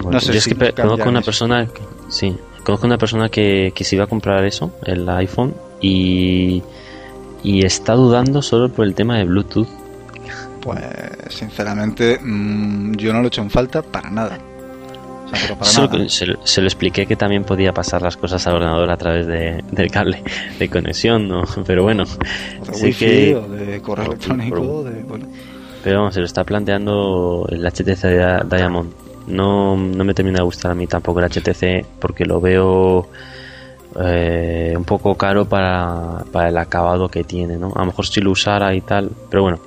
Bueno, 0.00 0.12
no 0.16 0.20
sé 0.20 0.32
yo 0.32 0.38
es 0.38 0.44
si 0.44 0.54
que 0.54 0.72
conozco 0.74 1.08
una 1.08 1.20
eso. 1.20 1.26
persona, 1.26 1.66
que- 1.66 1.82
sí, 2.08 2.36
conozco 2.64 2.86
una 2.88 2.98
persona 2.98 3.28
que, 3.28 3.72
que 3.74 3.84
se 3.84 3.94
iba 3.94 4.04
a 4.04 4.08
comprar 4.08 4.44
eso, 4.44 4.72
el 4.84 5.08
iPhone, 5.08 5.54
y, 5.80 6.62
y 7.44 7.64
está 7.64 7.94
dudando 7.94 8.42
solo 8.42 8.68
por 8.68 8.84
el 8.84 8.94
tema 8.94 9.16
de 9.16 9.24
Bluetooth. 9.24 9.68
Pues, 10.60 10.80
sinceramente, 11.30 12.18
mm, 12.20 12.94
yo 12.96 13.12
no 13.12 13.20
lo 13.20 13.24
he 13.26 13.28
hecho 13.28 13.42
en 13.42 13.50
falta 13.50 13.82
para 13.82 14.10
nada. 14.10 14.38
O 15.24 15.28
sea, 15.30 15.38
pero 15.42 15.54
para 15.58 15.70
Solo 15.70 15.86
nada. 15.88 15.98
que 16.04 16.08
se, 16.08 16.26
lo- 16.26 16.46
se 16.46 16.60
lo 16.62 16.66
expliqué 16.66 17.06
que 17.06 17.14
también 17.16 17.44
podía 17.44 17.72
pasar 17.72 18.00
las 18.02 18.16
cosas 18.16 18.46
al 18.46 18.54
ordenador 18.56 18.90
a 18.90 18.96
través 18.96 19.26
de, 19.26 19.62
del 19.70 19.90
cable 19.90 20.22
de 20.58 20.68
conexión, 20.68 21.28
¿no? 21.28 21.42
Pero 21.66 21.82
bueno, 21.82 22.04
de 22.04 22.74
sí 22.74 22.84
wifi, 22.86 23.04
que- 23.04 23.34
o 23.36 23.48
de 23.48 23.80
correo 23.82 24.06
por- 24.06 24.14
electrónico, 24.14 24.56
por- 24.56 24.84
de, 24.92 25.02
bueno. 25.04 25.26
pero 25.84 25.98
vamos, 26.00 26.14
se 26.14 26.20
lo 26.20 26.26
está 26.26 26.44
planteando 26.44 27.46
el 27.50 27.64
HTC 27.64 28.04
Dia- 28.08 28.42
Diamond. 28.48 28.90
No, 29.28 29.76
no 29.76 30.04
me 30.04 30.14
termina 30.14 30.38
de 30.38 30.44
gustar 30.44 30.70
a 30.70 30.74
mí 30.74 30.86
tampoco 30.86 31.20
el 31.20 31.26
HTC 31.26 31.84
porque 32.00 32.24
lo 32.24 32.40
veo 32.40 33.08
eh, 34.00 34.72
un 34.76 34.84
poco 34.84 35.14
caro 35.16 35.44
para, 35.46 36.24
para 36.32 36.48
el 36.48 36.56
acabado 36.56 37.08
que 37.08 37.24
tiene, 37.24 37.56
¿no? 37.58 37.72
A 37.74 37.80
lo 37.80 37.86
mejor 37.86 38.06
si 38.06 38.20
lo 38.20 38.30
usara 38.30 38.74
y 38.74 38.80
tal, 38.80 39.10
pero 39.30 39.42
bueno, 39.42 39.58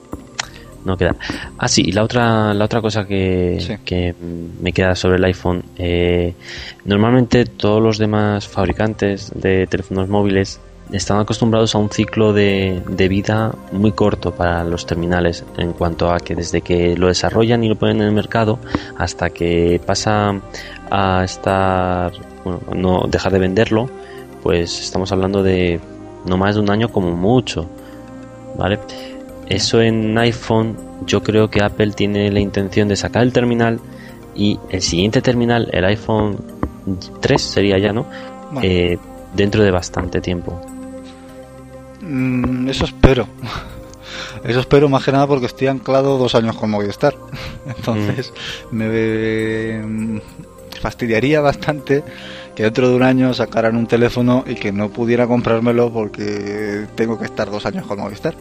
no 0.86 0.98
queda. 0.98 1.15
Ah, 1.58 1.67
sí, 1.67 1.84
y 1.86 1.91
la 1.91 2.04
otra, 2.04 2.54
la 2.54 2.65
otra 2.65 2.82
cosa 2.82 3.06
que, 3.06 3.58
Sí. 3.60 3.76
que 3.86 4.15
me 4.62 4.72
queda 4.74 4.96
sobre 4.96 5.17
el 5.17 5.24
iPhone, 5.26 5.63
eh, 5.78 6.34
normalmente 6.86 7.46
todos 7.46 7.82
los 7.82 7.98
demás 7.98 8.48
fabricantes 8.48 9.32
de 9.36 9.67
teléfonos 9.67 10.10
móviles 10.10 10.60
están 10.91 11.20
acostumbrados 11.20 11.74
a 11.74 11.78
un 11.78 11.89
ciclo 11.89 12.34
de, 12.34 12.82
de 12.89 13.08
vida 13.08 13.56
muy 13.72 13.94
corto 13.94 14.32
para 14.32 14.65
los 14.65 14.86
terminales 14.86 15.46
en 15.58 15.72
cuanto 15.72 16.12
a 16.12 16.20
que 16.20 16.36
desde 16.36 16.60
que 16.62 16.98
lo 16.98 17.08
desarrollan 17.08 17.63
y 17.63 17.70
lo 17.70 17.78
ponen 17.78 18.02
en 18.02 18.08
el 18.08 18.12
mercado 18.13 18.60
hasta 18.98 19.30
que 19.30 19.80
pasa 19.86 20.41
a 20.89 21.22
estar 21.24 22.12
bueno, 22.44 22.60
no 22.76 23.06
dejar 23.08 23.32
de 23.32 23.39
venderlo 23.39 23.89
pues 24.44 24.82
estamos 24.82 25.13
hablando 25.13 25.44
de 25.44 25.80
no 26.26 26.36
más 26.36 26.56
de 26.56 26.62
un 26.62 26.70
año 26.70 26.89
como 26.89 27.12
mucho 27.15 27.70
vale 28.58 28.78
eso 29.56 29.82
en 29.82 30.18
iPhone 30.18 30.78
yo 31.06 31.24
creo 31.24 31.50
que 31.50 31.64
Apple 31.64 31.92
tiene 31.92 32.32
la 32.32 32.40
intención 32.40 32.88
de 32.88 32.96
sacar 32.96 33.24
el 33.24 33.34
terminal 33.34 33.80
y 34.36 34.60
el 34.70 34.82
siguiente 34.82 35.22
terminal 35.22 35.70
el 35.72 35.86
iPhone 35.86 36.38
3 37.22 37.42
sería 37.42 37.78
ya 37.78 37.94
no 37.94 38.06
Bueno. 38.52 38.62
Eh, 38.68 38.98
dentro 39.36 39.64
de 39.64 39.72
bastante 39.72 40.22
tiempo 40.22 40.62
Mm, 42.02 42.68
eso 42.70 42.86
espero. 42.86 43.28
Eso 44.44 44.60
espero 44.60 44.90
más 44.90 45.04
que 45.04 45.12
nada 45.12 45.28
porque 45.28 45.46
estoy 45.46 45.68
anclado 45.68 46.18
dos 46.18 46.34
años 46.36 46.56
con 46.56 46.72
Movistar. 46.72 47.16
Entonces 47.66 48.34
me 48.72 49.80
mm, 49.80 50.20
fastidiaría 50.82 51.42
bastante 51.42 52.04
que 52.56 52.64
dentro 52.64 52.90
de 52.90 52.96
un 52.96 53.04
año 53.04 53.34
sacaran 53.34 53.76
un 53.76 53.88
teléfono 53.88 54.44
y 54.48 54.56
que 54.56 54.72
no 54.72 54.90
pudiera 54.90 55.28
comprármelo 55.28 55.92
porque 55.94 56.88
tengo 56.96 57.20
que 57.20 57.26
estar 57.26 57.52
dos 57.52 57.66
años 57.66 57.86
con 57.86 58.00
Movistar. 58.00 58.34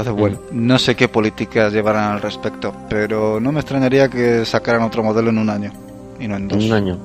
Entonces, 0.00 0.20
bueno, 0.20 0.38
no 0.52 0.78
sé 0.78 0.94
qué 0.94 1.08
políticas 1.08 1.72
llevarán 1.72 2.12
al 2.12 2.20
respecto, 2.20 2.74
pero 2.90 3.40
no 3.40 3.50
me 3.50 3.60
extrañaría 3.60 4.10
que 4.10 4.44
sacaran 4.44 4.82
otro 4.82 5.02
modelo 5.02 5.30
en 5.30 5.38
un 5.38 5.48
año 5.48 5.72
y 6.20 6.28
no 6.28 6.36
en 6.36 6.48
dos. 6.48 6.62
un 6.62 6.72
año 6.72 6.98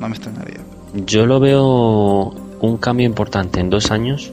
No 0.00 0.08
me 0.08 0.14
extrañaría. 0.16 0.60
Yo 0.94 1.26
lo 1.26 1.38
veo 1.38 2.34
un 2.60 2.76
cambio 2.78 3.04
importante 3.04 3.60
en 3.60 3.68
dos 3.68 3.90
años 3.90 4.32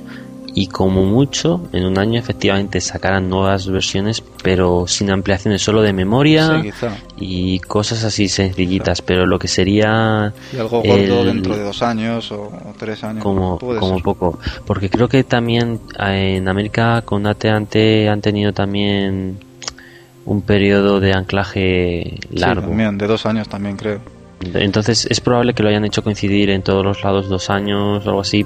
y 0.60 0.66
como 0.68 1.06
mucho 1.06 1.62
en 1.72 1.86
un 1.86 2.00
año 2.00 2.18
efectivamente 2.20 2.82
sacarán 2.82 3.30
nuevas 3.30 3.68
versiones 3.68 4.24
pero 4.42 4.88
sin 4.88 5.12
ampliaciones 5.12 5.62
solo 5.62 5.84
de 5.84 5.94
memoria 5.94 6.64
Sí, 6.64 6.72
y 7.20 7.60
cosas 7.60 8.04
así 8.04 8.28
sencillitas 8.28 9.04
pero 9.04 9.28
lo 9.28 9.38
que 9.38 9.48
sería 9.48 10.34
Y 10.52 10.58
algo 10.58 10.82
gordo 10.82 11.22
el- 11.22 11.28
dentro 11.28 11.56
de 11.56 11.64
dos 11.64 11.84
años 11.84 12.32
o, 12.32 12.42
o 12.46 12.74
tres 12.76 13.04
años. 13.04 13.22
como, 13.24 13.60
puede 13.60 13.80
como 13.80 13.96
ser. 13.96 14.04
poco 14.04 14.40
porque 14.66 14.90
creo 14.90 15.08
que 15.08 15.24
también 15.24 15.80
eh, 16.00 16.38
en 16.38 16.48
América 16.48 17.04
con 17.04 17.28
AT&T 17.28 18.10
han 18.10 18.22
tenido 18.22 18.52
también 18.52 19.38
un 20.26 20.42
periodo 20.42 21.00
de 21.00 21.14
anclaje 21.14 22.18
Sí, 22.32 22.36
largo 22.40 22.70
también, 22.70 22.98
de 22.98 23.06
dos 23.06 23.28
años 23.28 23.48
también 23.48 23.78
creo. 23.78 24.00
Entonces 24.56 25.06
es 25.10 25.20
probable 25.22 25.54
que 25.54 25.62
lo 25.62 25.70
hayan 25.70 25.86
hecho 25.86 26.04
coincidir 26.04 26.50
en 26.50 26.64
todos 26.64 26.84
los 26.84 27.04
lados 27.04 27.30
dos 27.30 27.50
años 27.52 28.06
o 28.06 28.10
algo 28.10 28.22
así, 28.22 28.46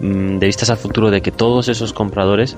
de 0.00 0.46
vistas 0.46 0.70
al 0.70 0.78
futuro 0.78 1.10
de 1.10 1.20
que 1.20 1.30
todos 1.30 1.68
esos 1.68 1.92
compradores 1.92 2.56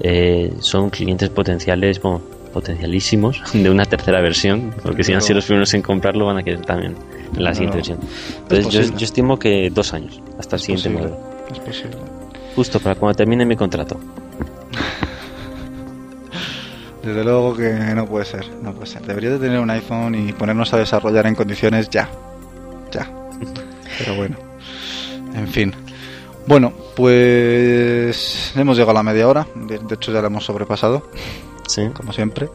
eh, 0.00 0.54
son 0.60 0.90
clientes 0.90 1.28
potenciales, 1.28 2.00
bueno, 2.00 2.22
potencialísimos 2.52 3.42
de 3.52 3.70
una 3.70 3.84
tercera 3.84 4.20
versión, 4.20 4.74
porque 4.82 5.04
si 5.04 5.12
han 5.12 5.22
sido 5.22 5.36
los 5.36 5.46
primeros 5.46 5.74
en 5.74 5.82
comprarlo 5.82 6.26
van 6.26 6.38
a 6.38 6.42
querer 6.42 6.62
también 6.62 6.96
en 7.34 7.44
la 7.44 7.52
siguiente 7.54 7.78
no. 7.78 7.82
versión. 7.82 7.98
Entonces 8.42 8.92
yo, 8.96 9.04
estimo 9.04 9.38
que 9.38 9.70
dos 9.70 9.92
años 9.92 10.20
hasta 10.38 10.56
el 10.56 10.60
Es 10.60 10.66
siguiente 10.66 10.90
posible, 10.90 11.14
modelo. 11.14 11.28
Es 11.52 11.58
posible. 11.60 11.96
Justo 12.54 12.80
para 12.80 12.94
cuando 12.94 13.16
termine 13.16 13.44
mi 13.44 13.56
contrato. 13.56 13.98
Desde 17.02 17.24
luego 17.24 17.56
que 17.56 17.72
no 17.94 18.06
puede 18.06 18.24
ser, 18.24 18.48
no 18.62 18.72
puede 18.72 18.86
ser. 18.86 19.02
Debería 19.02 19.30
de 19.30 19.38
tener 19.38 19.60
un 19.60 19.70
iPhone 19.70 20.14
y 20.14 20.32
ponernos 20.32 20.72
a 20.74 20.78
desarrollar 20.78 21.26
en 21.26 21.34
condiciones 21.34 21.88
ya. 21.88 22.08
Ya. 22.92 23.10
Pero 23.98 24.16
bueno. 24.16 24.36
En 25.34 25.48
fin. 25.48 25.72
Bueno, 26.48 26.72
pues 26.96 28.52
hemos 28.56 28.76
llegado 28.76 28.92
a 28.92 28.94
la 28.94 29.02
media 29.02 29.28
hora. 29.28 29.46
De, 29.54 29.78
de 29.78 29.94
hecho 29.94 30.12
ya 30.12 30.22
la 30.22 30.28
hemos 30.28 30.44
sobrepasado, 30.46 31.02
Sí. 31.66 31.88
como 31.94 32.12
siempre. 32.14 32.48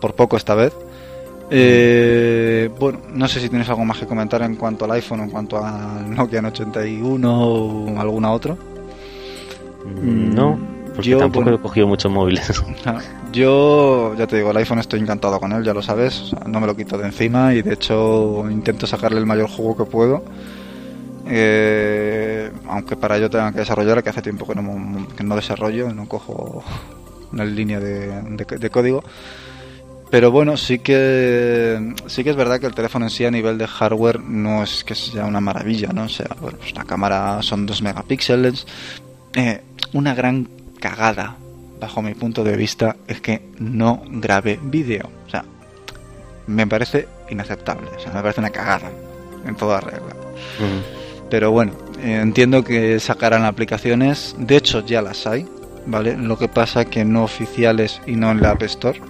Por 0.00 0.14
poco 0.14 0.36
esta 0.36 0.54
vez. 0.54 0.74
Eh, 1.50 2.70
bueno, 2.78 3.00
no 3.10 3.26
sé 3.28 3.40
si 3.40 3.48
tienes 3.48 3.68
algo 3.70 3.84
más 3.86 3.98
que 3.98 4.06
comentar 4.06 4.42
en 4.42 4.56
cuanto 4.56 4.84
al 4.84 4.92
iPhone, 4.92 5.20
en 5.20 5.30
cuanto 5.30 5.62
al 5.64 6.14
Nokia 6.14 6.40
N81 6.42 7.24
o 7.26 8.00
alguna 8.00 8.32
otro. 8.32 8.56
Mm, 9.84 10.34
No, 10.34 10.58
porque 10.94 11.10
Yo, 11.10 11.18
tampoco 11.18 11.44
bueno. 11.44 11.58
he 11.58 11.60
cogido 11.62 11.86
muchos 11.86 12.12
móviles. 12.12 12.62
Yo, 13.32 14.14
ya 14.14 14.26
te 14.26 14.36
digo, 14.36 14.50
el 14.50 14.56
iPhone 14.58 14.78
estoy 14.78 15.00
encantado 15.00 15.40
con 15.40 15.52
él, 15.52 15.64
ya 15.64 15.72
lo 15.72 15.80
sabes, 15.82 16.20
o 16.20 16.26
sea, 16.26 16.40
no 16.46 16.60
me 16.60 16.66
lo 16.66 16.76
quito 16.76 16.98
de 16.98 17.06
encima 17.06 17.54
y 17.54 17.62
de 17.62 17.72
hecho 17.74 18.44
intento 18.50 18.86
sacarle 18.86 19.18
el 19.18 19.26
mayor 19.26 19.48
jugo 19.48 19.74
que 19.76 19.90
puedo. 19.90 20.22
Eh, 21.26 22.50
aunque 22.68 22.96
para 22.96 23.16
ello 23.16 23.30
tenga 23.30 23.52
que 23.52 23.58
desarrollar, 23.60 24.02
que 24.02 24.10
hace 24.10 24.22
tiempo 24.22 24.46
que 24.46 24.54
no, 24.54 25.06
que 25.16 25.22
no 25.24 25.36
desarrollo, 25.36 25.92
no 25.92 26.06
cojo 26.08 26.62
una 27.32 27.44
línea 27.44 27.80
de, 27.80 28.08
de- 28.22 28.58
de 28.58 28.70
código. 28.70 29.02
Pero 30.10 30.30
bueno, 30.30 30.58
sí 30.58 30.78
que 30.80 31.94
sí 32.06 32.22
que 32.22 32.30
es 32.30 32.36
verdad 32.36 32.60
que 32.60 32.66
el 32.66 32.74
teléfono 32.74 33.06
en 33.06 33.10
sí 33.10 33.24
a 33.24 33.30
nivel 33.30 33.56
de 33.56 33.66
hardware 33.66 34.20
no 34.20 34.62
es 34.62 34.84
que 34.84 34.94
sea 34.94 35.24
una 35.24 35.40
maravilla, 35.40 35.88
¿no? 35.94 36.04
O 36.04 36.08
sea, 36.08 36.28
bueno, 36.40 36.58
pues 36.58 36.74
la 36.74 36.84
cámara 36.84 37.40
son 37.42 37.64
2 37.64 37.80
megapíxeles. 37.80 38.66
Eh, 39.32 39.62
una 39.94 40.14
gran 40.14 40.48
cagada, 40.80 41.36
bajo 41.80 42.02
mi 42.02 42.12
punto 42.14 42.44
de 42.44 42.56
vista, 42.58 42.96
es 43.08 43.22
que 43.22 43.48
no 43.58 44.02
grabe 44.06 44.60
vídeo. 44.62 45.08
O 45.26 45.30
sea, 45.30 45.46
me 46.46 46.66
parece 46.66 47.08
inaceptable. 47.30 47.88
O 47.96 48.00
sea, 48.00 48.12
me 48.12 48.20
parece 48.20 48.40
una 48.40 48.50
cagada 48.50 48.90
en 49.46 49.54
toda 49.56 49.80
regla. 49.80 50.14
Pero 51.32 51.50
bueno, 51.50 51.72
eh, 52.02 52.20
entiendo 52.20 52.62
que 52.62 53.00
sacarán 53.00 53.46
aplicaciones. 53.46 54.36
De 54.38 54.54
hecho, 54.54 54.84
ya 54.84 55.00
las 55.00 55.26
hay, 55.26 55.46
¿vale? 55.86 56.14
Lo 56.14 56.36
que 56.36 56.46
pasa 56.46 56.84
que 56.84 57.06
no 57.06 57.24
oficiales 57.24 58.02
y 58.06 58.16
no 58.16 58.30
en 58.30 58.42
la 58.42 58.50
App 58.50 58.62
Store. 58.64 59.00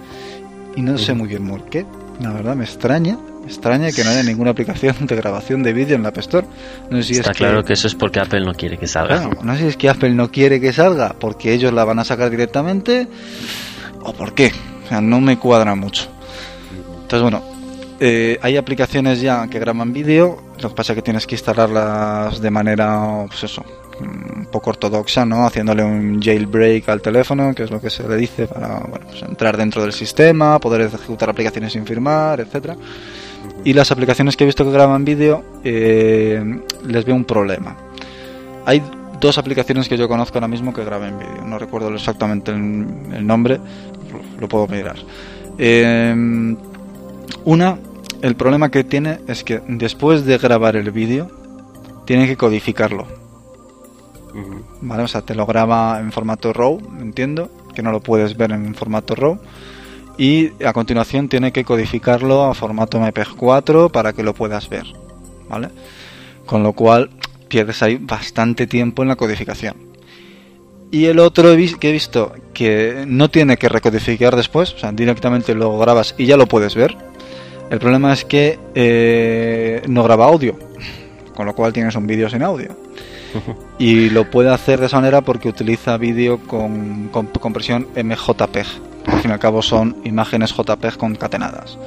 Y 0.77 0.81
no 0.83 0.97
sé 0.97 1.13
muy 1.13 1.27
bien 1.27 1.45
por 1.45 1.65
qué. 1.65 1.85
La 2.21 2.31
verdad, 2.31 2.55
me 2.55 2.63
extraña. 2.63 3.17
Me 3.41 3.47
extraña 3.47 3.91
que 3.91 4.05
no 4.05 4.11
haya 4.11 4.23
ninguna 4.23 4.51
aplicación 4.51 5.05
de 5.05 5.17
grabación 5.17 5.63
de 5.63 5.73
vídeo 5.73 5.97
en 5.97 6.03
la 6.03 6.09
App 6.09 6.19
Store. 6.19 6.47
No 6.89 6.95
sé 6.95 7.03
si 7.03 7.13
Está 7.15 7.31
es 7.31 7.37
claro 7.37 7.65
que 7.65 7.73
eso 7.73 7.87
es 7.87 7.95
porque 7.95 8.21
Apple 8.21 8.39
no 8.39 8.53
quiere 8.53 8.77
que 8.77 8.87
salga. 8.87 9.19
Claro, 9.19 9.43
no 9.43 9.53
sé 9.55 9.63
si 9.63 9.67
es 9.67 9.75
que 9.75 9.89
Apple 9.89 10.11
no 10.11 10.31
quiere 10.31 10.61
que 10.61 10.71
salga 10.71 11.17
porque 11.19 11.51
ellos 11.51 11.73
la 11.73 11.83
van 11.83 11.99
a 11.99 12.05
sacar 12.05 12.29
directamente 12.29 13.05
o 14.01 14.13
por 14.13 14.33
qué. 14.33 14.53
O 14.85 14.87
sea, 14.87 15.01
no 15.01 15.19
me 15.19 15.37
cuadra 15.37 15.75
mucho. 15.75 16.07
Entonces, 17.01 17.21
bueno, 17.21 17.43
eh, 17.99 18.39
hay 18.41 18.57
aplicaciones 18.57 19.19
ya 19.19 19.45
que 19.47 19.59
graban 19.59 19.91
vídeo. 19.91 20.41
Lo 20.63 20.69
que 20.69 20.75
pasa 20.75 20.93
es 20.93 20.95
que 20.95 21.01
tienes 21.01 21.27
que 21.27 21.35
instalarlas 21.35 22.39
de 22.39 22.49
manera, 22.49 23.25
pues 23.27 23.43
eso, 23.43 23.63
un 23.99 24.47
poco 24.51 24.69
ortodoxa, 24.69 25.25
¿no? 25.25 25.45
Haciéndole 25.45 25.83
un 25.83 26.21
jailbreak 26.21 26.87
al 26.87 27.01
teléfono, 27.01 27.53
que 27.53 27.63
es 27.63 27.71
lo 27.71 27.81
que 27.81 27.89
se 27.89 28.07
le 28.07 28.15
dice 28.15 28.47
para 28.47 28.79
bueno, 28.79 29.05
pues 29.09 29.21
entrar 29.23 29.57
dentro 29.57 29.81
del 29.81 29.91
sistema, 29.91 30.59
poder 30.59 30.81
ejecutar 30.81 31.29
aplicaciones 31.29 31.73
sin 31.73 31.85
firmar, 31.85 32.39
etcétera. 32.39 32.77
Y 33.65 33.73
las 33.73 33.91
aplicaciones 33.91 34.37
que 34.37 34.45
he 34.45 34.47
visto 34.47 34.63
que 34.63 34.71
graban 34.71 35.03
vídeo 35.03 35.43
eh, 35.63 36.41
les 36.85 37.05
veo 37.05 37.15
un 37.15 37.25
problema. 37.25 37.75
Hay 38.65 38.81
dos 39.19 39.37
aplicaciones 39.37 39.89
que 39.89 39.97
yo 39.97 40.07
conozco 40.07 40.37
ahora 40.37 40.47
mismo 40.47 40.73
que 40.73 40.85
graban 40.85 41.19
vídeo. 41.19 41.45
No 41.45 41.59
recuerdo 41.59 41.93
exactamente 41.93 42.51
el, 42.51 43.27
nombre, 43.27 43.59
lo, 44.11 44.39
lo 44.39 44.47
puedo 44.47 44.67
mirar. 44.67 44.95
Eh, 45.57 46.55
una, 47.45 47.77
el 48.23 48.37
problema 48.37 48.71
que 48.71 48.85
tiene 48.85 49.19
es 49.27 49.43
que 49.43 49.61
después 49.67 50.25
de 50.25 50.37
grabar 50.37 50.77
el 50.77 50.91
vídeo, 50.91 51.29
tiene 52.05 52.25
que 52.25 52.37
codificarlo. 52.37 53.05
¿Vale? 54.81 55.03
O 55.03 55.07
sea, 55.09 55.21
te 55.21 55.35
lo 55.35 55.45
graba 55.45 55.99
en 55.99 56.13
formato 56.13 56.53
RAW, 56.53 56.79
entiendo, 57.01 57.51
que 57.75 57.83
no 57.83 57.91
lo 57.91 57.99
puedes 57.99 58.37
ver 58.37 58.53
en 58.53 58.73
formato 58.75 59.13
RAW. 59.13 59.39
Y 60.17 60.51
a 60.63 60.71
continuación 60.71 61.27
tiene 61.27 61.51
que 61.51 61.65
codificarlo 61.65 62.45
a 62.45 62.53
formato 62.53 62.97
MPEG 62.97 63.35
4 63.35 63.89
para 63.89 64.13
que 64.13 64.23
lo 64.23 64.33
puedas 64.33 64.69
ver. 64.69 64.85
¿Vale? 65.49 65.67
Con 66.45 66.63
lo 66.63 66.71
cual 66.71 67.09
pierdes 67.49 67.83
ahí 67.83 67.97
bastante 67.97 68.67
tiempo 68.67 69.01
en 69.01 69.09
la 69.09 69.17
codificación. 69.17 69.75
Y 70.91 71.07
el 71.07 71.19
otro 71.19 71.55
que 71.79 71.89
he 71.89 71.91
visto 71.91 72.31
que 72.53 73.03
no 73.05 73.29
tiene 73.29 73.57
que 73.57 73.67
recodificar 73.67 74.37
después, 74.37 74.73
o 74.75 74.77
sea, 74.77 74.93
directamente 74.93 75.55
lo 75.55 75.77
grabas 75.77 76.15
y 76.17 76.27
ya 76.27 76.37
lo 76.37 76.47
puedes 76.47 76.75
ver. 76.75 76.95
El 77.73 77.79
problema 77.79 78.13
es 78.13 78.23
que 78.23 78.59
eh, 78.75 79.81
no 79.87 80.03
graba 80.03 80.25
audio, 80.25 80.55
con 81.33 81.47
lo 81.47 81.55
cual 81.55 81.73
tienes 81.73 81.95
un 81.95 82.05
vídeo 82.05 82.29
sin 82.29 82.43
audio. 82.43 82.77
Y 83.79 84.11
lo 84.11 84.29
puede 84.29 84.53
hacer 84.53 84.79
de 84.79 84.85
esa 84.85 84.97
manera 84.97 85.21
porque 85.21 85.49
utiliza 85.49 85.97
vídeo 85.97 86.37
con, 86.37 87.09
con 87.09 87.25
compresión 87.25 87.87
MJPEG. 87.95 88.67
Al 89.07 89.19
fin 89.21 89.31
y 89.31 89.33
al 89.33 89.39
cabo 89.39 89.63
son 89.63 89.97
imágenes 90.03 90.53
JPEG 90.55 90.97
concatenadas. 90.97 91.79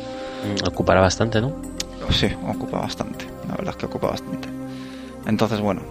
Mm, 0.42 0.66
ocupará 0.66 1.00
bastante, 1.00 1.40
¿no? 1.40 1.52
Sí, 2.10 2.26
ocupa 2.48 2.80
bastante. 2.80 3.24
La 3.46 3.54
verdad 3.54 3.70
es 3.70 3.76
que 3.76 3.86
ocupa 3.86 4.08
bastante. 4.08 4.48
Entonces, 5.24 5.60
bueno, 5.60 5.82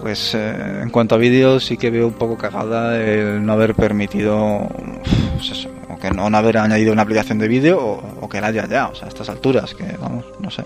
pues 0.00 0.34
eh, 0.34 0.80
en 0.82 0.88
cuanto 0.88 1.16
a 1.16 1.18
vídeos 1.18 1.66
sí 1.66 1.76
que 1.76 1.90
veo 1.90 2.06
un 2.06 2.14
poco 2.14 2.38
cagada 2.38 2.98
el 2.98 3.44
no 3.44 3.52
haber 3.52 3.74
permitido 3.74 4.66
pues 5.36 5.68
que 6.02 6.10
no, 6.10 6.26
haber 6.26 6.58
añadido 6.58 6.92
una 6.92 7.02
aplicación 7.02 7.38
de 7.38 7.48
vídeo 7.48 7.78
o, 8.20 8.28
que 8.28 8.40
la 8.40 8.48
haya 8.48 8.66
ya, 8.66 8.88
o 8.88 8.94
sea, 8.94 9.06
a 9.06 9.08
estas 9.08 9.28
alturas, 9.28 9.74
que 9.74 9.96
vamos, 10.00 10.24
no 10.40 10.50
sé. 10.50 10.64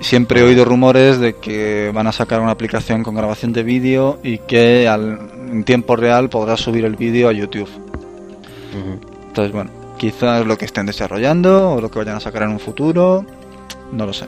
Siempre 0.00 0.40
he 0.40 0.42
oído 0.42 0.64
rumores 0.64 1.18
de 1.18 1.36
que 1.36 1.90
van 1.94 2.06
a 2.06 2.12
sacar 2.12 2.40
una 2.40 2.50
aplicación 2.50 3.02
con 3.02 3.14
grabación 3.14 3.52
de 3.52 3.62
vídeo 3.62 4.18
y 4.22 4.38
que 4.38 4.88
al, 4.88 5.18
en 5.50 5.64
tiempo 5.64 5.94
real 5.96 6.28
podrás 6.28 6.60
subir 6.60 6.84
el 6.84 6.96
vídeo 6.96 7.28
a 7.28 7.32
YouTube. 7.32 7.68
Entonces, 9.28 9.52
bueno, 9.52 9.70
quizás 9.98 10.46
lo 10.46 10.56
que 10.58 10.64
estén 10.64 10.86
desarrollando 10.86 11.72
o 11.72 11.80
lo 11.80 11.90
que 11.90 11.98
vayan 11.98 12.16
a 12.16 12.20
sacar 12.20 12.42
en 12.42 12.50
un 12.50 12.60
futuro, 12.60 13.24
no 13.92 14.06
lo 14.06 14.12
sé. 14.12 14.26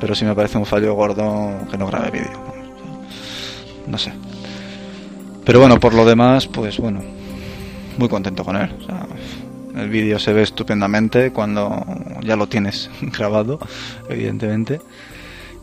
Pero 0.00 0.14
sí 0.14 0.24
me 0.24 0.34
parece 0.34 0.58
un 0.58 0.66
fallo 0.66 0.94
gordo 0.94 1.50
que 1.70 1.78
no 1.78 1.86
grabe 1.86 2.10
vídeo 2.10 2.52
no 3.86 3.98
sé. 3.98 4.12
Pero 5.44 5.60
bueno, 5.60 5.78
por 5.80 5.94
lo 5.94 6.04
demás, 6.04 6.46
pues 6.46 6.78
bueno, 6.78 7.02
muy 7.98 8.08
contento 8.08 8.44
con 8.44 8.56
él. 8.56 8.70
El 9.76 9.88
vídeo 9.88 10.18
se 10.18 10.32
ve 10.32 10.42
estupendamente 10.42 11.32
cuando 11.32 11.84
ya 12.22 12.36
lo 12.36 12.48
tienes 12.48 12.90
grabado, 13.00 13.58
evidentemente. 14.08 14.80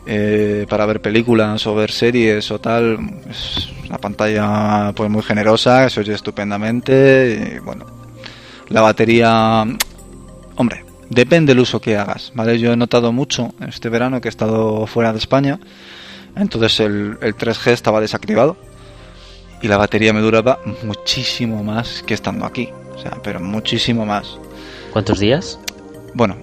Eh, 0.06 0.66
para 0.68 0.86
ver 0.86 1.00
películas 1.00 1.66
o 1.66 1.74
ver 1.74 1.90
series 1.90 2.50
o 2.50 2.58
tal, 2.58 2.98
es 3.28 3.68
una 3.86 3.98
pantalla 3.98 4.92
pues 4.94 5.10
muy 5.10 5.22
generosa, 5.22 5.88
se 5.90 6.00
oye 6.00 6.14
estupendamente. 6.14 7.56
Y, 7.56 7.58
bueno, 7.60 7.86
la 8.68 8.80
batería, 8.80 9.64
hombre, 10.56 10.84
depende 11.10 11.52
del 11.52 11.60
uso 11.60 11.80
que 11.80 11.96
hagas, 11.96 12.32
¿vale? 12.34 12.58
Yo 12.58 12.72
he 12.72 12.76
notado 12.76 13.12
mucho 13.12 13.52
este 13.66 13.88
verano 13.88 14.20
que 14.20 14.28
he 14.28 14.30
estado 14.30 14.86
fuera 14.86 15.12
de 15.12 15.18
España 15.18 15.60
entonces 16.36 16.80
el, 16.80 17.18
3G 17.18 17.72
estaba 17.72 18.00
desactivado 18.00 18.56
y 19.62 19.68
la 19.68 19.76
batería 19.76 20.12
me 20.12 20.20
duraba 20.20 20.58
muchísimo 20.84 21.62
más 21.62 22.02
que 22.06 22.14
estando 22.14 22.46
aquí. 22.46 22.70
O 23.00 23.02
sea, 23.02 23.18
pero 23.22 23.40
muchísimo 23.40 24.04
más. 24.04 24.38
¿Cuántos 24.92 25.18
días? 25.18 25.58
Bueno, 26.14 26.36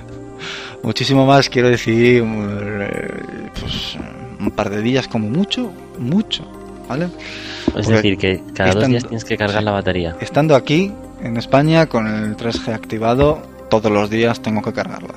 muchísimo 0.82 1.24
más, 1.24 1.48
quiero 1.48 1.70
decir, 1.70 2.22
eh, 2.24 3.50
pues 3.58 3.96
un 4.38 4.50
par 4.50 4.68
de 4.68 4.82
días 4.82 5.08
como 5.08 5.28
mucho, 5.28 5.72
mucho, 5.98 6.44
¿vale? 6.88 7.08
Es 7.76 7.86
decir, 7.86 8.18
que 8.18 8.42
cada 8.54 8.72
dos 8.72 8.88
días 8.88 9.04
tienes 9.04 9.24
que 9.24 9.36
cargar 9.36 9.62
la 9.62 9.72
batería. 9.72 10.16
Estando 10.20 10.54
aquí, 10.54 10.92
en 11.22 11.36
España, 11.36 11.86
con 11.86 12.06
el 12.06 12.36
3G 12.36 12.74
activado, 12.74 13.40
todos 13.70 13.90
los 13.90 14.10
días 14.10 14.42
tengo 14.42 14.60
que 14.60 14.72
cargarla 14.72 15.14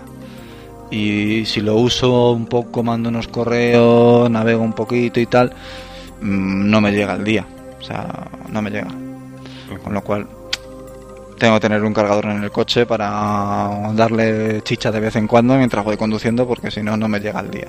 y 0.94 1.46
si 1.46 1.62
lo 1.62 1.76
uso 1.76 2.32
un 2.32 2.46
poco, 2.46 2.84
mando 2.84 3.10
unos 3.10 3.28
correos, 3.28 4.30
navego 4.30 4.64
un 4.64 4.74
poquito 4.74 5.20
y 5.20 5.26
tal, 5.26 5.52
mm, 6.22 6.70
no 6.70 6.82
me 6.82 6.92
llega 6.92 7.16
el 7.16 7.24
día. 7.24 7.46
O 7.80 7.84
sea, 7.84 8.30
no 8.50 8.62
me 8.62 8.70
llega. 8.70 8.90
Con 9.84 9.94
lo 9.94 10.04
cual, 10.04 10.28
tengo 11.38 11.56
que 11.56 11.60
tener 11.60 11.84
un 11.84 11.94
cargador 11.94 12.26
en 12.26 12.44
el 12.44 12.52
coche 12.52 12.86
para 12.86 13.92
darle 13.94 14.62
chicha 14.64 14.92
de 14.92 15.00
vez 15.00 15.16
en 15.16 15.28
cuando 15.28 15.56
mientras 15.56 15.84
voy 15.84 15.98
conduciendo, 15.98 16.48
porque 16.48 16.72
si 16.72 16.82
no, 16.82 16.98
no 16.98 17.08
me 17.08 17.20
llega 17.20 17.40
el 17.40 17.52
día. 17.52 17.68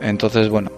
Entonces, 0.00 0.48
bueno, 0.48 0.70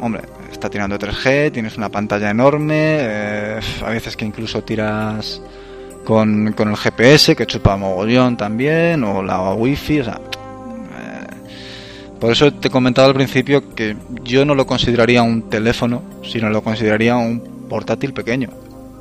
hombre, 0.00 0.22
está 0.50 0.70
tirando 0.70 0.98
3G, 0.98 1.52
tienes 1.52 1.76
una 1.76 1.88
pantalla 1.88 2.30
enorme, 2.30 2.98
eh, 3.00 3.60
a 3.84 3.90
veces 3.90 4.16
que 4.16 4.24
incluso 4.24 4.62
tiras 4.62 5.40
con, 6.04 6.52
con 6.52 6.68
el 6.70 6.76
GPS, 6.76 7.36
que 7.36 7.46
chupa 7.46 7.76
mogollón 7.76 8.36
también, 8.36 9.04
o 9.04 9.22
la 9.22 9.52
wifi, 9.52 10.00
o 10.00 10.04
sea, 10.04 10.20
por 12.20 12.32
eso 12.32 12.50
te 12.52 12.68
he 12.68 12.70
comentado 12.70 13.08
al 13.08 13.14
principio 13.14 13.74
que 13.74 13.96
yo 14.22 14.44
no 14.44 14.54
lo 14.54 14.66
consideraría 14.66 15.22
un 15.22 15.50
teléfono, 15.50 16.02
sino 16.24 16.48
lo 16.48 16.62
consideraría 16.62 17.16
un 17.16 17.40
portátil 17.68 18.14
pequeño. 18.14 18.48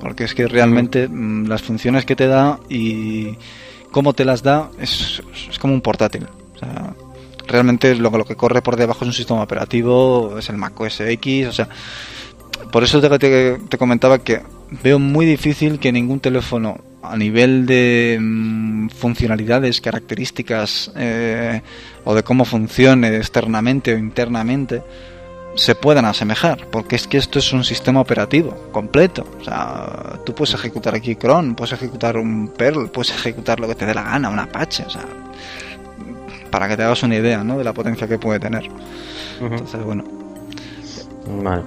Porque 0.06 0.26
es 0.26 0.36
que 0.36 0.48
realmente 0.48 1.08
mm, 1.08 1.48
las 1.48 1.64
funciones 1.64 2.06
que 2.06 2.16
te 2.16 2.28
da 2.28 2.60
y 2.70 3.36
cómo 3.90 4.14
te 4.14 4.24
las 4.24 4.44
da 4.44 4.70
es, 4.80 5.20
como 5.60 5.74
un 5.74 5.82
portátil. 5.82 6.28
O 6.54 6.60
sea, 6.60 6.94
realmente 7.48 7.96
lo, 7.96 8.12
lo 8.12 8.24
que 8.24 8.36
corre 8.36 8.62
por 8.62 8.76
debajo 8.76 9.00
es 9.04 9.08
un 9.08 9.14
sistema 9.14 9.42
operativo, 9.42 10.38
es 10.38 10.48
el 10.50 10.58
Mac 10.58 10.80
OS 10.80 11.00
X, 11.00 11.48
o 11.48 11.52
sea, 11.52 11.70
por 12.72 12.84
eso 12.84 13.02
te, 13.02 13.58
te, 13.58 13.78
comentaba 13.80 14.20
que 14.20 14.44
veo 14.84 15.00
muy 15.00 15.26
difícil 15.26 15.80
que 15.80 15.92
ningún 15.92 16.20
teléfono 16.20 16.78
a 17.02 17.18
nivel 17.18 17.66
de 17.66 18.20
mm, 18.22 18.90
funcionalidades, 18.90 19.82
características 19.82 20.92
eh, 20.96 21.64
o 22.04 22.14
de 22.14 22.22
cómo 22.22 22.46
funcione 22.46 23.18
externamente 23.18 23.96
o 23.96 23.98
internamente 23.98 24.84
se 25.56 25.76
puedan 25.76 26.06
asemejar, 26.06 26.68
porque 26.68 26.96
es 26.96 27.08
que 27.08 27.18
esto 27.18 27.40
es 27.40 27.52
un 27.54 27.64
sistema 27.64 28.02
operativo 28.02 28.70
completo. 28.72 29.26
O 29.40 29.44
sea, 29.44 30.20
tú 30.26 30.36
puedes 30.36 30.54
ejecutar 30.54 30.96
aquí 30.96 31.16
Chrome, 31.16 31.54
puedes 31.54 31.74
ejecutar 31.74 32.18
un 32.18 32.50
Perl, 32.50 32.90
puedes 32.90 33.12
ejecutar 33.12 33.60
lo 33.60 33.68
que 33.68 33.76
te 33.76 33.86
dé 33.86 33.94
la 33.94 34.04
gana, 34.04 34.30
un 34.30 34.40
Apache, 34.40 34.84
o 34.86 34.90
sea, 34.90 35.06
para 36.52 36.68
que 36.68 36.78
te 36.78 36.84
hagas 36.84 37.04
una 37.04 37.16
idea, 37.16 37.44
¿no? 37.44 37.58
De 37.58 37.64
la 37.64 37.74
potencia 37.74 38.08
que 38.08 38.20
puede 38.20 38.40
tener. 38.40 38.70
Entonces, 39.42 39.84
bueno, 39.84 40.04
Vale, 41.28 41.64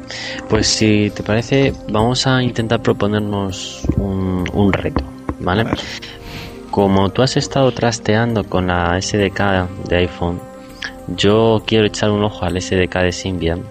pues 0.48 0.68
si 0.68 1.10
te 1.10 1.22
parece, 1.22 1.74
vamos 1.88 2.26
a 2.26 2.42
intentar 2.42 2.80
proponernos 2.80 3.82
un, 3.96 4.72
reto, 4.72 5.02
¿vale? 5.40 5.64
Como 6.70 7.10
tú 7.10 7.22
has 7.22 7.36
estado 7.36 7.72
trasteando 7.72 8.44
con 8.44 8.68
la 8.68 9.00
SDK 9.00 9.88
de 9.88 9.96
iPhone, 9.96 10.40
yo 11.08 11.62
quiero 11.66 11.86
echar 11.86 12.10
un 12.10 12.22
ojo 12.22 12.44
al 12.44 12.60
SDK 12.60 12.98
de 12.98 13.12
Symbian. 13.12 13.62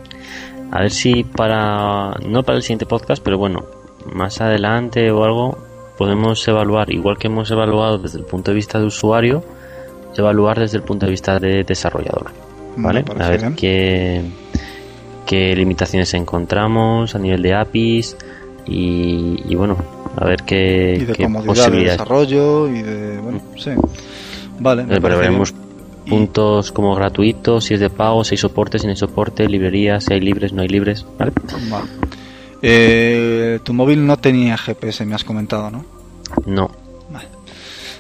A 0.72 0.82
ver 0.82 0.92
si 0.92 1.24
para, 1.24 2.14
no 2.26 2.44
para 2.44 2.58
el 2.58 2.62
siguiente 2.62 2.86
podcast, 2.86 3.24
pero 3.24 3.38
bueno, 3.38 3.66
más 4.12 4.42
adelante 4.42 5.12
o 5.12 5.24
algo, 5.24 5.58
podemos 5.98 6.46
evaluar, 6.48 6.92
igual 6.92 7.18
que 7.18 7.28
hemos 7.28 7.50
evaluado 7.52 7.98
desde 7.98 8.20
el 8.20 8.26
punto 8.26 8.52
de 8.52 8.56
vista 8.56 8.80
de 8.80 8.86
usuario, 8.86 9.44
evaluar 10.16 10.60
desde 10.60 10.78
el 10.78 10.84
punto 10.84 11.06
de 11.06 11.12
vista 11.12 11.40
de 11.40 11.64
desarrollador. 11.64 12.32
¿Vale? 12.76 13.04
A 13.20 13.30
ver 13.30 13.54
qué 13.56 14.24
qué 15.28 15.56
limitaciones 15.56 16.12
encontramos 16.16 17.14
a 17.14 17.20
nivel 17.20 17.44
de 17.44 17.54
APIs 17.54 18.18
y, 18.66 19.56
bueno, 19.56 19.78
a 20.16 20.26
ver 20.26 20.44
qué, 20.44 20.98
y 21.00 21.06
de 21.06 21.16
comodidad 21.16 21.72
de 21.72 21.84
desarrollo 21.84 22.68
y 22.68 22.82
de, 22.82 23.20
bueno, 23.20 23.42
sí. 23.56 23.72
Vale, 24.60 24.84
me 24.84 25.00
pero 25.00 25.18
veremos 25.18 25.54
puntos 26.10 26.72
como 26.72 26.96
gratuitos, 26.96 27.66
si 27.66 27.74
es 27.74 27.80
de 27.80 27.90
pago, 27.90 28.24
si 28.24 28.34
hay 28.34 28.38
soporte, 28.38 28.80
si 28.80 28.86
no 28.86 28.92
hay 28.92 28.98
soporte, 28.98 29.48
librerías, 29.48 30.06
si 30.06 30.14
hay 30.14 30.22
libres, 30.22 30.54
no 30.54 30.62
hay 30.62 30.68
libres, 30.68 31.06
¿vale? 31.18 31.32
Eh, 32.62 33.60
tu 33.64 33.74
móvil 33.74 34.06
no 34.06 34.18
tenía 34.18 34.58
GPS, 34.58 35.06
me 35.06 35.16
has 35.16 35.24
comentado, 35.24 35.70
¿no? 35.70 35.86
No. 36.46 36.72
Vale. 37.12 37.28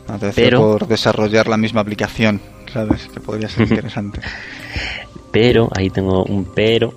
No 0.08 0.18
te 0.18 0.32
pero... 0.32 0.60
por 0.60 0.88
desarrollar 0.88 1.48
la 1.48 1.58
misma 1.58 1.82
aplicación, 1.82 2.42
¿sabes? 2.72 3.08
Que 3.08 3.20
podría 3.20 3.50
ser 3.50 3.68
interesante. 3.70 4.22
pero, 5.32 5.70
ahí 5.76 5.90
tengo 5.90 6.24
un 6.24 6.46
pero, 6.46 6.94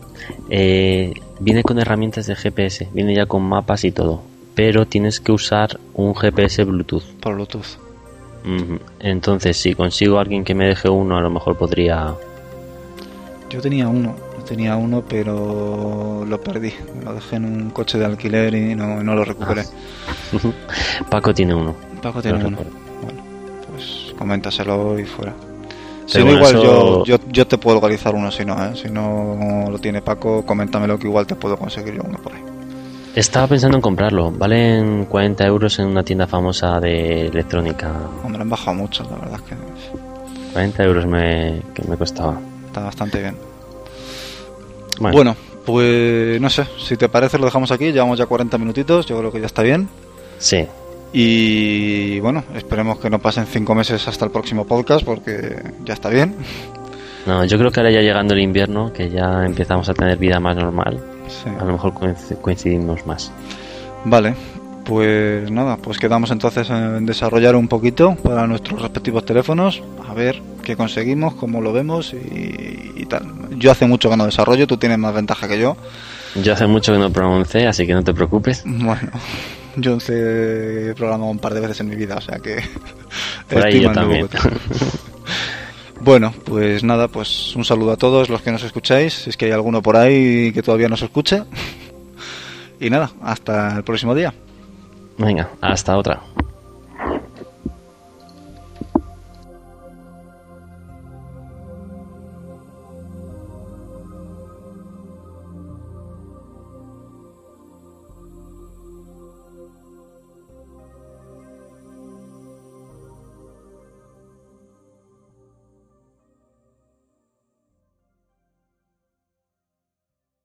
eh, 0.48 1.12
viene 1.40 1.62
con 1.62 1.78
herramientas 1.78 2.26
de 2.26 2.36
GPS, 2.36 2.88
viene 2.92 3.14
ya 3.14 3.26
con 3.26 3.42
mapas 3.42 3.84
y 3.84 3.92
todo, 3.92 4.22
pero 4.54 4.86
tienes 4.86 5.20
que 5.20 5.32
usar 5.32 5.78
un 5.94 6.14
GPS 6.14 6.64
Bluetooth. 6.64 7.04
Por 7.20 7.34
Bluetooth. 7.34 7.89
Entonces, 9.00 9.56
si 9.56 9.74
consigo 9.74 10.18
alguien 10.18 10.44
que 10.44 10.54
me 10.54 10.66
deje 10.66 10.88
uno, 10.88 11.16
a 11.16 11.20
lo 11.20 11.30
mejor 11.30 11.56
podría. 11.56 12.14
Yo 13.50 13.60
tenía 13.60 13.88
uno, 13.88 14.14
tenía 14.46 14.76
uno, 14.76 15.02
pero 15.06 16.24
lo 16.26 16.40
perdí. 16.40 16.72
Lo 17.04 17.14
dejé 17.14 17.36
en 17.36 17.44
un 17.44 17.70
coche 17.70 17.98
de 17.98 18.04
alquiler 18.04 18.54
y 18.54 18.74
no, 18.74 19.02
lo 19.02 19.24
recuperé. 19.24 19.62
Ah. 19.62 21.04
Paco 21.10 21.34
tiene 21.34 21.54
uno. 21.54 21.74
Paco 22.02 22.22
tiene 22.22 22.44
uno. 22.44 22.58
Bueno, 23.02 23.22
pues 23.70 24.14
coméntaselo 24.16 24.98
y 24.98 25.04
fuera. 25.04 25.34
Si 26.06 26.18
no, 26.24 26.32
igual 26.32 26.54
yo, 26.54 27.04
yo, 27.04 27.46
te 27.46 27.56
puedo 27.56 27.76
localizar 27.76 28.14
uno 28.14 28.32
si 28.32 28.44
no, 28.44 28.64
¿eh? 28.64 28.72
Si 28.74 28.90
no 28.90 29.66
lo 29.70 29.78
tiene 29.78 30.02
Paco, 30.02 30.44
coméntamelo 30.44 30.98
que 30.98 31.06
igual 31.06 31.26
te 31.26 31.36
puedo 31.36 31.56
conseguir 31.56 31.94
yo 31.94 32.02
uno 32.04 32.18
por 32.18 32.32
ahí. 32.32 32.49
Estaba 33.14 33.48
pensando 33.48 33.76
en 33.76 33.82
comprarlo. 33.82 34.30
Valen 34.30 35.06
40 35.06 35.44
euros 35.46 35.78
en 35.78 35.86
una 35.86 36.02
tienda 36.04 36.26
famosa 36.26 36.78
de 36.80 37.26
electrónica. 37.26 37.92
Hombre, 38.24 38.42
han 38.42 38.48
bajado 38.48 38.74
mucho, 38.74 39.02
la 39.04 39.16
verdad 39.18 39.34
es 39.34 39.42
que 39.42 39.54
40 40.52 40.84
euros 40.84 41.06
me, 41.06 41.62
que 41.74 41.82
me 41.88 41.96
costaba. 41.96 42.38
está 42.66 42.80
bastante 42.82 43.20
bien. 43.20 43.36
Bueno, 45.00 45.16
Bueno, 45.16 45.36
pues 45.64 46.40
no 46.40 46.50
sé, 46.50 46.66
si 46.78 46.96
te 46.96 47.08
parece 47.08 47.38
lo 47.38 47.46
dejamos 47.46 47.72
aquí, 47.72 47.90
llevamos 47.92 48.18
ya 48.18 48.26
40 48.26 48.58
minutitos, 48.58 49.06
yo 49.06 49.18
creo 49.18 49.32
que 49.32 49.40
ya 49.40 49.46
está 49.46 49.62
bien. 49.62 49.88
sí. 50.38 50.66
Y 51.12 52.20
bueno, 52.20 52.44
esperemos 52.54 53.00
que 53.00 53.10
no 53.10 53.18
pasen 53.18 53.44
5 53.44 53.74
meses 53.74 54.06
hasta 54.06 54.24
el 54.26 54.30
próximo 54.30 54.64
podcast 54.64 55.04
porque 55.04 55.60
ya 55.84 55.94
está 55.94 56.08
bien. 56.08 56.36
No, 57.26 57.44
yo 57.44 57.58
creo 57.58 57.72
que 57.72 57.80
ahora 57.80 57.90
ya 57.90 58.00
llegando 58.00 58.32
el 58.34 58.40
invierno, 58.40 58.92
que 58.92 59.10
ya 59.10 59.44
empezamos 59.44 59.88
a 59.88 59.94
tener 59.94 60.16
vida 60.18 60.38
más 60.38 60.54
normal, 60.54 61.02
Sí. 61.30 61.48
a 61.58 61.64
lo 61.64 61.72
mejor 61.72 61.92
coinc- 61.94 62.40
coincidimos 62.40 63.06
más. 63.06 63.32
Vale, 64.04 64.34
pues 64.84 65.50
nada, 65.50 65.76
pues 65.76 65.98
quedamos 65.98 66.30
entonces 66.30 66.68
en 66.70 67.06
desarrollar 67.06 67.54
un 67.56 67.68
poquito 67.68 68.14
para 68.16 68.46
nuestros 68.46 68.80
respectivos 68.82 69.24
teléfonos, 69.24 69.82
a 70.08 70.14
ver 70.14 70.40
qué 70.62 70.76
conseguimos, 70.76 71.34
cómo 71.34 71.60
lo 71.60 71.72
vemos 71.72 72.12
y, 72.14 72.92
y 72.96 73.06
tal. 73.06 73.24
Yo 73.56 73.70
hace 73.70 73.86
mucho 73.86 74.10
que 74.10 74.16
no 74.16 74.24
desarrollo, 74.26 74.66
tú 74.66 74.76
tienes 74.78 74.98
más 74.98 75.14
ventaja 75.14 75.46
que 75.48 75.58
yo. 75.60 75.76
Yo 76.42 76.52
hace 76.54 76.66
mucho 76.66 76.92
que 76.92 76.98
no 76.98 77.10
pronuncié, 77.10 77.66
así 77.66 77.86
que 77.86 77.92
no 77.94 78.02
te 78.02 78.14
preocupes. 78.14 78.62
Bueno, 78.64 79.10
yo 79.76 79.98
he 80.08 80.94
programado 80.96 81.30
un 81.30 81.38
par 81.38 81.54
de 81.54 81.60
veces 81.60 81.80
en 81.80 81.88
mi 81.88 81.96
vida, 81.96 82.16
o 82.16 82.20
sea 82.20 82.38
que... 82.38 82.62
Por 83.48 83.66
ahí 83.66 83.80
yo 83.80 83.92
también. 83.92 84.28
Bueno, 86.00 86.32
pues 86.44 86.82
nada, 86.82 87.08
pues 87.08 87.54
un 87.56 87.64
saludo 87.64 87.92
a 87.92 87.96
todos 87.96 88.30
los 88.30 88.40
que 88.40 88.50
nos 88.50 88.62
escucháis, 88.62 89.12
si 89.12 89.30
es 89.30 89.36
que 89.36 89.46
hay 89.46 89.52
alguno 89.52 89.82
por 89.82 89.96
ahí 89.96 90.52
que 90.52 90.62
todavía 90.62 90.88
nos 90.88 91.02
escuche. 91.02 91.44
Y 92.82 92.88
nada, 92.88 93.10
hasta 93.20 93.76
el 93.76 93.84
próximo 93.84 94.14
día. 94.14 94.32
Venga, 95.18 95.50
hasta 95.60 95.98
otra. 95.98 96.22